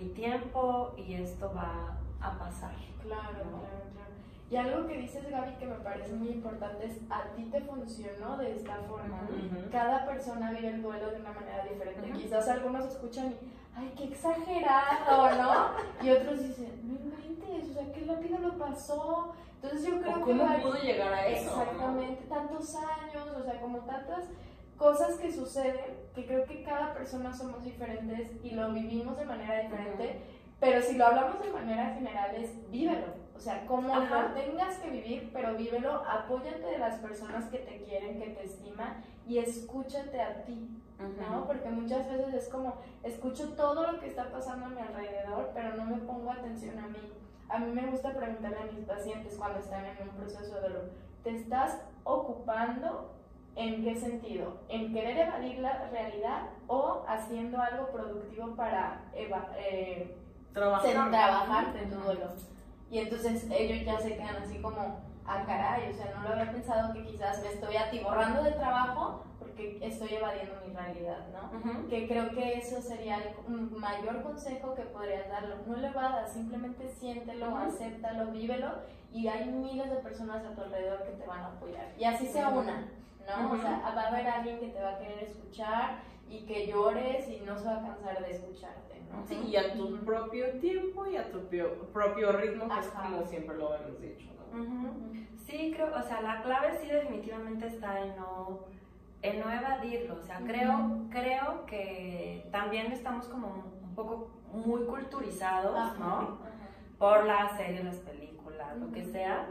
mi 0.00 0.08
tiempo 0.10 0.94
y 0.96 1.14
esto 1.14 1.52
va 1.52 1.98
a 2.20 2.38
pasar. 2.38 2.74
Claro, 3.02 3.32
claro, 3.32 3.82
claro. 3.92 4.15
Y 4.48 4.54
algo 4.56 4.86
que 4.86 4.96
dices, 4.98 5.28
Gaby, 5.28 5.56
que 5.56 5.66
me 5.66 5.74
parece 5.76 6.12
muy 6.14 6.28
importante 6.28 6.86
es, 6.86 6.98
a 7.10 7.24
ti 7.34 7.44
te 7.50 7.60
funcionó 7.62 8.36
de 8.36 8.52
esta 8.54 8.76
forma. 8.88 9.28
Cada 9.72 10.06
persona 10.06 10.52
vive 10.52 10.68
el 10.68 10.82
duelo 10.82 11.10
de 11.10 11.20
una 11.20 11.32
manera 11.32 11.64
diferente. 11.64 12.12
Quizás 12.12 12.46
algunos 12.48 12.84
escuchan 12.86 13.26
y, 13.32 13.36
ay, 13.76 13.92
qué 13.96 14.04
exagerado, 14.04 15.42
¿no? 15.42 16.04
Y 16.06 16.10
otros 16.10 16.40
dicen, 16.42 16.80
no 16.84 16.94
inventes, 16.94 17.70
o 17.70 17.74
sea, 17.74 17.92
qué 17.92 18.04
rápido 18.04 18.38
lo 18.38 18.56
pasó. 18.58 19.34
Entonces 19.62 19.88
yo 19.88 20.00
creo 20.00 20.12
¿O 20.12 20.14
que... 20.18 20.20
¿Cómo 20.32 20.44
va- 20.44 20.62
pudo 20.62 20.74
llegar 20.76 21.12
a 21.12 21.26
eso? 21.26 21.56
no? 21.56 21.62
Exactamente, 21.62 22.22
tantos 22.28 22.74
años, 22.76 23.28
o 23.36 23.42
sea, 23.42 23.60
como 23.60 23.78
tantas 23.78 24.26
cosas 24.76 25.16
que 25.16 25.32
suceden, 25.32 25.96
que 26.14 26.24
creo 26.26 26.44
que 26.44 26.62
cada 26.62 26.92
persona 26.94 27.32
somos 27.32 27.64
diferentes 27.64 28.30
y 28.44 28.50
lo 28.50 28.70
vivimos 28.72 29.16
de 29.16 29.24
manera 29.24 29.60
diferente, 29.62 30.20
Pero 30.60 30.80
si 30.80 30.96
lo 30.96 31.06
hablamos 31.06 31.42
de 31.42 31.50
manera 31.50 31.94
general 31.94 32.34
es 32.36 32.70
vívelo. 32.70 33.25
O 33.36 33.40
sea, 33.40 33.66
como 33.66 33.94
Ajá. 33.94 34.22
lo 34.22 34.34
tengas 34.34 34.78
que 34.78 34.90
vivir, 34.90 35.30
pero 35.32 35.54
vívelo, 35.56 36.02
apóyate 36.08 36.58
de 36.64 36.78
las 36.78 36.98
personas 37.00 37.44
que 37.50 37.58
te 37.58 37.82
quieren, 37.82 38.18
que 38.18 38.30
te 38.30 38.44
estiman 38.44 39.04
y 39.26 39.38
escúchate 39.38 40.20
a 40.20 40.42
ti, 40.44 40.70
¿no? 41.30 41.46
Porque 41.46 41.68
muchas 41.68 42.08
veces 42.10 42.32
es 42.34 42.48
como, 42.48 42.76
escucho 43.02 43.50
todo 43.54 43.92
lo 43.92 44.00
que 44.00 44.06
está 44.06 44.30
pasando 44.30 44.66
a 44.66 44.68
mi 44.70 44.80
alrededor, 44.80 45.50
pero 45.54 45.74
no 45.74 45.84
me 45.84 45.98
pongo 45.98 46.32
atención 46.32 46.78
a 46.78 46.86
mí. 46.88 47.12
A 47.48 47.58
mí 47.58 47.70
me 47.72 47.86
gusta 47.90 48.12
preguntarle 48.14 48.58
a 48.58 48.72
mis 48.72 48.84
pacientes 48.86 49.36
cuando 49.36 49.58
están 49.60 49.84
en 49.84 50.08
un 50.08 50.16
proceso 50.16 50.54
de 50.54 50.60
dolor, 50.62 50.90
¿te 51.22 51.30
estás 51.36 51.78
ocupando 52.04 53.12
en 53.54 53.84
qué 53.84 53.96
sentido? 53.96 54.60
¿En 54.68 54.92
querer 54.92 55.18
evadir 55.28 55.58
la 55.60 55.88
realidad 55.90 56.48
o 56.66 57.04
haciendo 57.06 57.60
algo 57.60 57.88
productivo 57.92 58.56
para 58.56 59.04
eva- 59.14 59.50
eh, 59.58 60.16
Trabajar. 60.52 61.10
trabajarte 61.10 61.82
en 61.82 61.90
tu 61.90 61.98
dolor. 62.00 62.30
Y 62.90 62.98
entonces 62.98 63.46
ellos 63.50 63.84
ya 63.84 63.98
se 63.98 64.16
quedan 64.16 64.36
así 64.36 64.58
como, 64.60 65.00
ah, 65.26 65.44
caray, 65.46 65.90
o 65.90 65.94
sea, 65.94 66.14
no 66.14 66.22
lo 66.22 66.34
había 66.34 66.52
pensado 66.52 66.92
que 66.92 67.04
quizás 67.04 67.42
me 67.42 67.48
estoy 67.48 67.76
atiborrando 67.76 68.42
de 68.44 68.52
trabajo 68.52 69.24
porque 69.38 69.78
estoy 69.82 70.14
evadiendo 70.14 70.54
mi 70.66 70.72
realidad, 70.72 71.26
¿no? 71.32 71.88
Que 71.88 72.06
creo 72.06 72.30
que 72.30 72.58
eso 72.58 72.80
sería 72.80 73.16
el 73.16 73.70
mayor 73.70 74.22
consejo 74.22 74.74
que 74.74 74.82
podrías 74.82 75.28
darlo. 75.28 75.56
No 75.66 75.76
le 75.76 75.88
evadas, 75.88 76.32
simplemente 76.32 76.88
siéntelo, 76.88 77.48
Ujú. 77.48 77.56
acéptalo, 77.56 78.30
vívelo 78.30 78.72
y 79.12 79.28
hay 79.28 79.46
miles 79.46 79.90
de 79.90 79.96
personas 79.96 80.44
a 80.44 80.54
tu 80.54 80.60
alrededor 80.62 81.04
que 81.04 81.12
te 81.12 81.26
van 81.26 81.40
a 81.40 81.46
apoyar. 81.48 81.92
Y 81.98 82.04
así 82.04 82.26
sea 82.26 82.48
una, 82.48 82.88
¿no? 83.26 83.52
O 83.52 83.56
sea, 83.56 83.80
va 83.96 84.02
a 84.02 84.08
haber 84.08 84.26
alguien 84.26 84.58
que 84.58 84.68
te 84.68 84.80
va 84.80 84.90
a 84.90 84.98
querer 84.98 85.24
escuchar 85.24 85.98
y 86.28 86.44
que 86.44 86.66
llores 86.66 87.28
y 87.28 87.40
no 87.40 87.58
se 87.58 87.66
va 87.66 87.76
a 87.76 87.82
cansar 87.82 88.24
de 88.24 88.30
escucharte, 88.30 89.00
¿no? 89.10 89.26
Sí, 89.26 89.40
y 89.48 89.56
a 89.56 89.74
tu 89.74 89.96
propio 90.04 90.58
tiempo 90.58 91.06
y 91.06 91.16
a 91.16 91.30
tu 91.30 91.40
propio, 91.40 91.92
propio 91.92 92.32
ritmo, 92.32 92.68
que 92.68 92.80
es 92.80 92.88
como 92.88 93.24
siempre 93.24 93.56
lo 93.56 93.74
hemos 93.74 94.00
dicho, 94.00 94.28
¿no? 94.52 95.26
Sí, 95.46 95.72
creo, 95.74 95.94
o 95.94 96.02
sea, 96.02 96.22
la 96.22 96.42
clave 96.42 96.76
sí 96.80 96.88
definitivamente 96.88 97.68
está 97.68 98.00
en 98.00 98.16
no, 98.16 98.64
en 99.22 99.40
no 99.40 99.50
evadirlo. 99.50 100.16
O 100.16 100.22
sea, 100.22 100.40
creo, 100.44 101.06
creo 101.10 101.64
que 101.66 102.48
también 102.50 102.90
estamos 102.90 103.26
como 103.28 103.64
un 103.82 103.94
poco 103.94 104.30
muy 104.52 104.84
culturizados, 104.84 105.98
¿no? 105.98 106.38
Por 106.98 107.26
las 107.26 107.56
series, 107.56 107.84
las 107.84 107.98
películas, 107.98 108.76
lo 108.78 108.90
que 108.90 109.04
sea. 109.04 109.46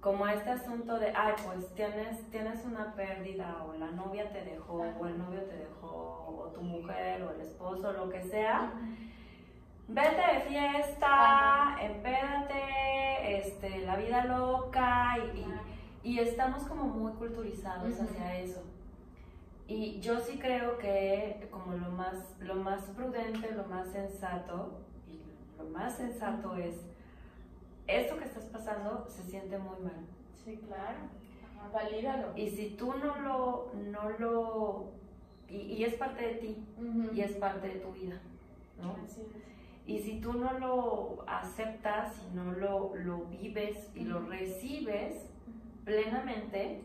Como 0.00 0.26
este 0.26 0.48
asunto 0.50 0.98
de, 0.98 1.12
ay, 1.14 1.34
pues 1.44 1.74
tienes, 1.74 2.28
tienes 2.30 2.64
una 2.64 2.94
pérdida, 2.94 3.62
o 3.64 3.74
la 3.74 3.90
novia 3.90 4.30
te 4.32 4.42
dejó, 4.42 4.78
o 4.98 5.06
el 5.06 5.18
novio 5.18 5.42
te 5.42 5.56
dejó, 5.56 6.36
o 6.38 6.50
tu 6.54 6.62
mujer, 6.62 7.22
o 7.22 7.32
el 7.32 7.40
esposo, 7.42 7.92
lo 7.92 8.08
que 8.08 8.22
sea. 8.22 8.72
Vete 9.88 10.16
de 10.34 10.40
fiesta, 10.48 11.76
empédate, 11.82 13.38
este, 13.38 13.80
la 13.84 13.96
vida 13.96 14.24
loca 14.24 15.16
y, 15.34 15.40
y- 15.40 15.54
y 16.02 16.18
estamos 16.20 16.62
como 16.62 16.84
muy 16.84 17.12
culturizados 17.14 17.92
Ujú. 17.92 18.04
hacia 18.04 18.38
eso. 18.38 18.62
Y 19.66 20.00
yo 20.00 20.18
sí 20.20 20.38
creo 20.38 20.78
que 20.78 21.46
como 21.50 21.72
lo 21.74 21.90
más, 21.90 22.34
lo 22.40 22.54
más 22.54 22.80
prudente, 22.96 23.52
lo 23.52 23.64
más 23.64 23.88
sensato, 23.88 24.80
y 25.06 25.20
lo 25.58 25.64
más 25.68 25.94
sensato 25.96 26.56
es, 26.56 26.76
esto 27.86 28.16
que 28.16 28.24
estás 28.24 28.44
pasando 28.46 29.06
se 29.08 29.22
siente 29.24 29.58
muy 29.58 29.78
mal. 29.80 30.06
Sí, 30.44 30.60
claro. 30.66 30.98
Ajá, 31.58 31.70
Valídalo. 31.72 32.36
Y 32.36 32.48
si 32.50 32.70
tú 32.70 32.94
no 32.94 33.16
lo, 33.20 33.72
no 33.74 34.10
lo, 34.18 34.92
y, 35.48 35.56
y 35.56 35.84
es 35.84 35.94
parte 35.94 36.24
de 36.24 36.34
ti, 36.34 36.64
y 37.12 37.20
es 37.20 37.32
parte 37.32 37.68
de 37.68 37.74
tu 37.80 37.92
vida, 37.92 38.20
¿no? 38.80 38.96
Así 39.04 39.22
es. 39.22 39.50
Y 39.86 39.98
si 39.98 40.20
tú 40.20 40.34
no 40.34 40.58
lo 40.58 41.24
aceptas 41.26 42.22
y 42.24 42.36
no 42.36 42.52
lo, 42.52 42.94
lo 42.94 43.24
vives 43.24 43.90
y 43.94 44.04
lo 44.04 44.20
recibes 44.20 45.28
plenamente, 45.84 46.84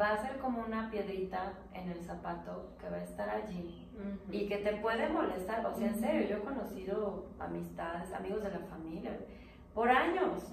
va 0.00 0.14
a 0.14 0.26
ser 0.26 0.38
como 0.38 0.62
una 0.62 0.90
piedrita 0.90 1.52
en 1.74 1.90
el 1.90 2.00
zapato 2.00 2.70
que 2.80 2.88
va 2.88 2.96
a 2.96 3.04
estar 3.04 3.28
allí 3.28 3.86
y 4.30 4.48
que 4.48 4.56
te 4.58 4.76
puede 4.76 5.08
molestar. 5.10 5.64
O 5.66 5.74
sea, 5.74 5.88
en 5.88 5.94
serio, 5.94 6.28
yo 6.28 6.36
he 6.38 6.40
conocido 6.40 7.26
amistades, 7.38 8.12
amigos 8.12 8.42
de 8.42 8.50
la 8.50 8.60
familia, 8.60 9.16
por 9.74 9.88
años, 9.88 10.52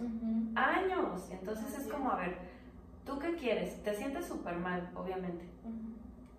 años. 0.56 1.30
Entonces 1.32 1.78
es 1.78 1.92
como, 1.92 2.12
a 2.12 2.18
ver, 2.18 2.38
¿tú 3.06 3.20
qué 3.20 3.36
quieres? 3.36 3.82
Te 3.84 3.94
sientes 3.94 4.28
súper 4.28 4.58
mal, 4.58 4.90
obviamente. 4.96 5.46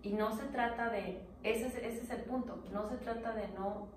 Y 0.03 0.13
no 0.13 0.33
se 0.33 0.45
trata 0.47 0.91
de, 0.91 1.23
ese 1.43 1.67
es, 1.67 1.75
ese 1.77 2.03
es 2.05 2.11
el 2.11 2.23
punto, 2.23 2.63
no 2.73 2.89
se 2.89 2.97
trata 2.97 3.33
de 3.35 3.49
no, 3.49 3.89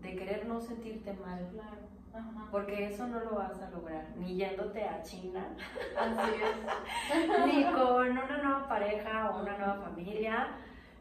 de 0.00 0.16
querer 0.16 0.46
no 0.46 0.60
sentirte 0.60 1.12
mal. 1.14 1.48
Claro. 1.52 1.90
Ajá. 2.12 2.48
Porque 2.50 2.88
eso 2.88 3.06
no 3.06 3.20
lo 3.20 3.36
vas 3.36 3.60
a 3.62 3.70
lograr, 3.70 4.08
ni 4.16 4.34
yéndote 4.34 4.84
a 4.84 5.00
China, 5.02 5.46
Así 5.96 6.32
es. 6.42 7.28
ni 7.46 7.64
con 7.66 8.10
una 8.10 8.42
nueva 8.42 8.68
pareja 8.68 9.30
o 9.30 9.42
una 9.42 9.56
nueva 9.56 9.74
familia, 9.76 10.48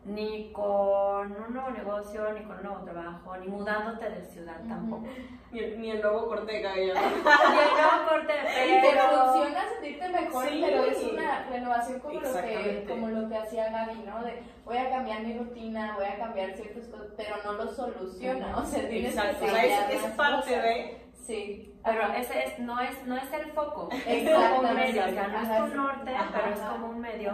ni 0.06 0.52
con 0.54 1.32
un 1.32 1.54
nuevo 1.54 1.70
negocio, 1.72 2.32
ni 2.34 2.42
con 2.44 2.58
un 2.58 2.64
nuevo 2.64 2.84
trabajo, 2.84 3.38
ni 3.38 3.48
mudándote 3.48 4.10
de 4.10 4.24
ciudad 4.24 4.60
tampoco. 4.68 5.06
Ni, 5.52 5.60
el- 5.60 5.80
ni 5.82 5.92
el 5.92 6.02
nuevo 6.02 6.28
corte 6.28 6.52
de 6.54 6.62
cabello. 6.62 6.94
Ni 7.00 7.00
el 7.02 7.14
nuevo 7.14 8.08
corte 8.10 8.34
de 8.34 8.68
Y 8.78 8.82
te 8.82 8.90
pelo. 8.90 9.34
funciona 9.34 9.62
sentirte 9.70 10.10
mejor, 10.10 10.48
Sí. 10.48 10.62
pero 10.66 10.84
es 10.86 11.04
una 11.04 11.44
renovación 11.50 12.00
como 12.00 12.14
lo, 12.22 12.34
que, 12.42 12.86
como 12.88 13.08
lo 13.10 13.30
que 13.30 13.38
hacía 13.38 13.70
Gaby, 13.72 14.00
¿no? 14.06 14.24
De 14.24 14.44
voy 14.66 14.78
a 14.78 14.90
cambiar 14.90 15.22
mi 15.22 15.38
rutina, 15.38 15.96
voy 15.96 16.06
a 16.06 16.18
cambiar 16.18 16.52
ciertas 16.54 16.88
cosas, 16.88 17.08
pero 17.18 17.36
no 17.44 17.52
lo 17.54 17.68
soluciona. 17.68 18.58
O 18.58 18.64
sea, 18.66 18.88
tienes 18.88 19.14
Exacto, 19.16 19.40
que 19.40 19.46
o 19.46 19.50
sea, 19.56 19.62
cambiar 19.80 19.92
es, 19.92 20.12
parte 20.16 20.48
cosas. 20.50 20.64
de. 20.64 21.06
Sí. 21.14 21.76
Pero 21.84 22.02
ese 22.14 22.44
es, 22.46 22.60
no, 22.60 22.80
es, 22.80 23.06
no 23.06 23.16
es 23.18 23.32
el 23.34 23.52
foco, 23.52 23.90
es 23.92 24.30
como 24.30 24.60
un 24.70 24.76
medio, 24.76 25.06
o 25.06 25.10
sea, 25.10 25.28
no 25.28 25.42
es 25.42 25.72
tu 25.72 25.76
norte, 25.78 26.16
Ajá, 26.16 26.30
pero 26.34 26.54
es 26.54 26.60
como 26.60 26.88
un 26.90 27.00
medio. 27.00 27.34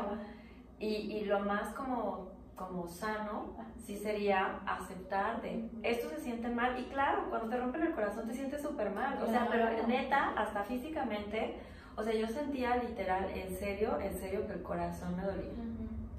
Y, 0.79 0.87
y 1.17 1.25
lo 1.25 1.39
más 1.39 1.73
como, 1.73 2.31
como 2.55 2.87
sano 2.87 3.55
sí 3.85 3.97
sería 3.97 4.59
aceptarte. 4.65 5.69
Esto 5.83 6.09
se 6.09 6.21
siente 6.21 6.47
mal 6.49 6.79
y 6.79 6.85
claro, 6.85 7.25
cuando 7.29 7.49
te 7.49 7.57
rompen 7.57 7.83
el 7.83 7.93
corazón 7.93 8.27
te 8.27 8.33
sientes 8.33 8.61
súper 8.61 8.89
mal. 8.91 9.21
O 9.21 9.27
sea, 9.27 9.47
pero 9.51 9.67
neta, 9.87 10.33
hasta 10.37 10.63
físicamente, 10.63 11.57
o 11.97 12.03
sea, 12.03 12.13
yo 12.13 12.27
sentía 12.27 12.77
literal, 12.77 13.29
en 13.33 13.55
serio, 13.57 13.99
en 13.99 14.17
serio 14.17 14.47
que 14.47 14.53
el 14.53 14.63
corazón 14.63 15.15
me 15.17 15.23
dolía. 15.23 15.53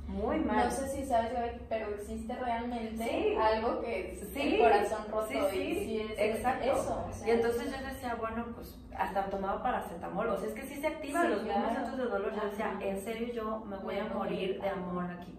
Muy 0.06 0.38
mal. 0.38 0.66
No 0.66 0.70
sé 0.70 0.88
si 0.88 1.04
sabes, 1.04 1.32
pero 1.68 1.88
existe 1.96 2.32
realmente 2.36 3.04
Sí. 3.04 3.34
algo 3.36 3.80
que 3.80 4.12
es 4.12 4.28
Sí. 4.32 4.54
el 4.54 4.60
corazón 4.62 5.04
roto 5.10 5.26
Sí, 5.28 5.38
sí, 5.50 5.58
y 5.60 5.74
sí 5.84 6.00
es 6.00 6.36
exacto. 6.36 6.64
eso. 6.72 7.06
o 7.08 7.12
sea, 7.12 7.26
Y 7.26 7.30
entonces 7.32 7.64
yo 7.76 7.86
decía, 7.86 8.14
bueno, 8.14 8.46
pues 8.54 8.78
hasta 8.96 9.28
tomaba 9.28 9.62
paracetamol. 9.64 10.28
O 10.28 10.36
sea, 10.38 10.48
es 10.48 10.54
que 10.54 10.62
sí 10.62 10.76
se 10.76 10.86
activan 10.86 11.30
los 11.30 11.42
mismos 11.42 11.72
centros 11.72 11.98
de 11.98 12.04
dolor. 12.04 12.32
Yo 12.40 12.48
decía, 12.50 12.78
en 12.80 13.00
serio, 13.02 13.32
yo 13.34 13.64
me 13.66 13.76
voy 13.78 13.98
a 13.98 14.04
morir 14.04 14.60
de 14.60 14.68
amor 14.68 15.10
aquí. 15.10 15.32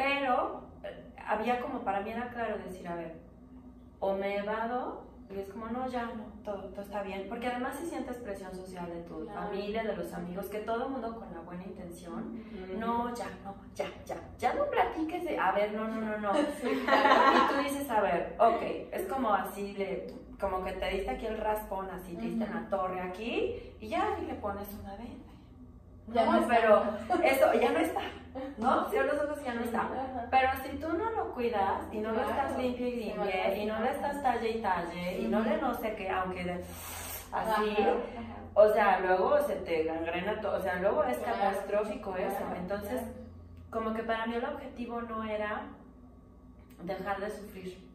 Pero 0.00 0.62
eh, 0.82 1.12
había 1.26 1.60
como, 1.60 1.80
para 1.80 2.00
mí 2.00 2.10
era 2.10 2.30
claro 2.30 2.56
decir, 2.64 2.88
a 2.88 2.94
ver, 2.94 3.16
o 3.98 4.14
me 4.14 4.38
evado, 4.38 5.02
y 5.28 5.38
es 5.38 5.48
como, 5.50 5.66
no, 5.66 5.86
ya, 5.88 6.06
no, 6.06 6.24
todo, 6.42 6.62
todo 6.70 6.80
está 6.80 7.02
bien. 7.02 7.26
Porque 7.28 7.48
además 7.48 7.76
si 7.78 7.84
sientes 7.86 8.16
presión 8.16 8.54
social 8.54 8.86
de 8.88 9.02
tu 9.02 9.26
Claro. 9.26 9.48
familia, 9.48 9.84
de 9.84 9.94
los 9.94 10.10
amigos, 10.14 10.46
que 10.46 10.60
todo 10.60 10.86
el 10.86 10.92
mundo 10.92 11.14
con 11.16 11.30
la 11.34 11.40
buena 11.40 11.64
intención. 11.64 12.42
Mm. 12.50 12.80
No, 12.80 13.14
ya, 13.14 13.26
no, 13.44 13.54
ya, 13.74 13.84
ya, 14.06 14.16
ya 14.38 14.54
no 14.54 14.64
platiques 14.70 15.22
de, 15.22 15.38
a 15.38 15.52
ver, 15.52 15.74
no, 15.74 15.86
no, 15.86 16.00
no, 16.00 16.16
no. 16.16 16.32
Sí. 16.62 16.68
Y 16.70 17.52
tú 17.54 17.62
dices, 17.62 17.90
a 17.90 18.00
ver, 18.00 18.36
ok, 18.38 18.62
es 18.90 19.02
como 19.06 19.34
así, 19.34 19.74
de, 19.74 20.14
como 20.40 20.64
que 20.64 20.72
te 20.72 20.88
diste 20.88 21.10
aquí 21.10 21.26
el 21.26 21.36
raspón, 21.36 21.90
así, 21.90 22.14
te 22.16 22.22
diste 22.22 22.44
en 22.44 22.54
la 22.54 22.70
torre 22.70 23.02
aquí, 23.02 23.54
y 23.78 23.88
ya 23.88 24.16
y 24.20 24.24
le 24.24 24.34
pones 24.36 24.66
una 24.82 24.96
venda. 24.96 25.29
No, 26.12 26.46
pero 26.48 26.82
eso 27.24 27.52
ya 27.54 27.72
no 27.72 27.78
está, 27.78 28.00
¿no? 28.58 28.88
Cierra 28.90 29.12
los 29.12 29.24
ojos 29.24 29.38
y 29.42 29.44
ya 29.44 29.54
no 29.54 29.60
está. 29.62 29.88
Pero 30.30 30.48
si 30.62 30.76
tú 30.76 30.88
no 30.92 31.10
lo 31.10 31.32
cuidas 31.34 31.82
y 31.92 31.98
no 31.98 32.12
lo 32.12 32.20
estás 32.22 32.56
limpio 32.58 32.86
y 32.86 32.96
limpie 32.96 33.58
y 33.58 33.66
no 33.66 33.78
le 33.78 33.84
lastimar. 33.84 33.94
estás 33.94 34.22
talle 34.22 34.50
y 34.50 34.62
talle 34.62 35.18
y 35.20 35.28
no 35.28 35.40
le 35.40 35.56
no 35.58 35.74
sé 35.74 35.94
qué, 35.94 36.10
aunque 36.10 36.44
de, 36.44 36.64
así, 37.32 37.76
o 38.54 38.72
sea, 38.72 39.00
luego 39.00 39.40
se 39.46 39.56
te 39.56 39.84
gangrena 39.84 40.40
todo, 40.40 40.58
o 40.58 40.62
sea, 40.62 40.76
luego 40.76 41.04
es 41.04 41.18
catastrófico 41.18 42.16
eso. 42.16 42.44
Entonces, 42.56 43.02
como 43.70 43.94
que 43.94 44.02
para 44.02 44.26
mí 44.26 44.34
el 44.34 44.44
objetivo 44.44 45.00
no 45.02 45.24
era 45.24 45.62
dejar 46.82 47.20
de 47.20 47.30
sufrir. 47.30 47.88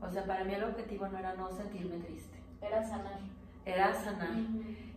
O 0.00 0.10
sea, 0.10 0.24
para 0.24 0.44
mí 0.44 0.54
el 0.54 0.64
objetivo 0.64 1.08
no 1.08 1.18
era 1.18 1.34
no 1.34 1.50
sentirme 1.50 1.96
triste, 1.98 2.38
Era 2.60 2.82
sanar. 2.84 3.18
era 3.64 3.92
sanar. 3.94 4.28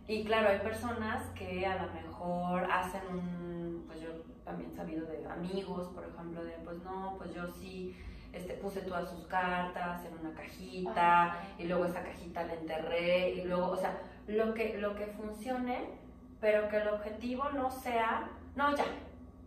Y 0.06 0.24
claro, 0.24 0.50
hay 0.50 0.58
personas 0.58 1.22
que 1.34 1.66
a 1.66 1.82
lo 1.82 1.92
mejor 1.92 2.70
hacen 2.70 3.02
un, 3.10 3.84
pues 3.86 4.00
yo 4.02 4.10
también 4.44 4.70
he 4.70 4.74
sabido 4.74 5.06
de 5.06 5.26
amigos, 5.26 5.88
por 5.88 6.04
ejemplo, 6.04 6.44
de 6.44 6.52
pues 6.64 6.78
no, 6.82 7.14
pues 7.16 7.32
yo 7.34 7.46
sí 7.46 7.96
este, 8.32 8.54
puse 8.54 8.80
todas 8.82 9.08
sus 9.08 9.26
cartas 9.26 10.04
en 10.04 10.18
una 10.18 10.34
cajita 10.34 11.24
Ajá. 11.24 11.38
y 11.58 11.64
luego 11.64 11.86
esa 11.86 12.02
cajita 12.02 12.44
la 12.44 12.54
enterré 12.54 13.30
y 13.30 13.44
luego, 13.44 13.68
o 13.68 13.76
sea, 13.76 13.98
lo 14.26 14.52
que, 14.52 14.76
lo 14.78 14.94
que 14.94 15.06
funcione, 15.06 15.88
pero 16.40 16.68
que 16.68 16.78
el 16.78 16.88
objetivo 16.88 17.48
no 17.50 17.70
sea, 17.70 18.28
no, 18.56 18.76
ya, 18.76 18.84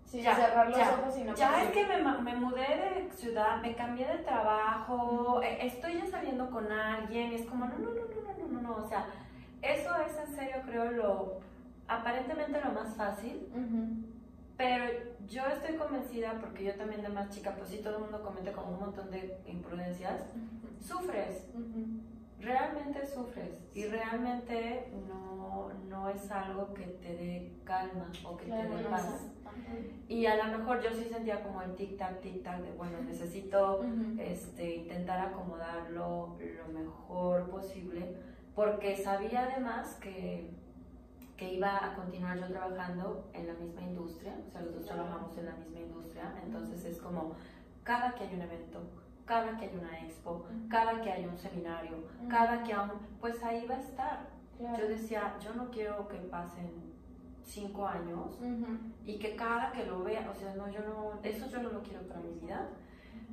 Sí, 0.05 0.21
Ya, 0.21 0.35
cerrar 0.35 0.69
los 0.69 0.77
ya, 0.77 0.93
ojos 0.93 1.17
y 1.17 1.23
no 1.25 1.35
ya 1.35 1.63
es 1.63 1.71
que 1.71 1.85
me, 1.85 1.97
me 1.99 2.33
mudé 2.37 2.61
de 2.61 3.11
ciudad, 3.11 3.61
me 3.61 3.75
cambié 3.75 4.07
de 4.07 4.19
trabajo, 4.19 5.41
eh, 5.43 5.57
estoy 5.67 5.95
ya 5.95 6.05
saliendo 6.05 6.49
con 6.49 6.71
alguien, 6.71 7.33
es 7.33 7.45
como, 7.45 7.65
no, 7.65 7.77
no, 7.77 7.89
no, 7.89 7.91
no, 7.91 8.37
no, 8.37 8.47
no, 8.47 8.61
no, 8.61 8.85
o 8.85 8.87
sea, 8.87 9.05
eso 9.61 9.89
es 10.05 10.17
en 10.17 10.35
serio, 10.35 10.57
creo, 10.65 10.91
lo 10.91 11.39
aparentemente 11.87 12.59
lo 12.61 12.71
más 12.71 12.95
fácil, 12.95 13.47
pero 14.57 14.85
yo 15.27 15.43
estoy 15.45 15.75
convencida, 15.75 16.39
porque 16.39 16.63
yo 16.63 16.75
también 16.75 17.01
de 17.01 17.09
más 17.09 17.29
chica, 17.29 17.55
pues 17.55 17.69
sí, 17.69 17.77
todo 17.77 17.97
el 17.97 18.03
mundo 18.03 18.23
comete 18.23 18.51
como 18.51 18.73
un 18.73 18.79
montón 18.79 19.09
de 19.11 19.37
imprudencias, 19.45 20.23
sufres, 20.79 21.47
realmente 22.39 23.05
sufres. 23.05 23.49
Y 23.73 23.85
realmente 23.85 24.91
no, 25.07 25.69
no 25.87 26.09
es 26.09 26.29
algo 26.31 26.73
que 26.73 26.83
te 26.83 27.15
dé 27.15 27.51
calma 27.63 28.11
o 28.23 28.35
que 28.37 28.45
te 28.45 28.51
dé 28.55 28.83
paz. 28.89 29.27
Y 30.07 30.25
a 30.25 30.35
lo 30.35 30.57
mejor 30.57 30.81
yo 30.81 30.91
sí 30.91 31.05
sentía 31.05 31.43
como 31.43 31.61
el 31.61 31.75
tic-tac, 31.75 32.21
tic-tac 32.21 32.61
de, 32.61 32.71
bueno, 32.73 32.99
necesito 33.01 33.81
este, 34.17 34.75
intentar 34.75 35.19
acomodarlo 35.19 36.37
lo 36.39 36.73
mejor 36.73 37.49
posible, 37.49 38.15
porque 38.57 38.97
sabía 38.97 39.43
además 39.43 39.99
que, 40.01 40.49
que 41.37 41.53
iba 41.53 41.77
a 41.77 41.93
continuar 41.93 42.39
yo 42.39 42.47
trabajando 42.47 43.29
en 43.31 43.45
la 43.45 43.53
misma 43.53 43.83
industria, 43.83 44.35
o 44.47 44.49
sea, 44.51 44.61
los 44.61 44.73
dos 44.73 44.85
trabajamos 44.87 45.37
en 45.37 45.45
la 45.45 45.51
misma 45.57 45.79
industria, 45.81 46.33
entonces 46.43 46.83
es 46.83 46.97
como 46.99 47.35
cada 47.83 48.15
que 48.15 48.23
hay 48.23 48.33
un 48.33 48.41
evento, 48.41 48.81
cada 49.25 49.55
que 49.55 49.65
hay 49.65 49.77
una 49.77 49.99
expo, 49.99 50.47
cada 50.71 50.99
que 51.03 51.11
hay 51.11 51.25
un 51.27 51.37
seminario, 51.37 51.97
cada 52.27 52.63
que 52.63 52.73
un, 52.73 52.93
pues 53.21 53.43
ahí 53.43 53.63
va 53.67 53.75
a 53.75 53.79
estar. 53.79 54.27
Yo 54.59 54.87
decía, 54.87 55.35
yo 55.39 55.53
no 55.53 55.69
quiero 55.69 56.07
que 56.07 56.17
pasen 56.17 56.71
cinco 57.43 57.85
años 57.85 58.39
y 59.05 59.19
que 59.19 59.35
cada 59.35 59.71
que 59.71 59.85
lo 59.85 60.03
vea, 60.03 60.27
o 60.31 60.33
sea, 60.33 60.55
no, 60.55 60.67
yo 60.67 60.79
no, 60.79 61.19
eso 61.21 61.47
yo 61.47 61.61
no 61.61 61.69
lo 61.69 61.83
quiero 61.83 62.01
para 62.07 62.21
mi 62.21 62.33
vida. 62.39 62.69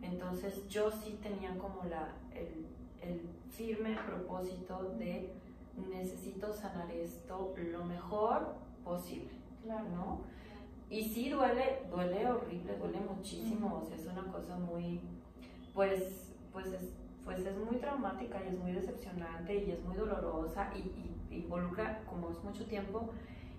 Entonces 0.03 0.69
yo 0.69 0.91
sí 0.91 1.19
tenía 1.23 1.57
como 1.57 1.83
la, 1.85 2.13
el, 2.35 2.74
el 3.05 3.21
firme 3.51 3.97
propósito 4.07 4.95
de 4.99 5.33
necesito 5.91 6.53
sanar 6.53 6.91
esto 6.91 7.55
lo 7.57 7.85
mejor 7.85 8.55
posible, 8.85 9.33
¿no? 9.65 10.21
Y 10.91 11.03
sí 11.03 11.31
duele, 11.31 11.83
duele 11.91 12.27
horrible, 12.27 12.77
duele 12.77 13.01
muchísimo, 13.01 13.81
o 13.83 13.87
sea, 13.87 13.97
es 13.97 14.07
una 14.07 14.31
cosa 14.31 14.57
muy, 14.57 15.01
pues, 15.73 16.33
pues 16.53 16.67
es, 16.67 16.93
pues 17.25 17.41
es 17.41 17.57
muy 17.57 17.77
traumática 17.77 18.39
y 18.45 18.49
es 18.49 18.59
muy 18.59 18.73
decepcionante 18.73 19.65
y 19.65 19.71
es 19.71 19.83
muy 19.85 19.97
dolorosa 19.97 20.71
y, 20.77 20.81
y 20.81 21.37
involucra, 21.37 22.03
como 22.07 22.31
es 22.31 22.43
mucho 22.45 22.67
tiempo, 22.67 23.11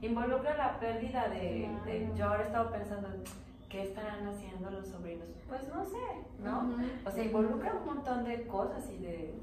involucra 0.01 0.55
la 0.55 0.79
pérdida 0.79 1.27
de, 1.29 1.67
yo 2.15 2.25
ahora 2.25 2.43
he 2.43 2.45
estado 2.45 2.71
pensando, 2.71 3.09
¿qué 3.75 3.83
estarán 3.83 4.25
haciendo 4.27 4.69
los 4.69 4.87
sobrinos? 4.87 5.27
Pues 5.49 5.67
no 5.67 5.83
sé, 5.83 5.97
¿no? 6.39 6.77
O 7.05 7.11
sea, 7.11 7.23
involucra 7.23 7.73
un 7.73 7.85
montón 7.85 8.23
de 8.23 8.47
cosas 8.47 8.89
y 8.89 8.97
de, 8.97 9.33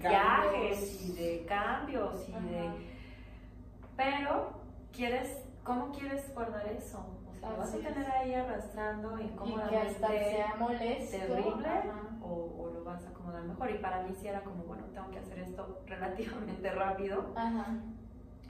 viajes 0.00 1.02
y 1.02 1.12
de 1.12 1.46
cambios 1.46 2.28
y 2.28 2.32
de... 2.32 2.70
Pero, 3.96 4.52
¿quieres, 4.92 5.42
¿cómo 5.64 5.90
quieres 5.92 6.32
guardar 6.34 6.66
eso? 6.68 7.04
O 7.30 7.34
sea, 7.40 7.50
vas 7.52 7.74
a 7.74 7.78
tener 7.78 8.10
ahí 8.10 8.34
arrastrando 8.34 9.18
incómodamente. 9.18 9.78
Y 9.78 9.94
que 9.94 10.30
sea 10.30 10.54
molesto. 10.58 11.16
Terrible. 11.16 11.68
O, 12.22 12.54
o, 12.58 12.70
lo 12.70 12.84
vas 12.84 13.04
a 13.06 13.08
acomodar 13.08 13.44
mejor. 13.44 13.70
Y 13.70 13.78
para 13.78 14.02
mí 14.02 14.14
sí 14.14 14.28
era 14.28 14.42
como, 14.42 14.64
bueno, 14.64 14.84
tengo 14.92 15.10
que 15.10 15.18
hacer 15.20 15.38
esto 15.38 15.80
relativamente 15.86 16.70
rápido. 16.70 17.32
Ajá. 17.34 17.78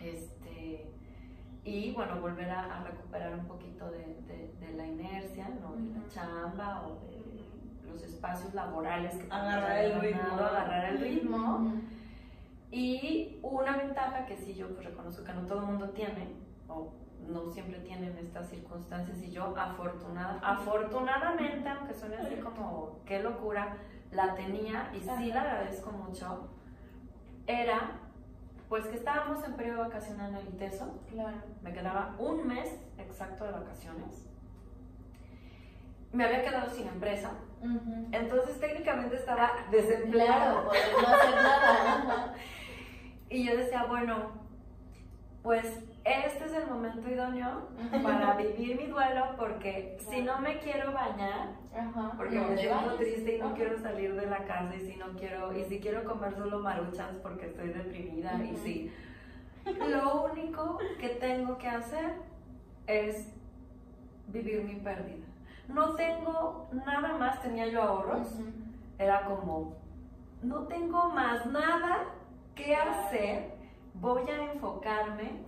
Este 0.01 0.91
y 1.69 1.93
bueno, 1.93 2.19
volver 2.21 2.51
a, 2.51 2.83
recuperar 2.83 3.35
un 3.35 3.45
poquito 3.45 3.91
de, 3.91 4.17
de, 4.59 4.73
la 4.75 4.87
inercia, 4.87 5.49
¿no? 5.61 5.77
De 5.77 5.99
la 5.99 6.09
chamba 6.09 6.87
o 6.87 6.95
de 7.07 7.91
los 7.91 8.03
espacios 8.03 8.55
laborales 8.55 9.15
que 9.15 9.27
agarrar 9.31 9.79
el 9.85 10.01
ritmo, 10.01 10.35
agarrar 10.35 10.85
el 10.87 10.99
ritmo. 10.99 11.73
Y 12.71 13.39
una 13.43 13.77
ventaja 13.77 14.25
que 14.25 14.37
sí 14.37 14.55
yo 14.55 14.69
pues 14.75 14.87
reconozco 14.87 15.25
que 15.25 15.33
no 15.35 15.43
todo 15.43 15.61
el 15.61 15.67
mundo 15.67 15.91
tiene, 15.91 16.33
o 16.69 16.93
no 17.29 17.51
siempre 17.51 17.81
tienen 17.81 18.17
estas 18.17 18.49
circunstancias, 18.49 19.21
y 19.23 19.31
yo 19.31 19.55
afortunada, 19.57 20.39
afortunadamente, 20.43 21.69
aunque 21.69 21.93
suene 21.93 22.17
así 22.17 22.37
como 22.37 23.01
qué 23.05 23.23
locura, 23.23 23.77
la 24.11 24.35
tenía 24.35 24.91
y 24.95 25.01
sí 25.01 25.33
la 25.33 25.43
agradezco 25.43 25.91
mucho, 25.93 26.49
era 27.47 28.08
pues 28.69 28.85
que 28.87 28.97
estábamos 28.97 29.43
en 29.45 29.55
periodo 29.55 29.81
vacacional 29.81 30.31
en 30.31 30.37
el 30.37 30.49
ITESO. 30.49 31.01
Claro. 31.11 31.39
Me 31.63 31.73
quedaba 31.73 32.15
un 32.19 32.47
mes 32.47 32.69
exacto 32.99 33.45
de 33.45 33.53
vacaciones. 33.53 34.29
Me 36.13 36.25
había 36.25 36.43
quedado 36.43 36.71
sin 36.71 36.89
empresa. 36.89 37.31
Entonces 38.13 38.61
técnicamente 38.61 39.17
estaba 39.17 39.51
desempleado. 39.71 40.65
por 40.65 40.75
no 41.03 41.09
hacer 41.09 41.35
nada. 41.35 42.35
y 43.31 43.47
yo 43.47 43.57
decía, 43.57 43.85
bueno, 43.85 44.33
pues 45.43 45.67
este 46.09 46.45
es 46.47 46.53
el 46.55 46.67
momento 46.67 47.09
idóneo 47.09 47.69
para 48.03 48.35
vivir 48.35 48.77
mi 48.77 48.87
duelo 48.87 49.35
porque 49.37 49.97
si 49.99 50.23
no 50.23 50.41
me 50.41 50.59
quiero 50.59 50.93
bañar, 50.93 51.51
porque 52.17 52.41
me 52.41 52.57
siento 52.57 52.95
triste 52.97 53.37
y 53.37 53.41
no 53.41 53.55
quiero 53.55 53.79
salir 53.79 54.15
de 54.15 54.27
la 54.27 54.45
casa 54.45 54.75
y 54.75 54.81
si 54.81 54.97
no 54.97 55.07
quiero, 55.19 55.57
y 55.57 55.65
si 55.65 55.81
quiero 55.81 56.05
comer 56.05 56.35
solo 56.35 56.61
maruchas 56.61 57.17
porque 57.23 57.47
estoy 57.47 57.69
deprimida 57.69 58.43
y 58.43 58.57
si 58.57 58.93
lo 59.89 60.25
único 60.25 60.79
que 60.99 61.09
tengo 61.11 61.59
que 61.59 61.69
hacer 61.69 62.15
es 62.87 63.35
vivir 64.29 64.65
mi 64.65 64.77
pérdida. 64.77 65.27
No 65.69 65.95
tengo 65.95 66.69
nada 66.73 67.19
más, 67.19 67.43
tenía 67.43 67.67
yo 67.67 67.83
ahorros, 67.83 68.41
era 68.99 69.27
como, 69.27 69.77
no 70.43 70.63
tengo 70.63 71.11
más 71.11 71.45
nada 71.47 72.07
que 72.55 72.75
hacer, 72.75 73.53
voy 73.95 74.23
a 74.31 74.53
enfocarme 74.53 75.45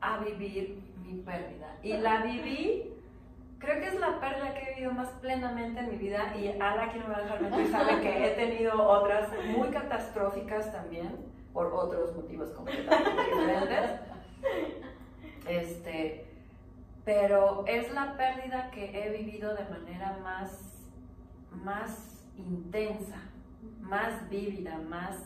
a 0.00 0.18
vivir 0.18 0.82
mi 1.02 1.14
pérdida. 1.20 1.76
Y 1.82 1.94
la 1.94 2.22
viví, 2.22 2.92
creo 3.58 3.80
que 3.80 3.88
es 3.88 4.00
la 4.00 4.20
pérdida 4.20 4.54
que 4.54 4.60
he 4.60 4.74
vivido 4.74 4.92
más 4.92 5.08
plenamente 5.20 5.80
en 5.80 5.90
mi 5.90 5.96
vida 5.96 6.36
y 6.36 6.48
a 6.60 6.76
la 6.76 6.90
que 6.90 6.98
no 6.98 7.08
me 7.08 7.14
va 7.14 7.18
a 7.18 7.22
dejar 7.22 7.42
mentir 7.42 7.70
sabe 7.70 8.00
que 8.00 8.26
he 8.26 8.30
tenido 8.34 8.82
otras 8.82 9.30
muy 9.56 9.68
catastróficas 9.68 10.72
también, 10.72 11.16
por 11.52 11.72
otros 11.72 12.14
motivos 12.14 12.50
completamente 12.50 13.24
diferentes. 13.24 13.90
Este, 15.48 16.26
pero 17.04 17.64
es 17.66 17.90
la 17.92 18.16
pérdida 18.16 18.70
que 18.70 19.02
he 19.02 19.16
vivido 19.16 19.54
de 19.54 19.64
manera 19.64 20.18
más, 20.22 20.86
más 21.64 22.22
intensa, 22.36 23.22
más 23.80 24.28
vívida, 24.28 24.78
más 24.78 25.16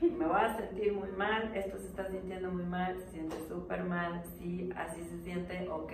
me 0.00 0.26
voy 0.26 0.40
a 0.40 0.56
sentir 0.56 0.92
muy 0.92 1.10
mal, 1.10 1.50
esto 1.54 1.78
se 1.78 1.86
está 1.86 2.06
sintiendo 2.06 2.50
muy 2.50 2.64
mal, 2.64 2.96
se 2.98 3.10
siente 3.10 3.36
súper 3.48 3.84
mal, 3.84 4.22
sí, 4.38 4.70
así 4.76 5.02
se 5.02 5.18
siente, 5.22 5.68
ok, 5.68 5.92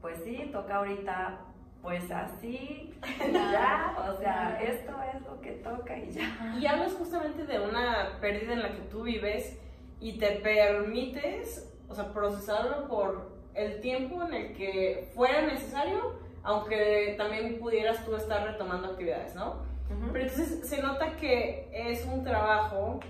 pues 0.00 0.18
sí, 0.24 0.48
toca 0.52 0.76
ahorita, 0.76 1.40
pues 1.82 2.10
así, 2.10 2.94
ya, 3.32 3.96
o 4.08 4.16
sea, 4.18 4.60
esto 4.62 4.92
es 5.14 5.22
lo 5.22 5.40
que 5.40 5.52
toca 5.52 5.98
y 5.98 6.10
ya. 6.10 6.56
Y 6.60 6.66
hablas 6.66 6.92
justamente 6.94 7.44
de 7.44 7.60
una 7.60 8.18
pérdida 8.20 8.52
en 8.52 8.62
la 8.62 8.72
que 8.72 8.82
tú 8.82 9.02
vives 9.02 9.58
y 10.00 10.18
te 10.18 10.36
permites, 10.36 11.72
o 11.88 11.94
sea, 11.94 12.12
procesarlo 12.12 12.88
por 12.88 13.40
el 13.54 13.80
tiempo 13.80 14.22
en 14.22 14.34
el 14.34 14.52
que 14.54 15.10
fuera 15.14 15.42
necesario, 15.42 16.18
aunque 16.42 17.14
también 17.18 17.58
pudieras 17.58 18.04
tú 18.04 18.14
estar 18.14 18.46
retomando 18.46 18.88
actividades, 18.88 19.34
¿no? 19.34 19.69
Pero 20.12 20.24
entonces 20.24 20.68
se 20.68 20.82
nota 20.82 21.16
que 21.16 21.68
es 21.72 22.04
un 22.06 22.24
trabajo 22.24 23.00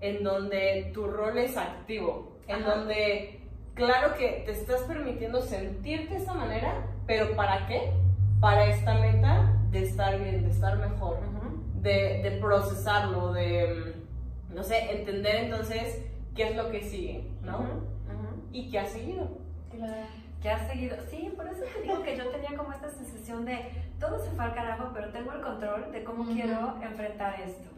en 0.00 0.22
donde 0.22 0.90
tu 0.92 1.06
rol 1.06 1.38
es 1.38 1.56
activo, 1.56 2.36
en 2.46 2.62
donde 2.64 3.40
claro 3.74 4.14
que 4.16 4.42
te 4.44 4.52
estás 4.52 4.82
permitiendo 4.82 5.40
sentirte 5.40 6.14
de 6.14 6.20
esta 6.20 6.34
manera, 6.34 6.86
pero 7.06 7.34
¿para 7.34 7.66
qué? 7.66 7.92
Para 8.40 8.66
esta 8.66 8.94
meta 8.94 9.54
de 9.70 9.82
estar 9.82 10.18
bien, 10.18 10.42
de 10.42 10.50
estar 10.50 10.76
mejor, 10.78 11.18
de, 11.80 12.22
de, 12.22 12.30
procesarlo, 12.40 13.32
de, 13.32 13.94
no 14.54 14.62
sé, 14.62 14.90
entender 14.90 15.36
entonces 15.36 16.02
qué 16.34 16.50
es 16.50 16.56
lo 16.56 16.70
que 16.70 16.82
sigue, 16.82 17.30
¿no? 17.42 17.64
Y 18.52 18.70
qué 18.70 18.78
ha 18.78 18.86
seguido. 18.86 19.28
Claro. 19.70 20.25
¿Qué 20.42 20.50
ha 20.50 20.68
seguido? 20.68 20.96
Sí, 21.10 21.32
por 21.36 21.46
eso 21.46 21.62
te 21.74 21.82
digo 21.82 22.02
que 22.02 22.16
yo 22.16 22.28
tenía 22.28 22.56
como 22.56 22.72
esta 22.72 22.90
sensación 22.90 23.44
de 23.44 23.72
todo 23.98 24.18
se 24.18 24.30
fue 24.30 24.44
al 24.44 24.54
carajo, 24.54 24.90
pero 24.94 25.10
tengo 25.10 25.32
el 25.32 25.40
control 25.40 25.90
de 25.92 26.04
cómo 26.04 26.24
quiero 26.26 26.76
enfrentar 26.82 27.40
esto. 27.40 27.70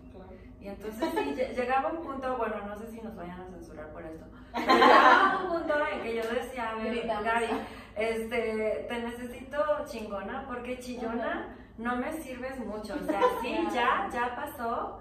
Y 0.61 0.69
entonces 0.69 1.09
sí, 1.15 1.35
llegaba 1.55 1.93
un 1.93 2.05
punto, 2.05 2.37
bueno, 2.37 2.57
no 2.67 2.77
sé 2.77 2.91
si 2.91 3.01
nos 3.01 3.15
vayan 3.15 3.41
a 3.41 3.47
censurar 3.47 3.93
por 3.93 4.05
esto, 4.05 4.27
pero 4.53 4.73
llegaba 4.73 5.43
un 5.45 5.53
punto 5.53 5.75
en 5.93 6.03
que 6.03 6.17
yo 6.17 6.23
decía, 6.29 6.71
a 6.71 6.75
ver, 6.75 7.07
Gary, 7.07 7.47
este, 7.95 8.87
te 8.89 9.03
necesito 9.03 9.59
chingona, 9.87 10.45
porque 10.49 10.81
chillona 10.81 11.57
no 11.79 11.97
me 11.97 12.13
sirves 12.21 12.59
mucho, 12.59 12.97
o 13.01 13.07
sea, 13.07 13.21
sí, 13.41 13.57
ya, 13.73 14.09
ya 14.13 14.35
pasó, 14.35 15.01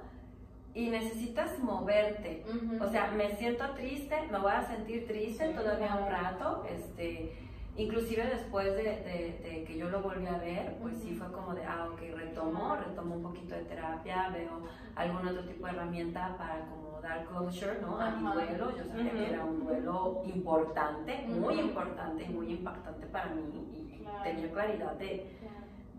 y 0.78 0.90
necesitas 0.92 1.58
moverte. 1.58 2.46
O 2.80 2.88
sea, 2.92 3.08
me 3.08 3.36
siento 3.38 3.68
triste, 3.72 4.16
me 4.32 4.38
voy 4.38 4.52
a 4.52 4.64
sentir 4.68 5.08
triste 5.08 5.50
todavía 5.50 5.96
un 5.96 6.08
rato, 6.08 6.64
este, 6.70 7.36
Inclusive 7.78 8.24
después 8.26 8.76
de, 8.76 8.84
de- 8.84 9.40
de 9.44 9.64
que 9.64 9.78
yo 9.78 9.90
lo 9.90 10.02
volví 10.02 10.26
a 10.26 10.38
ver, 10.40 10.78
pues 10.82 10.98
sí 10.98 11.14
fue 11.16 11.32
como 11.32 11.54
de, 11.54 11.64
ah, 11.64 11.88
ok, 11.94 12.00
retomo, 12.16 12.76
retomo 12.76 13.16
un 13.16 13.22
poquito 13.24 13.54
de 13.54 13.62
terapia, 13.66 14.30
veo 14.30 14.62
algún 14.96 15.28
otro 15.28 15.44
tipo 15.44 15.68
de 15.68 15.74
herramienta 15.74 16.36
para 16.38 16.66
como 16.66 17.00
dar 17.02 17.26
closure, 17.26 17.80
¿no? 17.82 18.00
A 18.02 18.10
mi 18.12 18.24
duelo. 18.34 18.76
Yo 18.76 18.84
sabía 18.86 19.12
que 19.12 19.30
era 19.30 19.46
un 19.46 19.60
duelo 19.64 20.24
importante, 20.26 21.24
muy 21.28 21.60
importante 21.60 22.24
y 22.24 22.30
muy 22.30 22.52
impactante 22.52 23.06
para 23.08 23.28
mí 23.28 23.44
y 23.74 23.88
Claro. 24.08 24.24
tenía 24.24 24.52
claridad 24.52 24.94
de, 24.94 25.30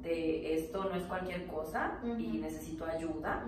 de 0.03 0.55
esto 0.57 0.85
no 0.85 0.95
es 0.97 1.03
cualquier 1.05 1.47
cosa 1.47 1.99
y 2.19 2.39
necesito 2.39 2.87
ayuda. 2.87 3.45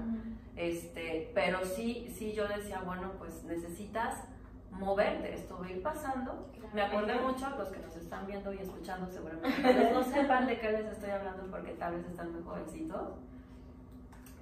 Este, 0.56 1.30
pero 1.34 1.64
sí, 1.64 2.12
sí 2.14 2.32
yo 2.32 2.46
decía, 2.46 2.82
bueno, 2.84 3.12
pues 3.18 3.42
necesitas 3.44 4.22
moverte, 4.70 5.34
esto 5.34 5.58
va 5.60 5.66
a 5.66 5.70
ir 5.70 5.82
pasando. 5.82 6.48
Me 6.72 6.82
acordé 6.82 7.20
mucho, 7.20 7.50
los 7.50 7.68
que 7.68 7.80
nos 7.80 7.96
están 7.96 8.26
viendo 8.26 8.52
y 8.52 8.58
escuchando 8.58 9.10
seguramente 9.10 9.90
no 9.92 10.02
sepan 10.02 10.46
de 10.46 10.58
qué 10.58 10.70
les 10.72 10.86
estoy 10.86 11.10
hablando 11.10 11.46
porque 11.50 11.72
tal 11.72 11.96
vez 11.96 12.06
están 12.06 12.32
muy 12.32 12.42
jovencitos, 12.42 13.14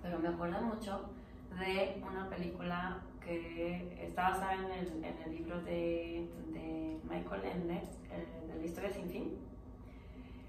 pero 0.02 0.18
me 0.18 0.28
acuerdo 0.28 0.60
mucho 0.60 1.10
de 1.58 2.02
una 2.06 2.28
película 2.28 2.98
que 3.24 4.06
está 4.06 4.30
basada 4.30 4.54
en 4.54 4.70
el, 4.70 5.04
en 5.04 5.22
el 5.24 5.30
libro 5.36 5.60
de, 5.62 6.28
de 6.52 7.00
Michael 7.04 7.44
Ende, 7.44 7.82
eh, 8.10 8.26
de 8.46 8.56
la 8.58 8.64
historia 8.64 8.90
sin 8.90 9.08
fin. 9.08 9.47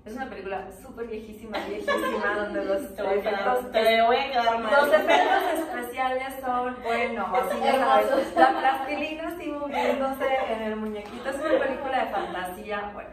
Es 0.10 0.16
una 0.16 0.28
película 0.28 0.68
súper 0.82 1.06
viejísima, 1.06 1.56
viejísima, 1.68 2.34
donde 2.36 2.66
los 2.66 2.82
efectos 2.98 3.72
te 3.72 4.02
voy 4.02 4.18
a 4.18 4.32
quedar 4.32 4.60
mal. 4.60 4.74
los 4.74 4.94
efectos 4.96 5.44
especiales 5.54 6.34
son, 6.44 6.76
bueno, 6.84 7.28
así 7.36 7.60
ya 7.64 7.76
sabes, 7.76 8.36
la 8.36 8.60
plastilina 8.60 9.28
así 9.28 9.52
moviéndose 9.52 10.26
en 10.50 10.62
el 10.64 10.76
muñequito. 10.78 11.30
Es 11.30 11.36
una 11.36 11.60
película 11.60 12.06
de 12.06 12.12
fantasía, 12.12 12.90
bueno. 12.92 13.12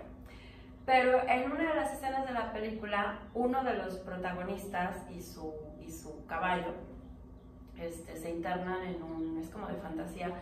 Pero 0.86 1.20
en 1.28 1.52
una 1.52 1.68
de 1.68 1.74
las 1.74 1.92
escenas 1.92 2.26
de 2.26 2.32
la 2.32 2.50
película, 2.54 3.18
uno 3.34 3.62
de 3.62 3.74
los 3.74 3.96
protagonistas 3.96 4.96
y 5.10 5.20
su, 5.20 5.52
y 5.78 5.92
su 5.92 6.24
caballo 6.24 6.72
este, 7.78 8.16
se 8.16 8.30
internan 8.30 8.82
en 8.84 9.02
un, 9.02 9.38
es 9.38 9.50
como 9.50 9.66
de 9.66 9.74
fantasía, 9.74 10.32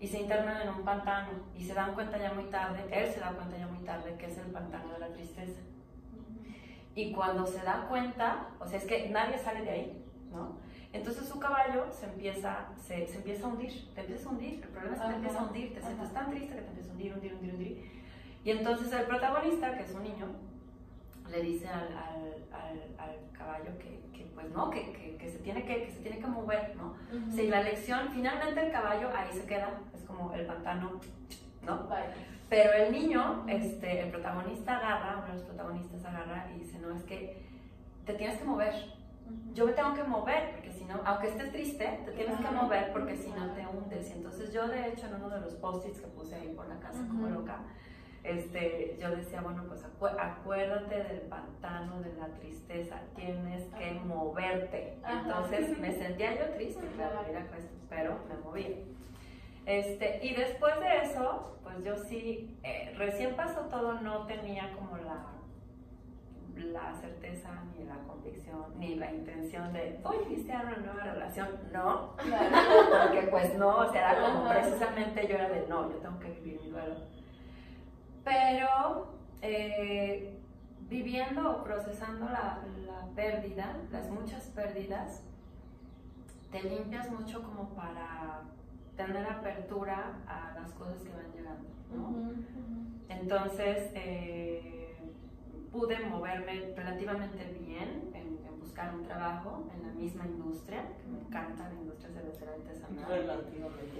y 0.00 0.08
se 0.08 0.20
internan 0.20 0.62
en 0.62 0.70
un 0.70 0.84
pantano 0.84 1.32
y 1.54 1.66
se 1.66 1.74
dan 1.74 1.92
cuenta 1.92 2.16
ya 2.16 2.32
muy 2.32 2.44
tarde, 2.44 2.86
él 2.90 3.12
se 3.12 3.20
da 3.20 3.32
cuenta 3.32 3.58
ya 3.58 3.66
muy 3.66 3.84
tarde 3.84 4.16
que 4.16 4.24
es 4.24 4.38
el 4.38 4.46
pantano 4.52 4.94
de 4.94 5.00
la 5.00 5.12
tristeza. 5.12 5.60
Y 6.98 7.12
cuando 7.12 7.46
se 7.46 7.62
da 7.62 7.86
cuenta, 7.88 8.48
o 8.58 8.66
sea, 8.66 8.76
es 8.78 8.84
que 8.84 9.08
nadie 9.10 9.38
sale 9.38 9.62
de 9.62 9.70
ahí, 9.70 10.04
¿no? 10.32 10.56
Entonces 10.92 11.28
su 11.28 11.38
caballo 11.38 11.86
se 11.92 12.06
empieza, 12.06 12.70
se, 12.76 13.06
se 13.06 13.18
empieza 13.18 13.46
a 13.46 13.50
hundir, 13.50 13.94
te 13.94 14.00
empieza 14.00 14.28
a 14.28 14.32
hundir. 14.32 14.54
El 14.64 14.68
problema 14.70 14.96
es 14.96 15.00
que 15.02 15.06
te 15.06 15.10
Ajá. 15.10 15.16
empieza 15.16 15.38
a 15.38 15.46
hundir, 15.46 15.74
te 15.74 15.80
sientes 15.80 16.12
tan 16.12 16.30
triste 16.30 16.54
que 16.56 16.60
te 16.62 16.68
empieza 16.70 16.90
a 16.90 16.92
hundir, 16.94 17.12
hundir, 17.14 17.34
hundir, 17.34 17.54
hundir. 17.54 18.02
Y 18.42 18.50
entonces 18.50 18.92
el 18.92 19.06
protagonista, 19.06 19.76
que 19.76 19.84
es 19.84 19.92
un 19.94 20.02
niño, 20.02 20.26
le 21.30 21.40
dice 21.42 21.68
al, 21.68 21.86
al, 21.96 22.46
al, 22.52 22.94
al 22.98 23.16
caballo 23.32 23.78
que, 23.78 24.00
que, 24.12 24.24
pues 24.34 24.50
no, 24.50 24.68
que, 24.70 24.92
que, 24.92 25.16
que 25.18 25.28
se 25.30 25.38
tiene 25.38 25.64
que, 25.64 25.84
que 25.84 25.92
se 25.92 26.00
tiene 26.00 26.18
que 26.18 26.26
mover, 26.26 26.74
¿no? 26.74 26.96
O 27.28 27.32
sea, 27.32 27.44
y 27.44 27.48
la 27.48 27.62
lección, 27.62 28.08
finalmente 28.12 28.58
el 28.66 28.72
caballo 28.72 29.08
ahí 29.14 29.28
se 29.32 29.46
queda, 29.46 29.70
es 29.94 30.02
como 30.02 30.32
el 30.34 30.46
pantano, 30.46 30.98
¿no? 31.64 31.86
Vale. 31.88 32.06
Pero 32.48 32.72
el 32.72 32.92
niño, 32.92 33.44
este, 33.48 34.00
el 34.00 34.10
protagonista 34.10 34.78
agarra, 34.78 35.16
uno 35.18 35.26
de 35.26 35.32
los 35.34 35.42
protagonistas 35.42 36.04
agarra 36.04 36.50
y 36.54 36.60
dice, 36.60 36.78
no, 36.78 36.94
es 36.94 37.02
que 37.04 37.42
te 38.06 38.14
tienes 38.14 38.38
que 38.38 38.44
mover. 38.44 38.72
Yo 39.52 39.66
me 39.66 39.72
tengo 39.72 39.92
que 39.92 40.02
mover, 40.04 40.52
porque 40.52 40.72
si 40.72 40.84
no, 40.86 40.94
aunque 41.04 41.28
estés 41.28 41.52
triste, 41.52 42.00
te 42.06 42.12
tienes 42.12 42.38
que 42.40 42.50
mover 42.50 42.92
porque 42.92 43.16
si 43.16 43.28
no 43.30 43.52
te 43.52 43.66
hundes. 43.66 44.08
Y 44.08 44.12
entonces 44.14 44.52
yo, 44.54 44.66
de 44.68 44.88
hecho, 44.88 45.06
en 45.06 45.16
uno 45.16 45.28
de 45.28 45.40
los 45.40 45.54
post-its 45.56 46.00
que 46.00 46.06
puse 46.06 46.34
ahí 46.36 46.48
por 46.56 46.66
la 46.68 46.78
casa 46.80 47.00
como 47.08 47.28
loca, 47.28 47.58
este, 48.24 48.96
yo 49.00 49.10
decía, 49.14 49.42
bueno, 49.42 49.64
pues 49.68 49.84
acu- 49.84 50.16
acuérdate 50.18 51.02
del 51.04 51.20
pantano 51.22 52.00
de 52.00 52.12
la 52.14 52.28
tristeza, 52.28 53.00
tienes 53.14 53.64
que 53.74 53.92
moverte. 54.06 54.98
Entonces 55.06 55.78
me 55.78 55.92
sentía 55.92 56.34
yo 56.38 56.54
triste, 56.54 56.86
claro, 56.96 57.20
pues, 57.50 57.68
pero 57.90 58.18
me 58.28 58.36
movía. 58.42 58.68
Este, 59.68 60.18
y 60.24 60.34
después 60.34 60.80
de 60.80 61.02
eso, 61.02 61.58
pues 61.62 61.84
yo 61.84 61.94
sí, 61.98 62.58
eh, 62.62 62.94
recién 62.96 63.36
pasó 63.36 63.60
todo, 63.66 64.00
no 64.00 64.24
tenía 64.26 64.72
como 64.72 64.96
la, 64.96 65.26
la 66.56 66.94
certeza, 66.94 67.50
ni 67.76 67.84
la 67.84 67.98
convicción, 68.06 68.78
ni 68.78 68.94
la 68.94 69.12
intención 69.12 69.70
de 69.74 70.00
voy 70.02 70.16
a 70.16 70.22
iniciar 70.22 70.64
una 70.64 70.78
nueva 70.78 71.02
relación. 71.12 71.48
No, 71.70 72.16
Claro. 72.16 72.56
porque 73.08 73.28
pues 73.28 73.58
no, 73.58 73.76
o 73.76 73.92
sea, 73.92 74.12
era 74.12 74.22
como 74.22 74.48
precisamente 74.48 75.28
yo 75.28 75.34
era 75.34 75.50
de 75.50 75.66
no, 75.68 75.90
yo 75.90 75.96
tengo 75.98 76.18
que 76.18 76.30
vivir 76.30 76.62
mi 76.62 76.70
duelo. 76.70 76.96
Pero 78.24 79.08
eh, 79.42 80.40
viviendo 80.88 81.58
o 81.58 81.62
procesando 81.62 82.24
la, 82.24 82.64
la 82.86 83.06
pérdida, 83.14 83.76
las 83.92 84.08
muchas 84.08 84.44
pérdidas, 84.46 85.24
te 86.50 86.62
limpias 86.62 87.10
mucho 87.10 87.42
como 87.42 87.68
para 87.74 88.44
tener 88.98 89.24
apertura 89.26 90.18
a 90.26 90.52
las 90.58 90.72
cosas 90.72 91.00
que 91.02 91.10
van 91.10 91.30
llegando, 91.32 91.68
¿no? 91.94 92.32
Entonces, 93.08 93.90
eh, 93.94 94.98
pude 95.70 96.00
moverme 96.00 96.72
relativamente 96.74 97.44
bien 97.60 98.10
en, 98.12 98.44
en 98.44 98.60
buscar 98.60 98.92
un 98.94 99.04
trabajo 99.04 99.68
en 99.72 99.86
la 99.86 99.94
misma 99.94 100.26
industria, 100.26 100.82
que 100.98 101.06
me 101.06 101.20
encanta 101.20 101.68
la 101.68 101.74
industria 101.74 102.10
cervecera 102.10 102.52
artesanal. 102.52 103.04
Relativamente. 103.08 103.98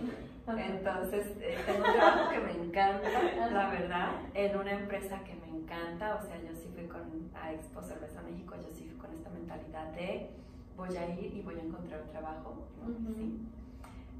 Entonces, 0.48 1.26
eh, 1.42 1.58
tengo 1.64 1.78
un 1.86 1.92
trabajo 1.92 2.30
que 2.30 2.40
me 2.40 2.52
encanta, 2.64 3.50
la 3.52 3.70
verdad, 3.70 4.08
en 4.34 4.58
una 4.58 4.72
empresa 4.72 5.22
que 5.22 5.34
me 5.36 5.48
encanta. 5.60 6.16
O 6.16 6.26
sea, 6.26 6.42
yo 6.42 6.54
sí 6.56 6.68
fui 6.74 6.86
con 6.88 7.02
a 7.40 7.52
Expo 7.52 7.82
Cerveza 7.82 8.20
México, 8.22 8.56
yo 8.56 8.74
sí 8.74 8.84
fui 8.84 8.98
con 8.98 9.12
esta 9.12 9.30
mentalidad 9.30 9.92
de 9.92 10.30
voy 10.76 10.96
a 10.96 11.08
ir 11.08 11.36
y 11.36 11.42
voy 11.42 11.56
a 11.56 11.62
encontrar 11.62 12.02
un 12.02 12.08
trabajo. 12.08 12.66
¿no? 12.80 13.14
Sí. 13.14 13.38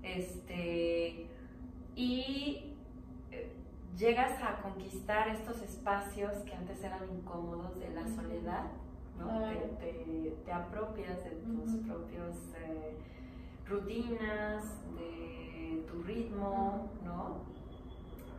Este, 0.02 1.26
y 1.96 2.74
eh, 3.30 3.52
llegas 3.96 4.40
a 4.42 4.62
conquistar 4.62 5.28
estos 5.28 5.60
espacios 5.62 6.32
que 6.44 6.54
antes 6.54 6.82
eran 6.82 7.00
incómodos 7.12 7.78
de 7.78 7.90
la 7.90 8.06
soledad, 8.08 8.64
¿no? 9.18 9.48
Te, 9.48 9.56
te- 9.84 10.36
te 10.44 10.52
apropias 10.52 11.22
de 11.24 11.30
tus 11.30 11.72
Ujú. 11.74 11.86
propios 11.88 12.36
eh, 12.56 12.96
rutinas, 13.66 14.64
de 14.96 15.84
tu 15.90 16.02
ritmo, 16.04 16.88
¿no? 17.04 17.38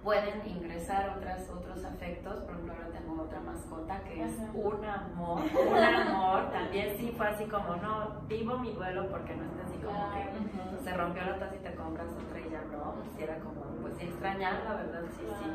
Pueden 0.04 0.48
ingresar 0.48 1.18
otras, 1.18 1.50
otros 1.50 1.84
afectos, 1.84 2.40
por 2.46 2.52
ejemplo, 2.54 2.74
ahora 2.74 2.88
tengo 2.98 3.22
otra 3.22 3.42
mascota 3.42 4.02
que 4.06 4.24
es 4.24 4.32
un 4.54 4.86
amor, 4.86 5.42
un 5.42 5.78
amor, 5.78 6.52
también 6.52 6.89
fue 7.20 7.28
así 7.28 7.44
como, 7.48 7.76
no, 7.76 8.22
vivo 8.30 8.58
mi 8.60 8.72
duelo 8.72 9.10
porque 9.10 9.36
no 9.36 9.44
es 9.44 9.66
así 9.66 9.78
como 9.80 10.10
que 10.14 10.82
se 10.82 10.96
rompió 10.96 11.22
la 11.26 11.38
taza 11.38 11.54
y 11.54 11.60
te 11.60 11.76
compras 11.76 12.08
otra 12.14 12.40
y 12.40 12.50
ya 12.50 12.62
no, 12.72 12.96
si 13.14 13.22
era 13.22 13.38
como, 13.40 13.62
pues 13.82 13.96
sí 13.98 14.06
extrañar, 14.06 14.64
la 14.64 14.76
verdad, 14.76 15.02
sí, 15.12 15.26
sí, 15.28 15.52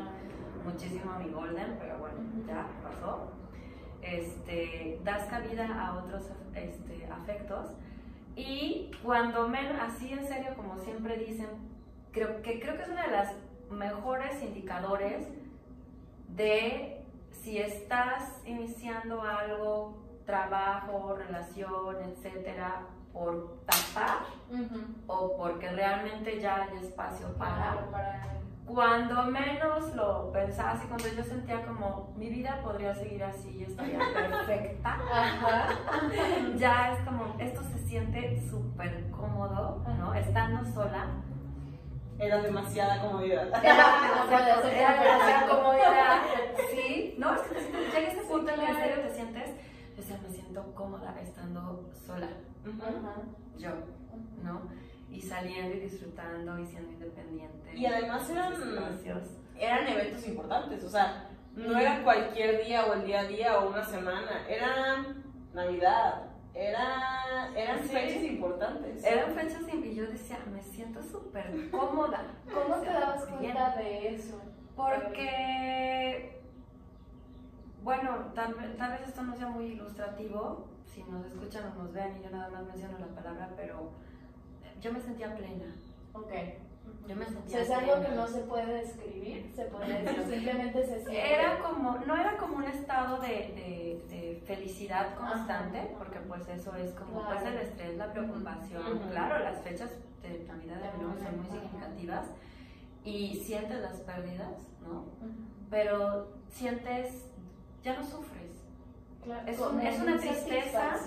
muchísimo 0.63 1.11
a 1.11 1.17
mi 1.17 1.31
Golden, 1.31 1.75
pero 1.79 1.97
bueno, 1.97 2.17
ya 2.45 2.67
pasó. 2.83 3.31
Este, 4.03 4.99
das 5.03 5.25
cabida 5.25 5.65
a 5.83 5.97
otros 5.97 6.29
este, 6.53 7.07
afectos 7.11 7.71
y 8.35 8.91
cuando 9.01 9.47
menos, 9.47 9.73
así 9.81 10.13
en 10.13 10.23
serio, 10.23 10.53
como 10.55 10.77
siempre 10.77 11.17
dicen, 11.17 11.47
creo 12.11 12.43
que, 12.43 12.59
creo 12.59 12.75
que 12.75 12.83
es 12.83 12.89
una 12.89 13.07
de 13.07 13.11
las 13.11 13.33
mejores 13.71 14.39
indicadores 14.43 15.27
de 16.27 17.03
si 17.31 17.57
estás 17.57 18.43
iniciando 18.45 19.23
algo, 19.23 20.04
trabajo, 20.25 21.15
relación, 21.15 21.95
etcétera, 22.03 22.81
por 23.13 23.59
tapar 23.65 24.19
o 25.07 25.37
porque 25.37 25.69
realmente 25.69 26.39
ya 26.41 26.63
hay 26.63 26.77
espacio 26.77 27.27
para 27.37 27.77
cuando 28.65 29.23
menos 29.25 29.95
lo 29.95 30.31
pensabas 30.31 30.83
y 30.83 30.87
cuando 30.87 31.07
yo 31.09 31.23
sentía 31.23 31.63
como 31.65 32.13
mi 32.17 32.29
vida 32.29 32.59
podría 32.63 32.95
seguir 32.95 33.23
así 33.23 33.49
y 33.59 33.63
estaría 33.63 33.99
perfecta, 34.13 34.97
Ajá. 35.13 35.67
ya 36.55 36.91
es 36.93 36.99
como 37.05 37.35
esto 37.39 37.61
se 37.61 37.77
siente 37.87 38.41
súper 38.49 39.09
cómodo, 39.11 39.83
¿no? 39.99 40.13
Estando 40.15 40.65
sola. 40.65 41.05
Era 42.17 42.41
demasiada 42.41 43.01
comodidad. 43.01 43.47
Era 43.63 43.85
demasiada, 44.31 45.47
comodidad. 45.49 46.21
Sí, 46.71 47.15
no, 47.19 47.35
es 47.35 47.41
que 47.41 47.55
llega 47.59 47.99
ese 48.09 48.21
Sí, 48.21 48.27
punto 48.27 48.51
en 48.51 48.59
que 48.59 48.65
en 48.65 48.75
serio 48.77 49.01
te 49.03 49.13
sientes, 49.13 49.49
sea, 50.05 50.17
me 50.21 50.29
siento 50.29 50.73
cómoda 50.73 51.15
estando 51.21 51.89
sola, 52.05 52.29
yo, 53.57 53.69
¿no? 54.43 54.61
Y 55.09 55.21
saliendo 55.21 55.75
y 55.75 55.79
disfrutando 55.81 56.59
y 56.59 56.65
siendo 56.65 56.91
independiente. 56.93 57.75
Y 57.75 57.85
además 57.85 58.29
eran-. 58.29 58.53
Eran 59.57 59.87
eventos 59.87 60.27
importantes, 60.27 60.83
o 60.83 60.89
sea, 60.89 61.29
no 61.55 61.77
era 61.79 62.03
cualquier 62.03 62.65
día 62.65 62.85
o 62.85 62.93
el 62.93 63.05
día 63.05 63.21
a 63.21 63.23
día 63.27 63.59
o 63.59 63.69
una 63.69 63.83
semana, 63.85 64.45
era 64.49 65.05
Navidad, 65.53 66.23
era, 66.53 67.51
eran 67.55 67.79
Sí. 67.83 67.89
fechas 67.89 68.23
importantes. 68.23 69.03
Eran 69.03 69.33
fechas 69.33 69.61
y 69.73 69.95
yo 69.95 70.07
decía, 70.07 70.39
me 70.51 70.61
siento 70.61 71.01
súper 71.03 71.69
cómoda. 71.71 72.23
¿Cómo 72.53 72.75
te 72.81 72.87
dabas 72.87 73.25
bien. 73.39 73.53
cuenta 73.53 73.75
de 73.77 74.15
eso? 74.15 74.41
Porque 74.75 76.34
bueno, 77.85 78.31
tal, 78.33 78.55
vez- 78.55 78.75
tal 78.77 78.91
vez 78.93 79.07
esto 79.07 79.21
no 79.21 79.35
sea 79.35 79.47
muy 79.47 79.65
ilustrativo, 79.65 80.65
si 80.87 81.03
nos 81.03 81.23
escuchan 81.27 81.71
o 81.71 81.83
nos 81.83 81.93
ven 81.93 82.17
y 82.17 82.23
yo 82.23 82.31
nada 82.31 82.49
más 82.49 82.65
menciono 82.65 82.97
la 82.97 83.07
palabra, 83.13 83.51
pero 83.55 83.91
yo 84.81 84.91
me 84.91 84.99
sentía 84.99 85.35
plena. 85.35 85.71
Ok. 86.13 86.31
Yo 87.07 87.15
me 87.15 87.25
O 87.25 87.29
sentía 87.29 87.63
sea, 87.63 87.77
es 87.81 87.89
algo 87.89 88.03
que 88.03 88.15
no 88.15 88.27
se 88.27 88.41
puede 88.41 88.73
describir, 88.81 89.51
se 89.55 89.65
puede 89.65 89.85
decir, 90.03 90.23
simplemente 90.23 90.79
se 90.85 90.95
siente. 91.05 91.33
Era 91.33 91.59
como, 91.59 91.97
no 91.99 92.15
era 92.15 92.37
como 92.37 92.57
un 92.57 92.63
estado 92.63 93.19
de, 93.21 93.27
de- 93.29 94.05
de 94.09 94.43
felicidad 94.47 95.15
constante, 95.15 95.77
Ajá. 95.79 95.87
porque 95.99 96.19
pues 96.21 96.47
eso 96.47 96.75
es 96.75 96.91
como 96.93 97.21
Claro. 97.21 97.39
pues 97.39 97.51
el 97.53 97.57
estrés, 97.59 97.97
la 97.97 98.11
preocupación, 98.11 98.97
Ujú. 98.97 99.09
claro, 99.11 99.39
las 99.43 99.61
fechas 99.61 99.91
de 100.23 100.43
Navidad 100.47 100.77
de 100.81 100.87
Ajá. 100.87 100.97
Nuevo 100.97 101.19
son 101.19 101.37
muy 101.37 101.45
significativas 101.51 102.25
y 103.03 103.35
sientes 103.45 103.79
las 103.81 103.99
pérdidas, 104.01 104.67
¿no? 104.81 105.05
Pero 105.69 106.31
sientes, 106.49 107.29
ya 107.85 107.95
no 107.97 108.03
sufres, 108.03 108.51
Claro, 109.23 109.47
Es, 109.47 109.59
un- 109.59 109.79
es 109.81 110.01
una 110.01 110.17
tristeza, 110.19 110.97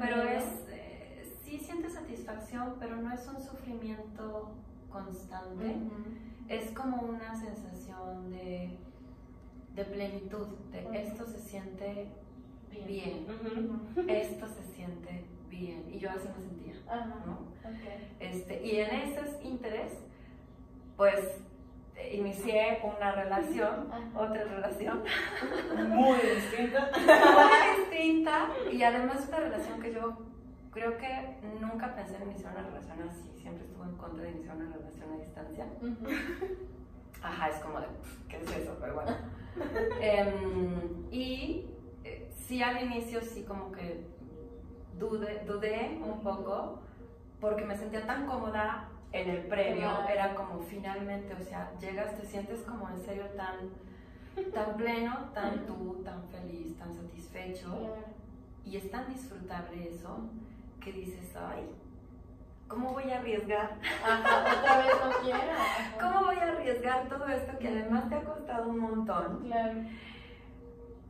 pero 0.00 0.16
¿no? 0.16 0.22
es, 0.30 0.44
eh, 0.70 1.32
sí 1.44 1.58
sientes 1.58 1.92
satisfacción, 1.94 2.74
pero 2.80 2.96
no 2.96 3.12
es 3.12 3.26
un 3.28 3.40
sufrimiento 3.40 4.50
constante. 4.90 5.76
Es 6.48 6.70
como 6.72 7.02
una 7.02 7.34
sensación 7.38 8.30
de, 8.30 8.70
de 9.76 9.84
plenitud, 9.84 10.46
de 10.72 11.02
esto 11.02 11.26
se 11.26 11.38
siente 11.38 12.06
bien, 12.86 13.26
esto 14.08 14.48
se 14.48 14.62
siente 14.74 15.24
bien. 15.50 15.84
Y 15.92 15.98
yo 15.98 16.10
así 16.10 16.26
me 16.28 16.48
sentía. 16.48 16.74
Este, 18.18 18.66
y 18.66 18.80
en 18.80 18.90
esos 18.94 19.44
interés, 19.44 19.92
pues 20.96 21.20
inicié 22.12 22.80
una 22.82 23.12
relación, 23.12 23.88
otra 24.14 24.44
relación 24.44 25.02
Muy 25.88 26.18
distinta. 26.18 26.90
muy 26.96 27.80
distinta 27.80 28.48
y 28.72 28.82
además 28.82 29.24
una 29.28 29.38
relación 29.40 29.80
que 29.80 29.92
yo 29.92 30.18
creo 30.72 30.96
que 30.96 31.38
nunca 31.60 31.94
pensé 31.94 32.16
en 32.16 32.30
iniciar 32.30 32.52
una 32.52 32.62
relación 32.68 33.08
así, 33.08 33.30
siempre 33.40 33.64
estuve 33.64 33.84
en 33.86 33.96
contra 33.96 34.24
de 34.24 34.30
iniciar 34.30 34.56
una 34.56 34.72
relación 34.76 35.12
a 35.12 35.16
distancia. 35.16 35.66
Ajá, 37.22 37.48
es 37.48 37.56
como 37.56 37.80
de, 37.80 37.86
"Pff, 37.86 38.26
¿qué 38.28 38.36
es 38.36 38.56
eso? 38.58 38.76
Pero 38.80 38.94
bueno. 38.94 39.10
Em, 40.00 41.06
y 41.10 41.66
eh, 42.04 42.30
sí 42.32 42.62
al 42.62 42.80
inicio 42.84 43.20
sí 43.22 43.42
como 43.42 43.72
que 43.72 44.06
dudé, 44.98 45.42
dudé 45.44 45.98
un 46.00 46.20
poco 46.22 46.80
porque 47.40 47.64
me 47.64 47.76
sentía 47.76 48.06
tan 48.06 48.26
cómoda 48.26 48.88
en 49.12 49.30
el 49.30 49.46
previo, 49.46 49.80
Claro. 49.88 50.08
era 50.08 50.34
como 50.34 50.60
finalmente, 50.60 51.34
o 51.34 51.40
sea, 51.42 51.70
llegas, 51.80 52.16
te 52.18 52.26
sientes 52.26 52.60
como 52.62 52.88
en 52.90 53.00
serio 53.00 53.24
tan, 53.36 53.56
tan 54.52 54.76
pleno, 54.76 55.30
tan 55.34 55.64
tú, 55.66 56.02
tan 56.04 56.22
feliz, 56.28 56.76
tan 56.78 56.94
satisfecho 56.94 57.96
y 58.64 58.76
es 58.76 58.90
tan 58.90 59.08
disfrutable 59.08 59.88
eso 59.88 60.20
que 60.80 60.92
dices, 60.92 61.34
ay, 61.36 61.70
¿cómo 62.68 62.92
voy 62.92 63.10
a 63.10 63.18
arriesgar? 63.18 63.76
Ajá, 64.04 64.58
otra 64.60 64.78
vez 64.78 64.94
no 65.02 65.10
quiero. 65.22 65.52
Ajá. 65.52 65.98
¿Cómo 66.00 66.26
voy 66.26 66.36
a 66.36 66.48
arriesgar 66.52 67.08
todo 67.08 67.26
esto 67.28 67.58
que 67.58 67.68
además 67.68 68.08
te 68.10 68.14
ha 68.16 68.24
costado 68.24 68.68
un 68.68 68.78
montón 68.78 69.40
Claro. 69.44 69.80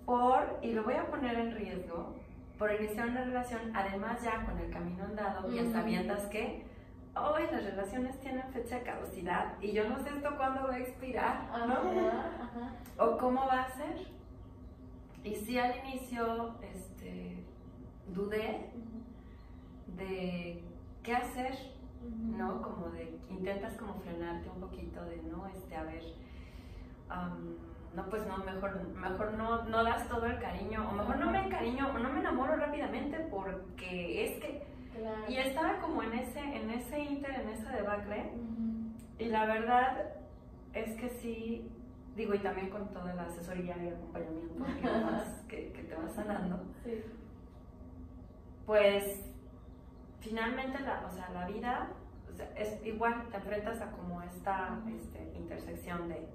por, 0.06 0.58
y 0.62 0.72
lo 0.72 0.84
voy 0.84 0.94
a 0.94 1.06
poner 1.06 1.34
en 1.36 1.54
riesgo, 1.54 2.14
por 2.58 2.72
iniciar 2.72 3.08
una 3.08 3.24
relación, 3.24 3.60
además 3.74 4.22
ya 4.22 4.44
con 4.44 4.58
el 4.58 4.70
camino 4.70 5.04
andado 5.04 5.52
y 5.52 5.58
a 5.58 5.70
sabiendas 5.70 6.26
que 6.26 6.64
hoy 7.20 7.42
las 7.50 7.64
relaciones 7.64 8.18
tienen 8.20 8.44
fecha 8.52 8.76
de 8.76 8.82
caducidad 8.82 9.54
y 9.60 9.72
yo 9.72 9.88
no 9.88 9.98
sé 9.98 10.10
esto 10.10 10.36
cuándo 10.36 10.68
va 10.68 10.74
a 10.74 10.78
expirar. 10.78 11.48
¿no? 11.66 11.74
Ajá. 11.74 12.72
o 12.98 13.16
cómo 13.18 13.46
va 13.46 13.62
a 13.62 13.70
ser. 13.70 14.06
Y 15.24 15.34
sí 15.34 15.58
al 15.58 15.76
inicio 15.84 16.54
este, 16.62 17.44
dudé 18.08 18.70
de 19.96 20.64
qué 21.02 21.14
hacer, 21.14 21.54
¿no? 22.36 22.62
Como 22.62 22.88
de, 22.90 23.18
intentas 23.28 23.74
como 23.76 23.94
frenarte 23.94 24.48
un 24.48 24.60
poquito 24.60 25.04
de, 25.04 25.16
no, 25.22 25.46
este, 25.48 25.76
a 25.76 25.84
ver, 25.84 26.02
no, 27.94 28.08
pues 28.08 28.26
no, 28.26 28.38
mejor, 28.38 28.86
mejor 28.94 29.32
no, 29.34 29.64
no 29.64 29.82
das 29.82 30.08
todo 30.08 30.26
el 30.26 30.38
cariño, 30.38 30.88
o 30.88 30.92
mejor 30.92 31.16
no 31.18 31.30
me 31.30 31.44
encariño, 31.44 31.88
o 31.88 31.98
no 31.98 32.10
me 32.10 32.20
enamoro 32.20 32.56
rápidamente 32.56 33.18
porque 33.30 34.24
es 34.24 34.40
que, 34.40 34.66
Claro. 34.98 35.24
y 35.28 35.36
estaba 35.36 35.78
como 35.80 36.02
en 36.02 36.12
ese, 36.14 36.40
en 36.40 36.70
ese 36.70 36.98
inter, 36.98 37.40
en 37.40 37.48
esa 37.50 37.70
debacle, 37.72 38.32
Ujú. 38.34 38.92
y 39.18 39.24
la 39.26 39.46
verdad 39.46 40.12
es 40.74 40.94
que 40.96 41.08
sí, 41.08 41.70
digo, 42.16 42.34
y 42.34 42.38
también 42.40 42.68
con 42.70 42.88
toda 42.92 43.14
la 43.14 43.24
asesoría 43.24 43.76
y 43.82 43.88
acompañamiento 43.88 44.54
que, 44.54 44.88
vas- 45.04 45.44
que, 45.48 45.72
que 45.72 45.82
te 45.84 45.94
vas 45.94 46.12
Sí. 46.84 47.02
pues 48.66 49.24
finalmente 50.20 50.80
la, 50.80 51.06
o 51.06 51.10
sea, 51.10 51.28
la 51.30 51.46
vida 51.46 51.88
o 52.30 52.36
sea, 52.36 52.50
es 52.56 52.84
igual, 52.84 53.26
te 53.30 53.36
enfrentas 53.36 53.80
a 53.80 53.90
como 53.92 54.20
esta 54.22 54.78
este, 54.96 55.32
intersección 55.36 56.08
de 56.08 56.28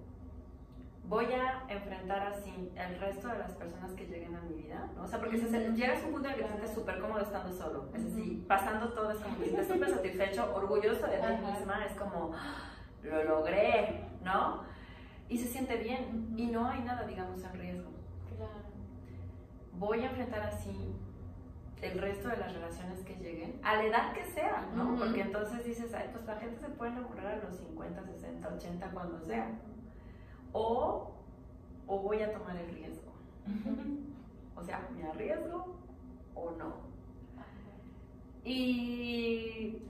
voy 1.08 1.26
a 1.34 1.64
enfrentar 1.68 2.28
así 2.28 2.72
el 2.76 2.99
resto 2.99 3.28
de 3.28 3.38
las 3.39 3.51
personas 3.54 3.91
que 3.91 4.06
lleguen 4.08 4.36
a 4.36 4.41
mi 4.41 4.54
vida, 4.56 4.89
¿no? 4.95 5.04
O 5.04 5.08
sea, 5.08 5.20
porque 5.20 5.38
se- 5.38 5.72
llegas 5.74 6.01
a 6.01 6.06
un 6.08 6.14
punto 6.14 6.28
en 6.30 6.34
el 6.34 6.39
que 6.39 6.43
te 6.45 6.49
sientes 6.51 6.74
súper 6.74 6.99
cómodo 6.99 7.22
estando 7.22 7.51
solo, 7.51 7.89
es 7.93 8.04
decir, 8.06 8.47
pasando 8.47 8.89
todo, 8.93 9.12
es 9.12 9.18
como 9.20 9.38
que 9.38 9.43
sientes 9.45 9.68
súper 9.68 9.89
satisfecho, 9.89 10.56
orgulloso 10.56 11.06
de 11.08 11.18
ti 11.18 11.24
Ajá. 11.26 11.51
misma, 11.60 11.86
es 11.86 11.93
como, 11.97 12.32
"Ah, 12.34 12.70
lo 13.04 13.24
logré, 13.24 14.06
¿no? 14.24 14.64
Y 15.30 15.38
se 15.38 15.47
siente 15.47 15.78
bien, 15.78 16.34
y 16.38 16.47
no 16.47 16.68
hay 16.68 16.82
nada, 16.82 17.04
digamos, 17.06 17.43
en 17.43 17.54
riesgo 17.54 17.89
Claro. 18.38 18.51
voy 19.74 20.01
a 20.04 20.06
enfrentar 20.10 20.41
así 20.43 20.95
el 21.82 21.99
resto 21.99 22.30
de 22.30 22.38
las 22.38 22.54
relaciones 22.54 23.01
que 23.01 23.16
lleguen, 23.18 23.60
a 23.62 23.76
la 23.76 23.84
edad 23.84 24.14
que 24.14 24.24
sea, 24.24 24.66
¿no? 24.74 24.95
Porque 24.97 25.20
entonces 25.22 25.66
dices, 25.66 25.93
ay, 25.93 26.10
pues 26.14 26.24
la 26.26 26.38
gente 26.38 26.60
se 26.62 26.70
puede 26.70 26.91
enamorar 26.91 27.26
a 27.28 27.36
los 27.43 27.58
50, 27.58 28.04
60, 28.06 28.47
80, 28.47 28.89
cuando 28.91 29.20
sea. 29.20 29.49
O, 30.54 31.12
o 31.88 31.99
voy 31.99 32.22
a 32.22 32.32
tomar 32.32 32.56
el 32.58 32.70
riesgo. 32.74 33.12
O 34.56 34.64
sea, 34.64 34.88
¿me 34.95 35.04
arriesgo 35.04 35.76
o 36.36 36.51
no? 36.51 36.93
Y 38.45 39.82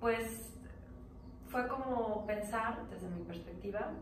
pues 0.00 0.52
fue 1.48 1.66
como 1.68 2.26
pensar 2.26 2.88
desde 2.90 3.08
mi 3.08 3.22
perspectiva, 3.24 3.92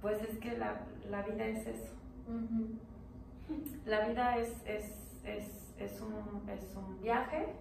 pues 0.00 0.22
es 0.22 0.38
que 0.38 0.56
la, 0.56 0.86
la 1.10 1.22
vida 1.22 1.46
es 1.46 1.66
eso. 1.66 1.92
La 3.86 4.06
vida 4.08 4.38
es, 4.38 4.62
es, 4.66 5.20
es, 5.24 5.74
es, 5.78 6.00
un, 6.00 6.48
es 6.48 6.74
un 6.76 7.00
viaje. 7.00 7.54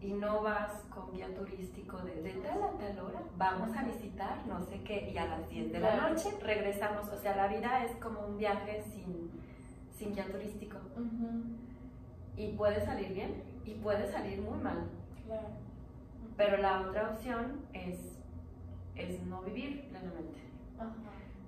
Y 0.00 0.12
no 0.12 0.42
vas 0.42 0.70
con 0.90 1.12
guía 1.12 1.32
turístico 1.34 1.98
de, 1.98 2.22
de 2.22 2.32
tal 2.34 2.62
a 2.62 2.70
tal 2.78 2.98
hora, 3.00 3.20
vamos 3.36 3.76
a 3.76 3.82
visitar 3.82 4.46
no 4.46 4.62
sé 4.62 4.80
qué 4.82 5.10
y 5.12 5.18
a 5.18 5.26
las 5.26 5.48
10 5.48 5.72
de 5.72 5.80
la 5.80 6.08
noche 6.08 6.30
regresamos. 6.42 7.08
O 7.08 7.16
sea, 7.16 7.36
la 7.36 7.48
vida 7.48 7.84
es 7.84 7.96
como 7.96 8.20
un 8.26 8.38
viaje 8.38 8.82
sin, 8.82 9.30
sin 9.90 10.14
guía 10.14 10.26
turístico 10.30 10.78
y 12.36 12.52
puede 12.52 12.84
salir 12.84 13.12
bien 13.12 13.42
y 13.64 13.74
puede 13.74 14.10
salir 14.10 14.40
muy 14.40 14.58
mal. 14.58 14.88
Claro. 15.26 15.48
Pero 16.36 16.56
la 16.58 16.80
otra 16.82 17.10
opción 17.10 17.66
es, 17.72 18.16
es 18.94 19.20
no 19.24 19.42
vivir 19.42 19.88
plenamente. 19.88 20.38
Ajá. 20.78 20.94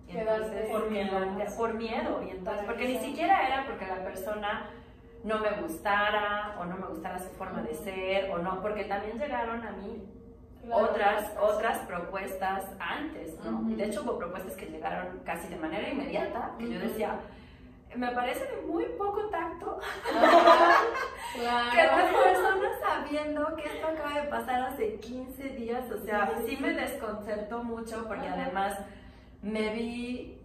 Y 0.08 0.16
entonces, 0.16 0.68
por 0.70 0.90
miedo. 0.90 1.18
por 1.56 1.74
miedo. 1.74 2.22
Y 2.24 2.30
entonces, 2.30 2.64
porque 2.66 2.82
que 2.82 2.88
ni 2.88 2.98
siquiera 2.98 3.46
era 3.46 3.64
porque 3.64 3.86
la 3.86 4.02
persona 4.02 4.70
no 5.24 5.38
me 5.38 5.50
gustara 5.60 6.56
o 6.58 6.64
no 6.64 6.76
me 6.76 6.86
gustara 6.86 7.18
su 7.18 7.28
forma 7.30 7.62
de 7.62 7.74
ser 7.74 8.30
o 8.30 8.38
no, 8.38 8.60
porque 8.62 8.84
también 8.84 9.18
llegaron 9.18 9.66
a 9.66 9.72
mí 9.72 10.02
Claro. 10.62 10.84
otras, 10.90 11.32
otras 11.40 11.78
propuestas 11.86 12.64
antes, 12.78 13.38
¿no? 13.42 13.60
Ujú. 13.60 13.70
Y 13.70 13.74
de 13.76 13.84
hecho 13.86 14.02
hubo 14.02 14.18
propuestas 14.18 14.54
que 14.56 14.66
llegaron 14.66 15.20
casi 15.24 15.48
de 15.48 15.56
manera 15.56 15.88
inmediata, 15.88 16.50
que 16.58 16.68
yo 16.68 16.78
Ujú. 16.78 16.88
decía, 16.88 17.18
me 17.96 18.10
parece 18.12 18.44
de 18.44 18.62
muy 18.66 18.84
poco 18.98 19.22
tacto 19.30 19.80
Ajá. 20.14 20.84
que 21.72 21.82
las 21.84 22.12
personas 22.12 22.72
sabiendo 22.80 23.56
que 23.56 23.64
esto 23.64 23.86
acaba 23.86 24.20
de 24.20 24.28
pasar 24.28 24.62
hace 24.62 24.96
15 24.96 25.42
días, 25.50 25.90
o 25.90 25.98
sea, 26.04 26.30
sí 26.46 26.58
me 26.60 26.72
desconcertó 26.74 27.64
mucho 27.64 28.06
porque 28.06 28.28
además 28.28 28.78
me 29.42 29.72
vi 29.72 30.39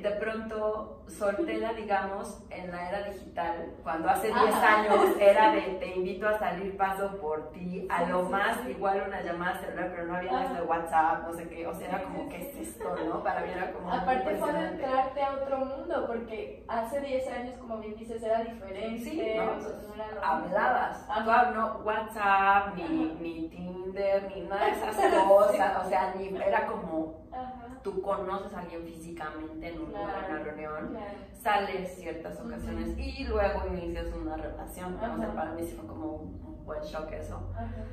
de 0.00 0.10
pronto 0.12 1.02
soltera, 1.08 1.72
digamos, 1.74 2.42
en 2.50 2.70
la 2.70 2.88
era 2.88 3.02
digital, 3.10 3.74
cuando 3.82 4.08
hace 4.08 4.28
10 4.28 4.38
Ajá. 4.38 4.80
años 4.80 5.16
era 5.18 5.52
de 5.52 5.60
te 5.60 5.94
invito 5.96 6.28
a 6.28 6.38
salir, 6.38 6.76
paso 6.76 7.16
por 7.18 7.50
ti, 7.52 7.86
a 7.90 8.04
lo 8.04 8.22
más 8.24 8.66
igual 8.68 9.04
una 9.06 9.20
llamada 9.22 9.60
celular, 9.60 9.90
pero 9.90 10.06
no 10.06 10.16
había 10.16 10.44
eso 10.44 10.54
de 10.54 10.62
WhatsApp, 10.62 11.26
no 11.26 11.32
sé 11.34 11.48
qué, 11.48 11.66
o 11.66 11.74
sea, 11.74 11.88
era 11.88 12.02
como, 12.04 12.22
sí, 12.24 12.28
¿qué 12.30 12.38
sí. 12.40 12.60
es 12.60 12.68
esto, 12.68 12.96
no? 13.06 13.22
Para 13.22 13.40
mí 13.42 13.52
era 13.52 13.72
como 13.72 13.92
Aparte 13.92 14.36
fue 14.36 14.50
adentrarte 14.50 15.22
a 15.22 15.34
otro 15.34 15.58
mundo, 15.58 16.04
porque 16.06 16.64
hace 16.68 17.00
10 17.00 17.28
años, 17.28 17.56
como 17.58 17.78
bien 17.78 17.96
dices, 17.96 18.22
era 18.22 18.42
diferente. 18.42 19.04
Sí, 19.04 19.34
¿no? 19.36 19.44
no 19.44 19.94
era 19.94 20.20
hablabas. 20.22 21.06
Ajá. 21.08 21.50
no 21.50 21.78
WhatsApp, 21.84 22.74
ni, 22.76 22.84
ni 23.20 23.48
Tinder, 23.48 24.30
ni 24.34 24.42
nada 24.42 24.66
de 24.66 24.72
esas 24.72 24.96
cosas. 25.28 25.84
O 25.84 25.88
sea, 25.88 26.14
ni, 26.16 26.28
era 26.36 26.66
como 26.66 27.26
Ajá. 27.32 27.78
tú 27.82 28.00
conoces 28.00 28.52
a 28.54 28.60
alguien 28.60 28.84
físicamente, 28.84 29.68
en 29.68 29.78
en 29.90 30.00
una 30.00 30.38
reunión, 30.38 30.88
Claro. 30.90 31.06
sales 31.32 31.94
ciertas 31.96 32.40
ocasiones 32.40 32.96
y 32.98 33.24
luego 33.26 33.66
inicias 33.68 34.06
una 34.14 34.36
relación. 34.36 34.94
O 34.96 34.98
sea, 35.18 35.34
para 35.34 35.52
mí 35.52 35.62
sí 35.62 35.74
fue 35.76 35.86
como 35.86 36.06
un, 36.12 36.44
un 36.44 36.64
buen 36.64 36.82
shock 36.82 37.10
eso. 37.12 37.50
Ajá. 37.54 37.84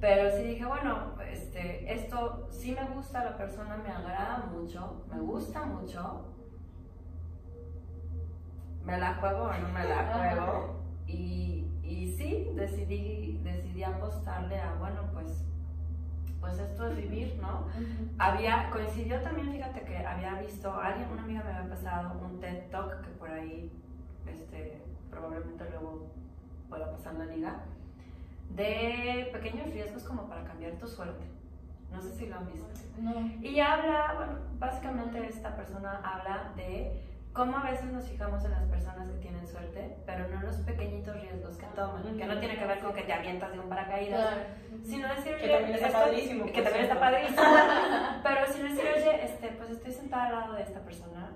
Pero 0.00 0.30
sí 0.36 0.42
dije, 0.42 0.64
bueno, 0.66 1.14
este, 1.30 1.92
esto 1.92 2.48
sí 2.50 2.76
me 2.78 2.86
gusta, 2.94 3.24
la 3.24 3.36
persona 3.36 3.76
me 3.78 3.90
agrada 3.90 4.44
mucho, 4.52 5.04
me 5.10 5.18
gusta 5.20 5.64
mucho. 5.64 6.32
¿Me 8.84 8.98
la 8.98 9.14
juego 9.14 9.44
o 9.44 9.52
no 9.52 9.68
me 9.70 9.84
la 9.88 10.12
juego? 10.34 10.76
Y, 11.06 11.66
y 11.82 12.12
sí, 12.16 12.50
decidí, 12.54 13.40
decidí 13.42 13.82
apostarle 13.82 14.60
a, 14.60 14.74
bueno, 14.74 15.02
pues, 15.12 15.44
pues 16.46 16.60
esto 16.60 16.86
es 16.86 16.96
vivir, 16.96 17.36
¿no? 17.42 17.66
Ujú. 17.66 18.08
Había, 18.18 18.70
coincidió 18.70 19.20
también, 19.20 19.50
fíjate 19.50 19.82
que 19.82 19.98
había 19.98 20.34
visto, 20.40 20.72
alguien, 20.72 21.10
una 21.10 21.24
amiga 21.24 21.42
me 21.42 21.52
había 21.52 21.68
pasado 21.68 22.18
un 22.24 22.38
TED 22.38 22.70
Talk 22.70 23.02
que 23.02 23.10
por 23.10 23.30
ahí, 23.30 23.72
este, 24.26 24.80
probablemente 25.10 25.68
luego 25.70 26.06
pueda 26.68 26.92
pasar 26.92 27.14
la 27.14 27.26
liga, 27.26 27.56
de 28.50 29.28
pequeños 29.32 29.66
riesgos 29.72 30.04
como 30.04 30.28
para 30.28 30.44
cambiar 30.44 30.74
tu 30.74 30.86
suerte. 30.86 31.24
No 31.90 32.00
sé 32.00 32.12
si 32.12 32.26
lo 32.26 32.36
han 32.36 32.46
visto. 32.46 32.66
No. 32.98 33.12
Y 33.42 33.58
habla, 33.58 34.14
bueno, 34.16 34.32
básicamente 34.58 35.26
esta 35.26 35.56
persona 35.56 36.00
habla 36.04 36.52
de 36.56 37.02
cómo 37.36 37.58
a 37.58 37.70
veces 37.70 37.84
nos 37.92 38.08
fijamos 38.08 38.42
en 38.46 38.50
las 38.50 38.62
personas 38.64 39.08
que 39.10 39.18
tienen 39.18 39.46
suerte, 39.46 39.94
pero 40.06 40.26
no 40.28 40.40
en 40.40 40.46
los 40.46 40.56
pequeños 40.56 41.06
riesgos 41.20 41.56
que 41.58 41.66
toman, 41.66 42.16
que 42.16 42.24
no 42.24 42.38
tiene 42.40 42.56
que 42.58 42.64
ver 42.66 42.78
con 42.80 42.94
que 42.94 43.02
te 43.02 43.12
avientas 43.12 43.52
de 43.52 43.60
un 43.60 43.68
paracaídas, 43.68 44.20
Claro. 44.34 44.42
sino 44.82 45.08
decir, 45.14 45.36
Que 45.36 45.48
también 45.48 45.74
está 45.74 45.86
esto- 45.88 46.00
padrísimo, 46.00 46.46
que 46.46 46.52
por 46.52 46.62
también 46.64 46.84
está 46.84 46.98
padrísimo, 47.00 47.42
pero 48.22 48.46
sino 48.52 48.68
decir, 48.70 48.84
oye, 48.96 49.24
este, 49.24 49.48
pues 49.48 49.70
estoy 49.70 49.92
sentada 49.92 50.26
al 50.28 50.32
lado 50.32 50.54
de 50.54 50.62
esta 50.62 50.80
persona, 50.80 51.30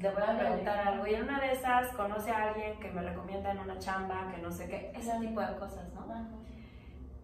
le 0.00 0.10
voy 0.10 0.22
a 0.22 0.38
preguntar 0.38 0.88
algo, 0.88 1.06
y 1.06 1.14
en 1.14 1.22
una 1.22 1.40
de 1.40 1.52
esas 1.52 1.88
conoce 1.92 2.30
a 2.32 2.48
alguien 2.48 2.80
que 2.80 2.90
me 2.90 3.02
recomienda 3.02 3.52
en 3.52 3.58
una 3.60 3.78
chamba, 3.78 4.32
que 4.34 4.42
no 4.42 4.50
sé 4.50 4.66
qué, 4.68 4.90
ese 4.96 5.12
tipo 5.20 5.40
de 5.40 5.56
cosas, 5.56 5.92
¿no? 5.94 6.00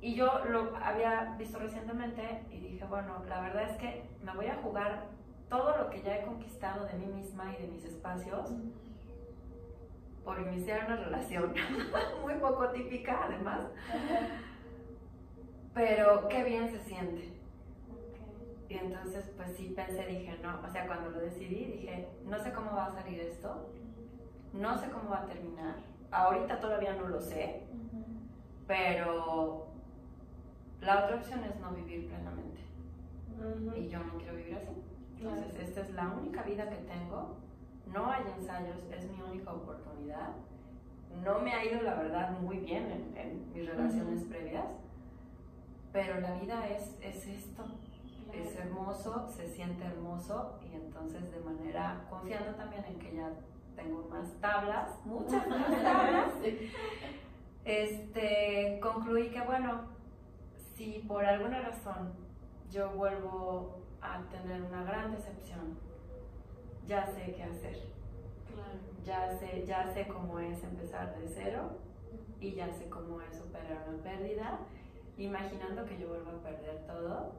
Y 0.00 0.14
yo 0.14 0.44
lo 0.48 0.76
había 0.76 1.34
visto 1.38 1.58
recientemente 1.58 2.42
y 2.50 2.60
dije, 2.60 2.84
bueno, 2.84 3.24
la 3.28 3.40
verdad 3.40 3.62
es 3.64 3.76
que 3.78 4.04
me 4.22 4.32
voy 4.34 4.46
a 4.46 4.54
jugar 4.56 5.04
todo 5.48 5.76
lo 5.76 5.90
que 5.90 6.02
ya 6.02 6.16
he 6.16 6.24
conquistado 6.24 6.86
de 6.86 6.94
mí 6.94 7.06
misma 7.06 7.52
y 7.52 7.62
de 7.62 7.68
mis 7.68 7.84
espacios 7.84 8.50
por 10.24 10.40
iniciar 10.40 10.86
una 10.86 10.96
relación 10.96 11.54
muy 12.22 12.34
poco 12.34 12.68
típica 12.70 13.24
además, 13.24 13.60
pero 15.72 16.26
qué 16.28 16.42
bien 16.42 16.68
se 16.68 16.80
siente. 16.80 17.32
Y 18.68 18.74
entonces 18.74 19.30
pues 19.36 19.56
sí 19.56 19.72
pensé, 19.76 20.04
dije, 20.06 20.36
no, 20.42 20.60
o 20.60 20.68
sea, 20.68 20.88
cuando 20.88 21.10
lo 21.10 21.20
decidí 21.20 21.66
dije, 21.66 22.08
no 22.24 22.38
sé 22.40 22.52
cómo 22.52 22.74
va 22.74 22.86
a 22.86 22.90
salir 22.90 23.20
esto, 23.20 23.70
no 24.52 24.76
sé 24.78 24.90
cómo 24.90 25.10
va 25.10 25.22
a 25.22 25.26
terminar, 25.26 25.76
ahorita 26.10 26.60
todavía 26.60 26.94
no 26.94 27.08
lo 27.08 27.20
sé, 27.20 27.62
pero 28.66 29.68
la 30.80 31.04
otra 31.04 31.16
opción 31.16 31.44
es 31.44 31.54
no 31.60 31.70
vivir 31.70 32.08
plenamente. 32.08 32.60
Y 33.78 33.88
yo 33.88 33.98
no 34.02 34.16
quiero 34.18 34.34
vivir 34.34 34.56
así. 34.56 34.85
Claro. 35.18 35.36
Entonces, 35.36 35.68
esta 35.68 35.80
es 35.82 35.90
la 35.94 36.08
única 36.08 36.42
vida 36.42 36.68
que 36.68 36.76
tengo. 36.76 37.36
No 37.86 38.10
hay 38.10 38.22
ensayos, 38.36 38.76
es 38.92 39.10
mi 39.10 39.20
única 39.22 39.52
oportunidad. 39.52 40.30
No 41.24 41.38
me 41.38 41.52
ha 41.54 41.64
ido, 41.64 41.82
la 41.82 41.94
verdad, 41.94 42.38
muy 42.40 42.58
bien 42.58 42.90
en, 42.90 43.16
en 43.16 43.52
mis 43.52 43.66
relaciones 43.66 44.22
previas, 44.24 44.66
pero 45.92 46.20
la 46.20 46.34
vida 46.34 46.68
es, 46.68 46.98
es 47.00 47.26
esto. 47.26 47.64
Es 48.32 48.54
hermoso, 48.56 49.26
se 49.28 49.46
siente 49.48 49.84
hermoso 49.84 50.58
y 50.70 50.74
entonces 50.74 51.30
de 51.30 51.38
manera, 51.40 52.04
confiando 52.10 52.54
también 52.56 52.84
en 52.84 52.98
que 52.98 53.14
ya 53.14 53.32
tengo 53.76 54.06
más 54.10 54.30
tablas, 54.40 54.90
muchas 55.06 55.46
más 55.48 55.82
tablas, 55.82 56.32
Sí. 56.42 56.70
este, 57.64 58.78
concluí 58.82 59.30
que, 59.30 59.40
bueno, 59.40 59.82
si 60.74 61.04
por 61.08 61.24
alguna 61.24 61.60
razón 61.62 62.12
yo 62.70 62.90
vuelvo 62.90 63.85
a 64.00 64.22
tener 64.30 64.62
una 64.62 64.84
gran 64.84 65.12
decepción, 65.12 65.78
ya 66.86 67.06
sé 67.06 67.34
qué 67.34 67.42
hacer. 67.42 67.76
Claro. 68.52 68.78
Ya 69.04 69.38
sé, 69.38 69.64
ya 69.66 69.92
sé 69.92 70.06
cómo 70.08 70.38
es 70.40 70.62
empezar 70.62 71.16
de 71.18 71.28
cero 71.28 71.78
y 72.40 72.52
ya 72.52 72.72
sé 72.72 72.88
cómo 72.88 73.20
es 73.20 73.36
superar 73.36 73.86
una 73.88 74.02
pérdida. 74.02 74.58
Imaginando 75.16 75.84
que 75.86 75.98
yo 75.98 76.08
vuelvo 76.08 76.30
a 76.30 76.42
perder 76.42 76.86
todo. 76.86 77.32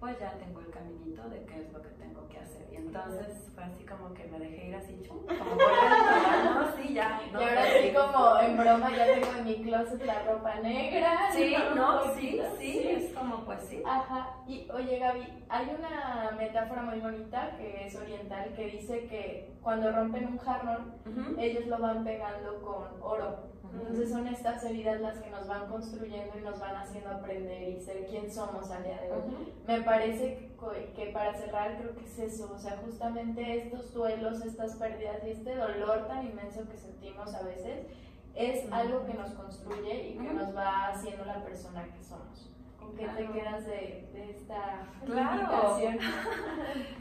Pues 0.00 0.18
ya 0.18 0.30
tengo 0.38 0.60
el 0.60 0.70
caminito 0.70 1.28
de 1.28 1.44
qué 1.44 1.60
es 1.60 1.72
lo 1.72 1.82
que 1.82 1.90
tengo 1.90 2.26
que 2.28 2.38
hacer. 2.38 2.66
Y 2.72 2.76
entonces 2.76 3.50
fue 3.54 3.64
así 3.64 3.84
como 3.84 4.14
que 4.14 4.24
me 4.28 4.38
dejé 4.38 4.68
ir 4.68 4.74
así, 4.74 4.98
chum, 5.06 5.18
como 5.26 5.54
¿no? 5.54 6.76
Sí, 6.76 6.94
ya. 6.94 7.20
Y 7.30 7.34
ahora 7.34 7.64
sí. 7.66 7.78
sí 7.82 7.92
como 7.92 8.40
en 8.40 8.56
broma 8.56 8.90
ya 8.96 9.06
tengo 9.06 9.36
en 9.36 9.44
mi 9.44 9.62
closet 9.62 10.02
la 10.06 10.22
ropa 10.22 10.54
negra. 10.60 11.30
Sí, 11.32 11.54
no, 11.76 12.14
sí, 12.14 12.40
sí, 12.58 12.88
es 12.88 13.12
como 13.12 13.44
pues 13.44 13.62
sí. 13.64 13.82
Ajá, 13.84 14.36
y 14.46 14.66
oye 14.70 14.98
Gaby, 14.98 15.44
hay 15.50 15.76
una 15.78 16.30
metáfora 16.38 16.82
muy 16.82 16.98
bonita 17.00 17.56
que 17.58 17.86
es 17.86 17.94
oriental 17.94 18.54
que 18.56 18.66
dice 18.68 19.06
que 19.06 19.52
cuando 19.62 19.92
rompen 19.92 20.26
un 20.28 20.38
jarrón, 20.38 20.94
ellos 21.38 21.66
lo 21.66 21.78
van 21.78 22.04
pegando 22.04 22.62
con 22.62 23.02
oro. 23.02 23.50
Entonces 23.72 24.10
son 24.10 24.26
estas 24.26 24.64
heridas 24.64 25.00
las 25.00 25.18
que 25.18 25.30
nos 25.30 25.46
van 25.46 25.68
construyendo 25.68 26.36
y 26.38 26.42
nos 26.42 26.58
van 26.58 26.76
haciendo 26.76 27.10
aprender 27.10 27.68
y 27.68 27.80
ser 27.80 28.06
quien 28.06 28.30
somos 28.32 28.70
al 28.70 28.82
día 28.82 29.00
de 29.00 29.12
hoy. 29.12 29.18
Ujú. 29.18 29.46
Me 29.66 29.80
parece 29.82 30.50
que, 30.96 31.06
para 31.12 31.34
cerrar 31.34 31.76
creo 31.78 31.94
que 31.96 32.04
es 32.04 32.18
eso, 32.18 32.52
o 32.54 32.58
sea, 32.58 32.78
justamente 32.84 33.58
estos 33.64 33.92
duelos, 33.94 34.44
estas 34.44 34.74
pérdidas 34.76 35.18
y 35.24 35.30
este 35.30 35.54
dolor 35.54 36.06
tan 36.08 36.26
inmenso 36.26 36.68
que 36.68 36.76
sentimos 36.76 37.32
a 37.34 37.42
veces 37.42 37.86
es 38.34 38.64
Ujú. 38.66 38.74
algo 38.74 39.06
que 39.06 39.14
nos 39.14 39.30
construye 39.32 40.08
y 40.10 40.12
que 40.18 40.26
Ujú. 40.26 40.34
nos 40.34 40.56
va 40.56 40.88
haciendo 40.88 41.24
la 41.24 41.42
persona 41.44 41.84
que 41.84 42.02
somos. 42.02 42.50
¿Con 42.78 42.96
qué 42.96 43.06
te 43.06 43.14
Claro. 43.26 43.32
quedas 43.32 43.66
de, 43.66 44.08
de 44.12 44.30
esta 44.30 44.86
Claro. 45.04 45.40
invitación? 45.78 45.98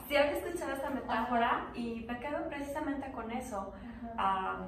Sí, 0.07 0.15
había 0.17 0.37
escuchado 0.37 0.71
esta 0.73 0.89
metáfora 0.89 1.67
y 1.75 2.05
me 2.09 2.19
quedo 2.19 2.47
precisamente 2.49 3.11
con 3.11 3.31
eso. 3.31 3.71
Ajá. 4.17 4.67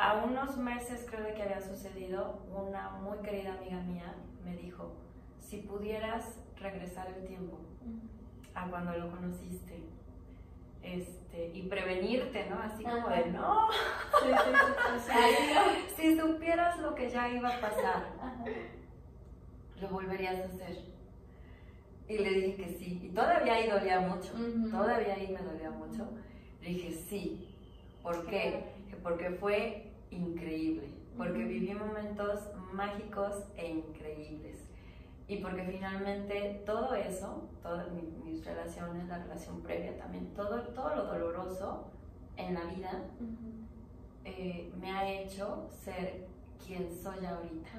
A 0.00 0.14
unos 0.24 0.56
meses 0.56 1.06
creo 1.10 1.22
de 1.22 1.34
que 1.34 1.42
había 1.42 1.60
sucedido, 1.60 2.40
una 2.50 2.88
muy 2.88 3.18
querida 3.18 3.52
amiga 3.52 3.82
mía 3.82 4.14
me 4.42 4.56
dijo, 4.56 4.96
si 5.38 5.58
pudieras 5.58 6.38
regresar 6.58 7.08
el 7.08 7.26
tiempo 7.26 7.58
a 8.54 8.66
cuando 8.70 8.92
lo 8.96 9.10
conociste 9.10 9.84
este, 10.82 11.50
y 11.52 11.68
prevenirte, 11.68 12.48
¿no? 12.48 12.60
Así 12.60 12.82
como 12.82 13.08
Ajá. 13.08 13.14
de, 13.14 13.30
no, 13.30 13.68
Sí, 14.22 14.28
sí, 15.04 15.12
sí, 15.12 15.94
si 15.96 16.18
supieras 16.18 16.78
lo 16.78 16.94
que 16.94 17.10
ya 17.10 17.28
iba 17.28 17.50
a 17.50 17.60
pasar, 17.60 18.06
Ajá. 18.22 18.44
lo 19.82 19.88
volverías 19.88 20.40
a 20.40 20.44
hacer. 20.46 20.78
Y 22.08 22.16
le 22.16 22.30
dije 22.30 22.56
que 22.56 22.68
sí. 22.70 23.00
Y 23.04 23.08
todavía 23.10 23.52
ahí 23.52 23.68
dolía 23.68 24.00
mucho. 24.00 24.32
Ujú. 24.32 24.70
Todavía 24.70 25.14
ahí 25.14 25.28
me 25.28 25.42
dolía 25.42 25.70
mucho. 25.70 26.08
Le 26.62 26.68
dije 26.70 26.92
sí. 26.92 27.54
¿Por 28.02 28.26
qué? 28.26 28.64
Porque 29.02 29.30
fue 29.32 29.89
increíble. 30.10 30.88
Porque 31.16 31.44
viví 31.44 31.74
momentos 31.74 32.48
mágicos 32.72 33.44
e 33.56 33.68
increíbles. 33.70 34.58
Y 35.28 35.36
porque 35.38 35.62
finalmente 35.64 36.62
todo 36.66 36.94
eso, 36.94 37.48
todas 37.62 37.90
mi- 37.92 38.02
mis 38.24 38.44
relaciones, 38.44 39.06
la 39.08 39.18
relación 39.18 39.60
previa 39.62 39.96
también, 39.96 40.32
todo, 40.34 40.60
todo 40.68 40.94
lo 40.96 41.04
doloroso 41.04 41.88
en 42.36 42.54
la 42.54 42.64
vida 42.64 42.90
Ujú. 43.20 43.66
eh, 44.24 44.72
me 44.80 44.90
ha 44.90 45.08
hecho 45.08 45.68
ser 45.70 46.26
quien 46.64 46.90
soy 47.02 47.24
ahorita 47.24 47.70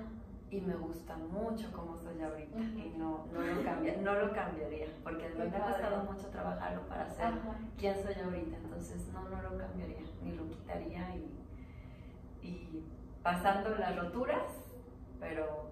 y 0.50 0.62
me 0.62 0.76
gusta 0.76 1.18
mucho 1.18 1.72
como 1.72 1.98
soy 1.98 2.22
ahorita 2.22 2.58
Ujú. 2.58 2.80
y 2.80 2.94
no, 2.98 3.26
no, 3.34 3.42
lo 3.42 3.64
cambia, 3.64 3.98
no 3.98 4.14
lo 4.14 4.34
cambiaría 4.34 4.88
porque 5.04 5.30
me 5.38 5.44
ha 5.46 5.66
costado 5.66 6.04
mucho 6.12 6.28
trabajarlo 6.30 6.82
para 6.88 7.10
ser 7.10 7.26
Ajá. 7.26 7.58
quien 7.78 7.96
soy 7.96 8.16
ahorita, 8.24 8.58
entonces 8.58 9.08
no, 9.14 9.28
no 9.30 9.42
lo 9.42 9.58
cambiaría 9.58 10.00
ni 10.24 10.32
lo 10.36 10.48
quitaría 10.48 11.16
y, 11.16 11.38
y 12.42 12.84
pasando 13.24 13.70
las 13.76 13.96
roturas, 13.96 14.44
pero 15.20 15.70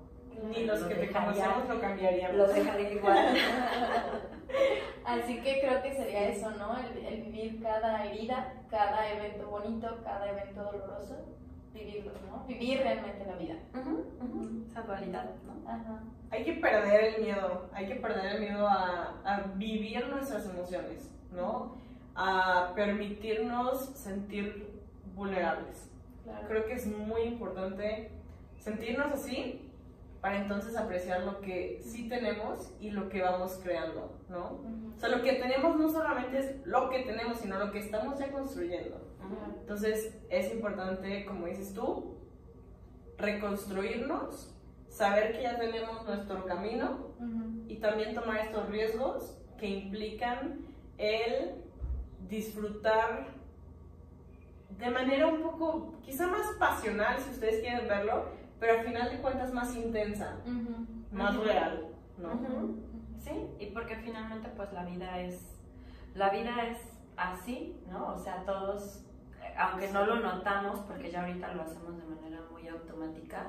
Ni 0.55 0.63
los 0.65 0.79
Lo 0.81 0.87
que 0.87 0.95
te 0.95 1.01
dejaría- 1.07 1.45
conocemos 1.45 1.69
lo 1.75 1.81
cambiaríamos. 1.81 2.37
lo 2.37 2.47
dejaría 2.47 2.91
igual. 2.93 3.35
Así 5.05 5.41
que 5.41 5.59
creo 5.59 5.81
que 5.81 5.95
sería 5.95 6.29
eso, 6.29 6.51
¿no? 6.51 6.77
El, 6.77 7.05
el 7.05 7.21
vivir 7.23 7.61
cada 7.61 8.05
herida, 8.05 8.53
cada 8.69 9.09
evento 9.11 9.47
bonito, 9.49 9.97
cada 10.03 10.29
evento 10.29 10.63
doloroso, 10.63 11.25
vivirlo, 11.73 12.11
¿no? 12.29 12.45
Vivir 12.47 12.79
realmente 12.81 13.25
la 13.25 13.35
vida. 13.35 13.55
Ujú, 13.73 14.65
Esa 14.69 14.81
dualidad, 14.83 15.29
¿no? 15.45 15.69
Ajá. 15.69 16.03
Hay 16.31 16.43
que 16.43 16.53
perder 16.53 17.15
el 17.15 17.23
miedo, 17.23 17.69
hay 17.73 17.87
que 17.87 17.95
perder 17.95 18.35
el 18.35 18.41
miedo 18.41 18.67
a, 18.67 19.19
a 19.25 19.41
vivir 19.55 20.07
nuestras 20.07 20.45
emociones, 20.47 21.09
¿no? 21.31 21.75
A 22.15 22.71
permitirnos 22.75 23.85
sentir 23.95 24.79
vulnerables. 25.15 25.89
Claro. 26.29 26.47
Creo 26.47 26.65
que 26.65 26.73
es 26.73 26.85
muy 26.85 27.21
importante 27.21 28.11
sentirnos 28.59 29.11
así 29.11 29.69
para 30.21 30.41
entonces 30.41 30.75
apreciar 30.75 31.23
lo 31.23 31.39
que 31.39 31.81
sí 31.81 32.09
tenemos 32.09 32.73
y 32.79 32.91
lo 32.91 33.09
que 33.09 33.21
vamos 33.21 33.59
creando, 33.63 34.19
¿no? 34.29 34.59
O 34.95 34.99
sea, 34.99 35.09
lo 35.09 35.23
que 35.23 35.33
tenemos 35.33 35.77
no 35.77 35.89
solamente 35.89 36.39
es 36.39 36.67
lo 36.67 36.89
que 36.89 36.99
tenemos, 37.03 37.39
sino 37.39 37.57
lo 37.57 37.71
que 37.71 37.79
estamos 37.79 38.19
ya 38.19 38.31
construyendo. 38.31 38.99
Entonces, 39.61 40.17
es 40.29 40.53
importante, 40.53 41.25
como 41.25 41.45
dices 41.45 41.73
tú, 41.73 42.17
reconstruirnos, 43.17 44.53
saber 44.89 45.33
que 45.33 45.43
ya 45.43 45.57
tenemos 45.57 46.05
nuestro 46.05 46.45
camino 46.45 47.15
y 47.67 47.77
también 47.77 48.13
tomar 48.13 48.39
estos 48.39 48.67
riesgos 48.69 49.37
que 49.57 49.67
implican 49.67 50.65
el 50.97 51.55
disfrutar 52.27 53.27
de 54.77 54.89
manera 54.89 55.27
un 55.27 55.41
poco, 55.41 55.95
quizá 56.01 56.27
más 56.27 56.47
pasional, 56.59 57.19
si 57.19 57.31
ustedes 57.31 57.61
quieren 57.61 57.87
verlo, 57.87 58.25
pero 58.59 58.79
al 58.79 58.85
final 58.85 59.09
de 59.09 59.21
cuentas 59.21 59.53
más 59.53 59.75
intensa, 59.75 60.37
más 61.11 61.35
real, 61.37 61.87
¿no? 62.17 62.29
Sí, 63.19 63.31
y 63.59 63.67
porque 63.67 63.95
finalmente 63.97 64.49
pues 64.55 64.71
la 64.73 64.85
vida 64.85 65.19
es, 65.19 65.57
la 66.15 66.29
vida 66.29 66.65
es 66.67 66.77
así, 67.17 67.81
¿no? 67.89 68.13
O 68.13 68.17
sea, 68.17 68.43
todos, 68.45 69.03
aunque 69.57 69.91
no 69.91 70.05
lo 70.05 70.19
notamos, 70.19 70.79
porque 70.81 71.11
ya 71.11 71.21
ahorita 71.21 71.53
lo 71.53 71.63
hacemos 71.63 71.97
de 71.97 72.05
manera 72.05 72.41
muy 72.51 72.67
automática, 72.67 73.47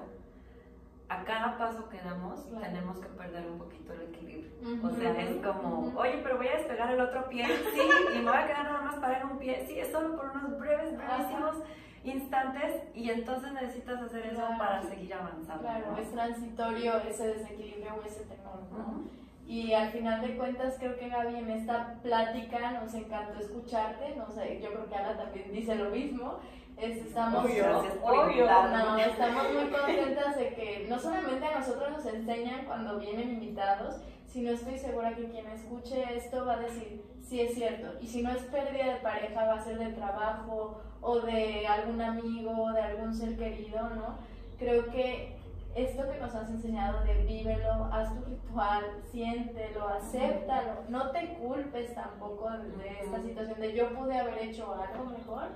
a 1.11 1.25
cada 1.25 1.59
paso 1.59 1.89
que 1.89 1.99
damos 1.99 2.47
tenemos 2.61 2.99
que 2.99 3.09
perder 3.09 3.45
un 3.51 3.59
poquito 3.59 3.93
el 3.93 4.03
equilibrio. 4.03 4.51
O 4.83 4.91
sea, 4.91 5.11
es 5.21 5.45
como, 5.45 5.93
oye, 5.99 6.21
pero 6.23 6.37
voy 6.37 6.47
a 6.47 6.57
despegar 6.59 6.93
el 6.93 7.01
otro 7.01 7.29
pie, 7.29 7.47
sí, 7.47 7.81
y 8.15 8.19
me 8.19 8.31
voy 8.31 8.39
a 8.39 8.47
quedar 8.47 8.65
nada 8.65 8.83
más 8.83 8.95
para 8.97 9.19
en 9.19 9.27
un 9.27 9.39
pie, 9.39 9.65
sí, 9.67 9.79
es 9.81 9.91
solo 9.91 10.17
por 10.17 10.31
unos 10.31 10.59
breves, 10.61 10.97
brevísimos 10.97 11.57
instantes, 12.05 12.83
y 12.95 13.11
entonces 13.11 13.53
necesitas 13.53 14.01
hacer 14.01 14.27
eso 14.27 14.43
para 14.57 14.83
seguir 14.83 15.13
avanzando. 15.13 15.63
Claro, 15.63 15.97
es 15.99 16.13
transitorio 16.13 16.99
ese 16.99 17.27
desequilibrio 17.27 17.95
o 17.95 18.07
ese 18.07 18.23
temor, 18.25 18.61
¿no? 18.71 19.05
Y 19.47 19.73
al 19.73 19.91
final 19.91 20.21
de 20.21 20.37
cuentas 20.37 20.77
creo 20.79 20.97
que 20.97 21.09
Gaby 21.09 21.39
en 21.39 21.51
esta 21.51 21.95
plática 22.03 22.71
nos 22.71 22.95
encantó 22.95 23.41
escucharte, 23.41 24.15
no 24.15 24.31
sé, 24.31 24.61
yo 24.63 24.69
creo 24.71 24.89
que 24.89 24.95
Ana 24.95 25.17
también 25.17 25.51
dice 25.51 25.75
lo 25.75 25.91
mismo, 25.91 26.39
estamos, 26.83 27.45
no, 27.45 28.99
estamos 28.99 29.45
muy 29.53 29.71
contentas 29.71 30.37
de 30.37 30.55
que 30.55 30.87
no 30.89 30.99
solamente 30.99 31.45
a 31.45 31.59
nosotros 31.59 31.91
nos 31.91 32.07
enseñan 32.07 32.65
cuando 32.65 32.99
vienen 32.99 33.31
invitados, 33.31 33.97
sino 34.27 34.51
estoy 34.53 34.79
segura 34.79 35.15
que 35.15 35.29
quien 35.29 35.47
escuche 35.49 36.17
esto 36.17 36.47
va 36.47 36.55
a 36.55 36.61
decir, 36.61 37.05
sí 37.23 37.41
es 37.41 37.55
cierto, 37.55 37.99
y 38.01 38.07
si 38.07 38.23
no 38.23 38.31
es 38.31 38.43
pérdida 38.45 38.95
de 38.95 39.01
pareja, 39.01 39.45
va 39.45 39.55
a 39.55 39.65
ser 39.65 39.79
de 39.79 39.93
trabajo 39.93 40.81
o 41.01 41.21
de 41.21 41.67
algún 41.67 42.01
amigo, 42.01 42.73
de 42.73 42.81
algún 42.81 43.15
ser 43.15 43.37
querido, 43.37 43.91
¿no? 43.91 44.19
Creo 44.59 44.87
que 44.91 45.37
esto 45.75 46.03
que 46.11 46.19
nos 46.19 46.35
has 46.35 46.51
enseñado 46.51 47.05
de 47.05 47.15
vívelo, 47.25 47.89
haz 47.93 48.15
tu 48.15 48.25
ritual, 48.25 48.85
siéntelo, 49.11 49.89
acéptalo, 49.89 50.85
no 50.89 51.11
te 51.11 51.35
culpes 51.35 51.95
tampoco 51.95 52.51
de 52.51 53.01
esta 53.01 53.23
situación 53.23 53.61
de 53.61 53.75
yo 53.75 53.95
pude 53.95 54.19
haber 54.19 54.39
hecho 54.39 54.75
algo 54.75 55.05
mejor, 55.11 55.49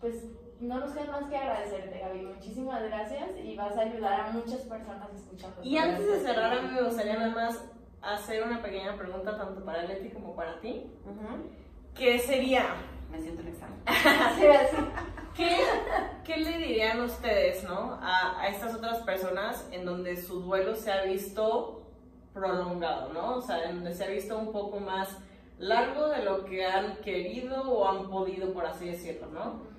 pues 0.00 0.24
no 0.60 0.80
nos 0.80 0.92
queda 0.92 1.12
más 1.12 1.30
que 1.30 1.36
agradecerte, 1.36 1.98
Gaby. 1.98 2.20
Muchísimas 2.22 2.82
gracias 2.82 3.30
y 3.42 3.56
vas 3.56 3.76
a 3.76 3.82
ayudar 3.82 4.20
a 4.20 4.30
muchas 4.30 4.60
personas 4.62 5.12
escuchando. 5.14 5.62
Y 5.62 5.76
antes 5.76 6.06
de 6.06 6.20
cerrar, 6.20 6.58
a 6.58 6.62
mí 6.62 6.70
me 6.72 6.82
gustaría 6.82 7.14
nada 7.14 7.34
más 7.34 7.64
hacer 8.02 8.42
una 8.42 8.62
pequeña 8.62 8.96
pregunta 8.96 9.36
tanto 9.36 9.64
para 9.64 9.82
Leti 9.82 10.10
como 10.10 10.34
para 10.34 10.60
ti. 10.60 10.90
¿Qué 11.94 12.18
sería? 12.18 12.76
Me 13.10 13.20
siento 13.20 13.42
en 13.42 13.48
examen. 13.48 13.80
¿Qué, 15.34 15.58
¿Qué, 16.24 16.36
le 16.38 16.58
dirían 16.58 17.00
ustedes 17.00 17.62
¿no? 17.64 17.98
a, 18.00 18.40
a 18.40 18.48
estas 18.48 18.74
otras 18.74 18.98
personas 19.00 19.68
en 19.70 19.84
donde 19.84 20.16
su 20.16 20.40
duelo 20.40 20.74
se 20.74 20.90
ha 20.90 21.02
visto 21.02 21.82
prolongado, 22.32 23.12
¿no? 23.12 23.36
O 23.36 23.40
sea, 23.42 23.68
en 23.68 23.76
donde 23.76 23.94
se 23.94 24.04
ha 24.04 24.08
visto 24.08 24.38
un 24.38 24.50
poco 24.50 24.80
más 24.80 25.18
largo 25.58 26.08
de 26.08 26.22
lo 26.22 26.44
que 26.44 26.66
han 26.66 26.96
querido 26.96 27.62
o 27.62 27.88
han 27.88 28.08
podido, 28.08 28.52
por 28.52 28.66
así 28.66 28.86
decirlo, 28.86 29.26
¿no? 29.28 29.75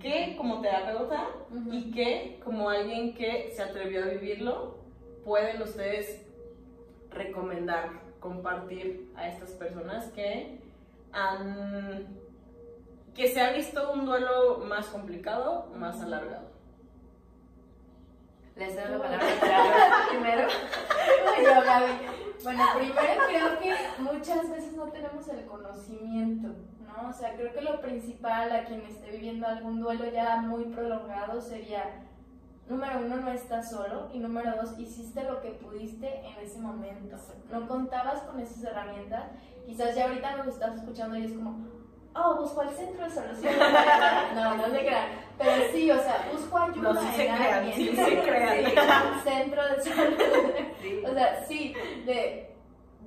Que 0.00 0.34
como 0.36 0.60
terapeuta 0.60 1.28
y 1.70 1.90
que 1.90 2.40
como 2.44 2.70
alguien 2.70 3.14
que 3.14 3.50
se 3.54 3.62
atrevió 3.62 4.04
a 4.04 4.08
vivirlo, 4.08 4.78
pueden 5.24 5.62
ustedes 5.62 6.26
recomendar, 7.10 7.90
compartir 8.18 9.10
a 9.14 9.28
estas 9.28 9.50
personas 9.50 10.06
que 10.12 10.60
han 11.12 12.18
que 13.14 13.28
se 13.28 13.40
ha 13.40 13.52
visto 13.52 13.92
un 13.92 14.06
duelo 14.06 14.58
más 14.58 14.86
complicado, 14.86 15.66
más 15.76 16.00
alargado. 16.00 16.48
Les 18.56 18.74
doy 18.74 18.84
la 18.90 18.98
palabra 18.98 19.26
primero. 20.10 20.48
Bueno, 22.42 22.64
primero 22.76 23.22
creo 23.28 23.58
que 23.58 24.02
muchas 24.02 24.50
veces 24.50 24.72
no 24.74 24.86
tenemos 24.86 25.28
el 25.28 25.44
conocimiento 25.44 26.54
o 27.08 27.12
sea, 27.12 27.34
creo 27.34 27.52
que 27.52 27.62
lo 27.62 27.80
principal 27.80 28.52
a 28.52 28.64
quien 28.64 28.82
esté 28.82 29.10
viviendo 29.10 29.46
algún 29.46 29.80
duelo 29.80 30.10
ya 30.10 30.36
muy 30.36 30.64
prolongado 30.64 31.40
sería, 31.40 32.04
número 32.68 33.00
uno, 33.00 33.16
no 33.16 33.30
estás 33.30 33.70
solo 33.70 34.10
y 34.12 34.18
número 34.18 34.52
dos, 34.60 34.78
hiciste 34.78 35.24
lo 35.24 35.40
que 35.40 35.50
pudiste 35.50 36.20
en 36.26 36.38
ese 36.38 36.58
momento. 36.60 37.16
No 37.50 37.66
contabas 37.66 38.22
con 38.22 38.40
esas 38.40 38.62
herramientas. 38.64 39.30
Quizás 39.66 39.94
ya 39.94 40.06
ahorita 40.06 40.36
nos 40.36 40.48
estás 40.48 40.76
escuchando 40.76 41.16
y 41.16 41.24
es 41.24 41.32
como, 41.32 41.66
oh, 42.14 42.36
busco 42.36 42.60
al 42.60 42.70
centro 42.70 43.04
de 43.04 43.10
solución. 43.10 43.54
no, 44.34 44.56
no 44.56 44.64
se 44.64 44.78
crean. 44.80 45.08
Pero 45.38 45.72
sí, 45.72 45.90
o 45.90 45.96
sea, 45.96 46.28
busco 46.32 46.58
ayuda 46.58 46.92
no, 46.92 47.00
sí 47.00 47.22
en 47.22 47.30
alguien. 47.30 47.74
Sí, 47.76 47.96
se 47.96 48.22
crean. 48.22 49.22
centro 49.24 49.68
de 49.68 49.82
salud. 49.82 50.18
O 51.06 51.14
sea, 51.14 51.44
sí, 51.46 51.74
de 52.04 52.49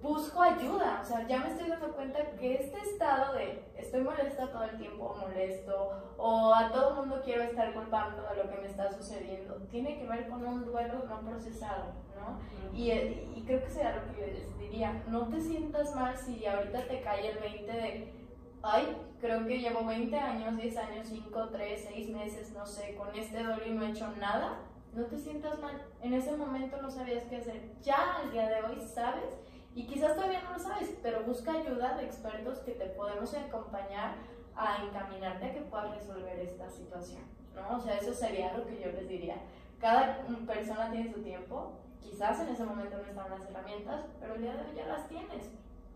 busco 0.03 0.41
ayuda, 0.41 0.99
o 1.01 1.05
sea, 1.05 1.25
ya 1.25 1.39
me 1.39 1.47
estoy 1.47 1.69
dando 1.69 1.93
cuenta 1.93 2.19
que 2.31 2.55
este 2.55 2.77
estado 2.81 3.35
de 3.35 3.63
estoy 3.77 4.01
molesta 4.01 4.51
todo 4.51 4.65
el 4.65 4.77
tiempo, 4.77 5.15
molesto, 5.17 5.91
o 6.17 6.53
a 6.53 6.69
todo 6.73 6.95
mundo 6.95 7.21
quiero 7.23 7.43
estar 7.43 7.73
culpando 7.73 8.21
de 8.21 8.43
lo 8.43 8.49
que 8.49 8.57
me 8.57 8.67
está 8.67 8.91
sucediendo, 8.91 9.55
tiene 9.71 9.97
que 9.97 10.05
ver 10.05 10.27
con 10.27 10.45
un 10.45 10.65
duelo 10.65 11.05
no 11.07 11.21
procesado, 11.21 11.93
¿no? 12.17 12.37
Y, 12.77 12.91
y 12.91 13.43
creo 13.47 13.63
que 13.63 13.69
será 13.69 13.95
lo 13.95 14.13
que 14.13 14.27
les 14.27 14.59
diría, 14.59 15.01
no 15.07 15.29
te 15.29 15.39
sientas 15.39 15.95
mal 15.95 16.17
si 16.17 16.45
ahorita 16.45 16.85
te 16.85 17.01
cae 17.01 17.29
el 17.29 17.39
20 17.39 17.71
de, 17.71 18.13
ay, 18.61 18.97
creo 19.21 19.47
que 19.47 19.59
llevo 19.59 19.85
20 19.85 20.19
años, 20.19 20.57
10 20.57 20.77
años, 20.77 21.07
5, 21.07 21.49
3, 21.49 21.85
6 21.93 22.09
meses, 22.09 22.51
no 22.51 22.65
sé, 22.65 22.93
con 22.95 23.15
este 23.15 23.41
dolor 23.41 23.63
y 23.65 23.71
no 23.71 23.85
he 23.85 23.91
hecho 23.91 24.11
nada, 24.19 24.57
no 24.93 25.05
te 25.05 25.17
sientas 25.17 25.57
mal, 25.59 25.81
en 26.01 26.13
ese 26.13 26.35
momento 26.35 26.81
no 26.81 26.91
sabías 26.91 27.23
qué 27.23 27.37
hacer, 27.37 27.71
ya 27.81 28.17
al 28.17 28.31
día 28.31 28.49
de 28.49 28.63
hoy 28.63 28.81
sabes 28.81 29.33
y 29.75 29.87
quizás 29.87 30.15
todavía 30.15 30.41
no 30.41 30.51
lo 30.51 30.59
sabes, 30.59 30.93
pero 31.01 31.23
busca 31.23 31.53
ayuda 31.53 31.95
de 31.97 32.05
expertos 32.05 32.59
que 32.59 32.73
te 32.73 32.85
podemos 32.87 33.33
acompañar 33.33 34.15
a 34.55 34.83
encaminarte 34.83 35.45
a 35.45 35.53
que 35.53 35.61
puedas 35.61 35.95
resolver 35.95 36.37
esta 36.39 36.69
situación, 36.69 37.23
¿no? 37.55 37.77
O 37.77 37.79
sea, 37.79 37.97
eso 37.97 38.13
sería 38.13 38.55
lo 38.55 38.67
que 38.67 38.79
yo 38.79 38.91
les 38.91 39.07
diría. 39.07 39.37
Cada 39.79 40.19
persona 40.45 40.91
tiene 40.91 41.11
su 41.11 41.23
tiempo, 41.23 41.79
quizás 41.99 42.39
en 42.41 42.49
ese 42.49 42.63
momento 42.63 42.97
no 42.97 43.03
están 43.03 43.31
las 43.31 43.49
herramientas, 43.49 44.05
pero 44.19 44.35
el 44.35 44.41
día 44.43 44.53
de 44.53 44.61
hoy 44.61 44.75
ya 44.75 44.85
las 44.85 45.07
tienes. 45.07 45.51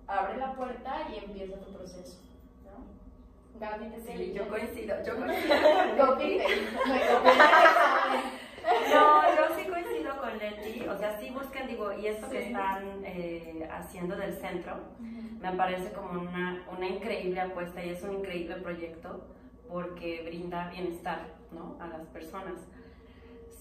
Abre 0.07 0.37
la 0.37 0.55
puerta 0.55 1.07
y 1.11 1.17
empieza 1.23 1.59
tu 1.59 1.71
proceso, 1.73 2.19
¿no? 2.63 3.59
Gaby, 3.59 3.89
¿te 3.89 3.99
Sí, 3.99 4.33
yo 4.33 4.47
coincido, 4.47 4.95
yo 5.05 5.15
coincido. 5.17 6.47
No, 8.93 9.21
yo 9.35 9.55
sí 9.55 9.65
coincido 9.67 10.17
con 10.19 10.37
Leti, 10.37 10.85
o 10.87 10.97
sea, 10.97 11.19
sí 11.19 11.29
busquen, 11.29 11.67
digo, 11.67 11.93
y 11.93 12.07
esto 12.07 12.29
que 12.29 12.47
están 12.47 13.03
eh, 13.05 13.67
haciendo 13.71 14.15
del 14.15 14.33
centro, 14.33 14.75
me 14.99 15.51
parece 15.53 15.93
como 15.93 16.21
una, 16.21 16.65
una 16.75 16.87
increíble 16.87 17.39
apuesta 17.39 17.83
y 17.83 17.89
es 17.89 18.03
un 18.03 18.13
increíble 18.13 18.57
proyecto 18.57 19.25
porque 19.69 20.23
brinda 20.25 20.69
bienestar, 20.69 21.19
¿no? 21.51 21.77
A 21.79 21.87
las 21.87 22.07
personas. 22.07 22.55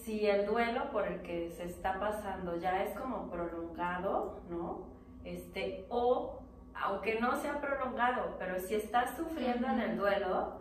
Si 0.02 0.26
el 0.26 0.46
duelo 0.46 0.90
por 0.90 1.07
el 1.07 1.20
que 1.22 1.50
se 1.50 1.64
está 1.64 1.98
pasando 1.98 2.57
ya 2.57 2.84
es 2.84 2.96
como 2.98 3.30
prolongado, 3.30 4.40
¿no? 4.48 4.86
Este, 5.24 5.84
o 5.88 6.40
aunque 6.74 7.18
no 7.20 7.36
sea 7.36 7.61
prolongado, 7.61 8.36
pero 8.38 8.61
si 8.61 8.74
estás 8.74 9.16
sufriendo 9.16 9.66
en 9.66 9.80
el 9.80 9.96
duelo, 9.96 10.61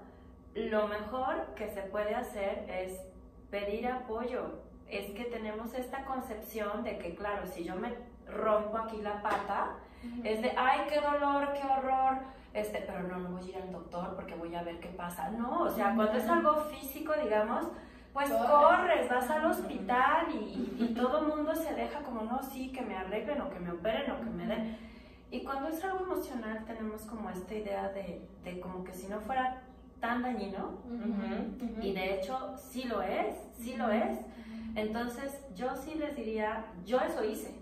lo 0.55 0.87
mejor 0.87 1.53
que 1.55 1.67
se 1.67 1.81
puede 1.81 2.15
hacer 2.15 2.65
es 2.69 2.99
pedir 3.55 3.87
apoyo. 3.87 4.65
Es 4.89 5.11
que 5.11 5.25
tenemos 5.25 5.73
esta 5.73 6.05
concepción 6.05 6.83
de 6.83 6.97
que, 6.97 7.15
claro, 7.15 7.47
si 7.47 7.63
yo 7.63 7.75
me 7.75 7.93
rompo 8.27 8.77
aquí 8.77 9.01
la 9.01 9.21
pata, 9.21 9.77
es 10.23 10.41
de, 10.41 10.51
ay, 10.55 10.81
qué 10.89 10.99
dolor, 10.99 11.53
qué 11.53 11.65
horror, 11.65 12.19
este, 12.53 12.79
pero 12.85 13.03
no, 13.03 13.17
no 13.17 13.29
voy 13.29 13.47
a 13.47 13.49
ir 13.49 13.57
al 13.57 13.71
doctor 13.71 14.15
porque 14.15 14.35
voy 14.35 14.53
a 14.53 14.63
ver 14.63 14.79
qué 14.79 14.89
pasa. 14.89 15.29
No, 15.31 15.63
o 15.63 15.69
sea, 15.69 15.95
cuando 15.95 16.17
es 16.17 16.29
algo 16.29 16.55
físico, 16.65 17.13
digamos, 17.21 17.65
pues 18.13 18.29
corres, 18.29 19.09
vas 19.09 19.29
al 19.29 19.45
hospital 19.45 20.27
y, 20.31 20.75
y, 20.77 20.93
todo 20.93 21.19
el 21.19 21.27
mundo 21.27 21.55
se 21.55 21.73
deja 21.73 21.99
como, 22.01 22.21
no, 22.21 22.41
sí, 22.43 22.71
que 22.71 22.81
me 22.81 22.95
arreglen 22.95 23.41
o 23.41 23.49
que 23.49 23.59
me 23.59 23.71
operen 23.71 24.11
o 24.11 24.19
que 24.19 24.29
me 24.29 24.45
den. 24.45 24.77
Y 25.31 25.43
cuando 25.43 25.67
es 25.69 25.83
algo 25.83 26.05
emocional 26.05 26.63
tenemos 26.65 27.01
como 27.03 27.29
esta 27.29 27.53
idea 27.55 27.89
de, 27.89 28.21
de 28.43 28.59
como 28.59 28.83
que 28.83 28.93
si 28.93 29.07
no 29.07 29.19
fuera 29.21 29.63
tan 29.99 30.21
dañino 30.21 30.79
y 31.81 31.93
de 31.93 32.15
hecho 32.15 32.55
sí 32.57 32.83
lo 32.83 33.01
es, 33.01 33.35
sí 33.57 33.75
lo 33.75 33.89
es. 33.89 34.19
Entonces 34.75 35.39
yo 35.55 35.75
sí 35.75 35.95
les 35.95 36.15
diría, 36.15 36.65
yo 36.85 36.99
eso 36.99 37.23
hice. 37.23 37.55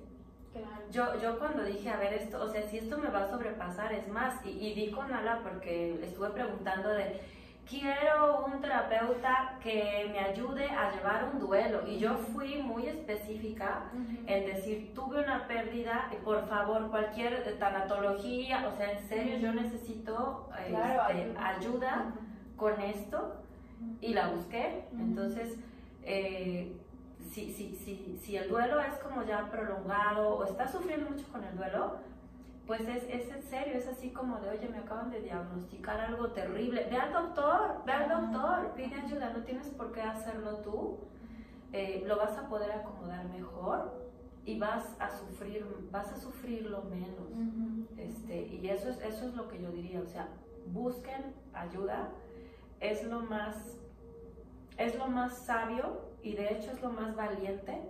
Claro. 0.51 0.83
Yo, 0.91 1.21
yo 1.21 1.39
cuando 1.39 1.63
dije, 1.63 1.89
a 1.89 1.97
ver, 1.97 2.13
esto, 2.13 2.43
o 2.43 2.47
sea, 2.47 2.61
si 2.63 2.77
esto 2.77 2.97
me 2.97 3.09
va 3.09 3.23
a 3.23 3.29
sobrepasar, 3.29 3.91
es 3.93 4.07
más, 4.07 4.45
y, 4.45 4.49
y 4.49 4.73
di 4.75 4.91
con 4.91 5.11
Ala 5.11 5.41
porque 5.41 5.95
le 5.99 6.07
estuve 6.07 6.29
preguntando 6.29 6.89
de, 6.89 7.21
quiero 7.67 8.45
un 8.45 8.61
terapeuta 8.61 9.57
que 9.61 10.09
me 10.11 10.19
ayude 10.19 10.65
a 10.69 10.91
llevar 10.91 11.29
un 11.33 11.39
duelo. 11.39 11.87
Y 11.87 11.97
yo 11.99 12.15
fui 12.15 12.61
muy 12.61 12.87
específica 12.87 13.89
en 14.27 14.45
decir, 14.45 14.93
tuve 14.93 15.21
una 15.23 15.47
pérdida, 15.47 16.09
por 16.23 16.47
favor, 16.47 16.89
cualquier 16.89 17.57
tanatología, 17.59 18.67
o 18.67 18.77
sea, 18.77 18.91
en 18.91 19.07
serio, 19.07 19.37
yo 19.37 19.53
necesito 19.53 20.49
Claro, 20.67 21.09
este, 21.09 21.37
ayuda. 21.39 22.13
con 22.55 22.79
esto 22.81 23.35
y 24.01 24.13
la 24.13 24.27
busqué. 24.29 24.85
Entonces, 24.93 25.57
eh, 26.03 26.75
si, 27.31 27.51
si, 27.53 27.75
si, 27.75 28.17
si 28.21 28.37
el 28.37 28.49
duelo 28.49 28.79
es 28.79 28.93
como 28.99 29.23
ya 29.23 29.49
prolongado 29.49 30.35
o 30.35 30.43
estás 30.45 30.71
sufriendo 30.71 31.09
mucho 31.09 31.25
con 31.31 31.43
el 31.43 31.55
duelo, 31.57 31.97
pues 32.65 32.81
es, 32.81 33.03
es 33.09 33.29
en 33.29 33.43
serio, 33.43 33.73
es 33.75 33.87
así 33.87 34.09
como 34.11 34.39
de, 34.39 34.49
oye, 34.49 34.69
me 34.69 34.77
acaban 34.77 35.09
de 35.09 35.21
diagnosticar 35.21 35.99
algo 35.99 36.29
terrible. 36.29 36.87
Ve 36.89 36.97
al 36.97 37.11
doctor, 37.11 37.81
ve 37.85 37.91
al 37.91 38.09
doctor, 38.09 38.71
pide 38.75 38.95
ayuda, 38.95 39.31
no 39.31 39.43
tienes 39.43 39.67
por 39.69 39.91
qué 39.91 40.01
hacerlo 40.01 40.57
tú. 40.57 40.97
Eh, 41.73 42.03
lo 42.05 42.17
vas 42.17 42.37
a 42.37 42.47
poder 42.47 42.71
acomodar 42.71 43.25
mejor 43.29 44.03
y 44.45 44.59
vas 44.59 44.95
a 44.99 45.09
sufrir, 45.09 45.65
vas 45.91 46.11
a 46.13 46.17
sufrirlo 46.17 46.83
menos. 46.83 47.33
Este, 47.97 48.47
y 48.47 48.69
eso 48.69 48.89
es, 48.89 49.01
eso 49.01 49.27
es 49.27 49.33
lo 49.33 49.47
que 49.47 49.61
yo 49.61 49.71
diría, 49.71 49.99
o 50.01 50.05
sea, 50.05 50.27
busquen 50.67 51.33
ayuda, 51.53 52.09
es 52.79 53.03
lo 53.03 53.21
más, 53.21 53.77
es 54.77 54.95
lo 54.97 55.07
más 55.07 55.45
sabio 55.45 56.01
y 56.21 56.33
de 56.35 56.53
hecho 56.53 56.71
es 56.71 56.81
lo 56.81 56.89
más 56.91 57.15
valiente 57.15 57.81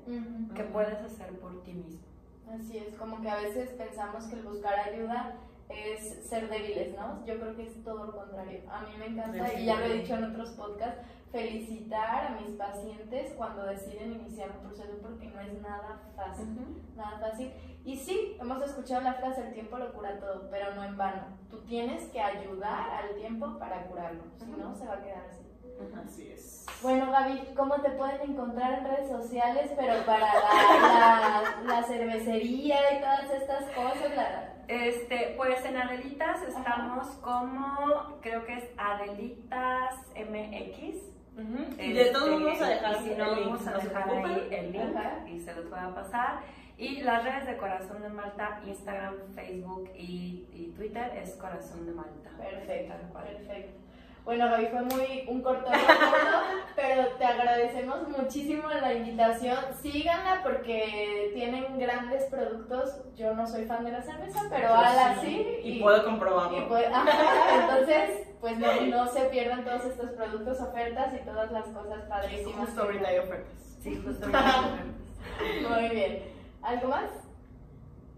que 0.55 0.63
puedes 0.63 0.99
hacer 0.99 1.37
por 1.39 1.61
ti 1.63 1.73
mismo. 1.73 2.12
Así 2.51 2.77
es, 2.77 2.95
como 2.95 3.21
que 3.21 3.29
a 3.29 3.37
veces 3.37 3.69
pensamos 3.71 4.25
que 4.25 4.35
el 4.35 4.43
buscar 4.43 4.79
ayuda 4.79 5.35
es 5.69 6.27
ser 6.27 6.49
débiles, 6.49 6.95
¿no? 6.95 7.25
Yo 7.25 7.39
creo 7.39 7.55
que 7.55 7.63
es 7.63 7.83
todo 7.83 8.05
lo 8.05 8.15
contrario. 8.15 8.61
A 8.69 8.81
mí 8.81 8.89
me 8.97 9.07
encanta, 9.07 9.53
y 9.53 9.65
ya 9.65 9.79
lo 9.79 9.85
he 9.85 9.99
dicho 9.99 10.15
en 10.15 10.25
otros 10.25 10.51
podcasts, 10.51 11.01
felicitar 11.31 12.27
a 12.27 12.39
mis 12.39 12.51
pacientes 12.51 13.33
cuando 13.35 13.65
deciden 13.65 14.13
iniciar 14.13 14.51
un 14.51 14.67
proceso 14.67 14.99
porque 15.01 15.27
no 15.27 15.41
es 15.41 15.59
nada 15.61 15.99
fácil, 16.15 16.83
nada 16.95 17.19
fácil. 17.19 17.51
Y 17.83 17.97
sí, 17.97 18.37
hemos 18.39 18.61
escuchado 18.61 19.01
la 19.01 19.15
frase, 19.15 19.47
el 19.47 19.53
tiempo 19.53 19.77
lo 19.77 19.91
cura 19.93 20.19
todo, 20.19 20.47
pero 20.51 20.75
no 20.75 20.83
en 20.83 20.95
vano. 20.95 21.23
Tú 21.49 21.61
tienes 21.61 22.07
que 22.09 22.21
ayudar 22.21 22.91
al 22.91 23.15
tiempo 23.15 23.57
para 23.57 23.87
curarlo, 23.87 24.23
si 24.37 24.45
no, 24.45 24.75
se 24.75 24.85
va 24.85 24.93
a 24.93 25.01
quedar 25.01 25.25
así. 25.29 25.43
Así 26.05 26.31
es. 26.31 26.65
Bueno, 26.81 27.11
Gaby, 27.11 27.53
¿cómo 27.55 27.75
te 27.81 27.91
pueden 27.91 28.31
encontrar 28.31 28.79
en 28.79 28.85
redes 28.85 29.09
sociales? 29.09 29.71
Pero 29.77 30.05
para 30.05 30.19
la, 30.33 30.81
la, 30.81 31.63
la 31.65 31.83
cervecería 31.83 32.97
y 32.97 32.99
todas 32.99 33.29
estas 33.31 33.63
cosas, 33.71 34.15
la, 34.15 34.53
Este, 34.67 35.33
pues 35.37 35.63
en 35.65 35.77
Adelitas 35.77 36.41
estamos 36.43 37.07
como, 37.21 38.17
creo 38.21 38.45
que 38.45 38.53
es 38.57 38.63
Adelitas 38.77 39.95
MX. 40.15 41.13
Y 41.79 41.93
de 41.93 42.05
todos 42.11 42.29
modos 42.29 42.43
vamos 42.43 42.61
a 42.61 42.67
dejar 42.69 42.95
si 43.01 43.09
no, 43.15 43.25
el 43.25 43.35
link, 43.35 43.45
vamos 43.47 43.67
a 43.67 43.71
dejar 43.73 44.09
ahí 44.09 44.47
el 44.51 44.71
link 44.71 44.95
Ajá. 44.95 45.27
y 45.27 45.39
se 45.39 45.53
los 45.55 45.69
voy 45.69 45.79
a 45.79 45.95
pasar. 45.95 46.39
Y 46.77 47.01
las 47.01 47.23
redes 47.23 47.45
de 47.45 47.57
Corazón 47.57 48.01
de 48.01 48.09
Malta, 48.09 48.59
Instagram, 48.65 49.15
Facebook 49.33 49.89
y, 49.95 50.47
y 50.51 50.73
Twitter 50.75 51.11
es 51.17 51.35
Corazón 51.35 51.85
de 51.85 51.93
Malta. 51.93 52.29
Perfecto, 52.37 52.93
perfecto. 53.13 53.82
Bueno, 54.25 54.49
Gaby, 54.49 54.67
fue 54.67 54.81
muy 54.83 55.25
un 55.27 55.41
corto 55.41 55.69
recorrido, 55.69 56.39
pero 56.77 57.07
te 57.17 57.25
agradecemos 57.25 58.07
muchísimo 58.07 58.69
la 58.69 58.93
invitación. 58.93 59.57
Síganla 59.81 60.41
porque 60.43 61.31
tienen 61.33 61.77
grandes 61.77 62.23
productos. 62.25 63.01
Yo 63.17 63.35
no 63.35 63.45
soy 63.45 63.65
fan 63.65 63.83
de 63.83 63.91
la 63.91 64.01
cerveza, 64.01 64.43
pero 64.49 64.69
Yo 64.69 64.75
Ala 64.75 65.17
sí, 65.19 65.27
sí. 65.27 65.59
Y 65.63 65.81
puedo 65.81 66.05
comprobarlo. 66.05 66.57
y 66.57 66.83
entonces, 67.61 68.27
pues 68.39 68.57
no, 68.59 68.81
no 68.87 69.07
se 69.07 69.25
pierdan 69.25 69.65
todos 69.65 69.85
estos 69.85 70.11
productos, 70.11 70.61
ofertas 70.61 71.13
y 71.13 71.25
todas 71.25 71.51
las 71.51 71.65
cosas 71.67 72.03
padrísimas. 72.07 72.67
Justo 72.67 72.83
ahorita 72.83 73.07
hay 73.09 73.17
ofertas. 73.17 73.77
Sí, 73.81 74.01
justo. 74.05 74.27
Muy 75.69 75.89
bien. 75.89 76.23
¿Algo 76.61 76.87
más? 76.87 77.09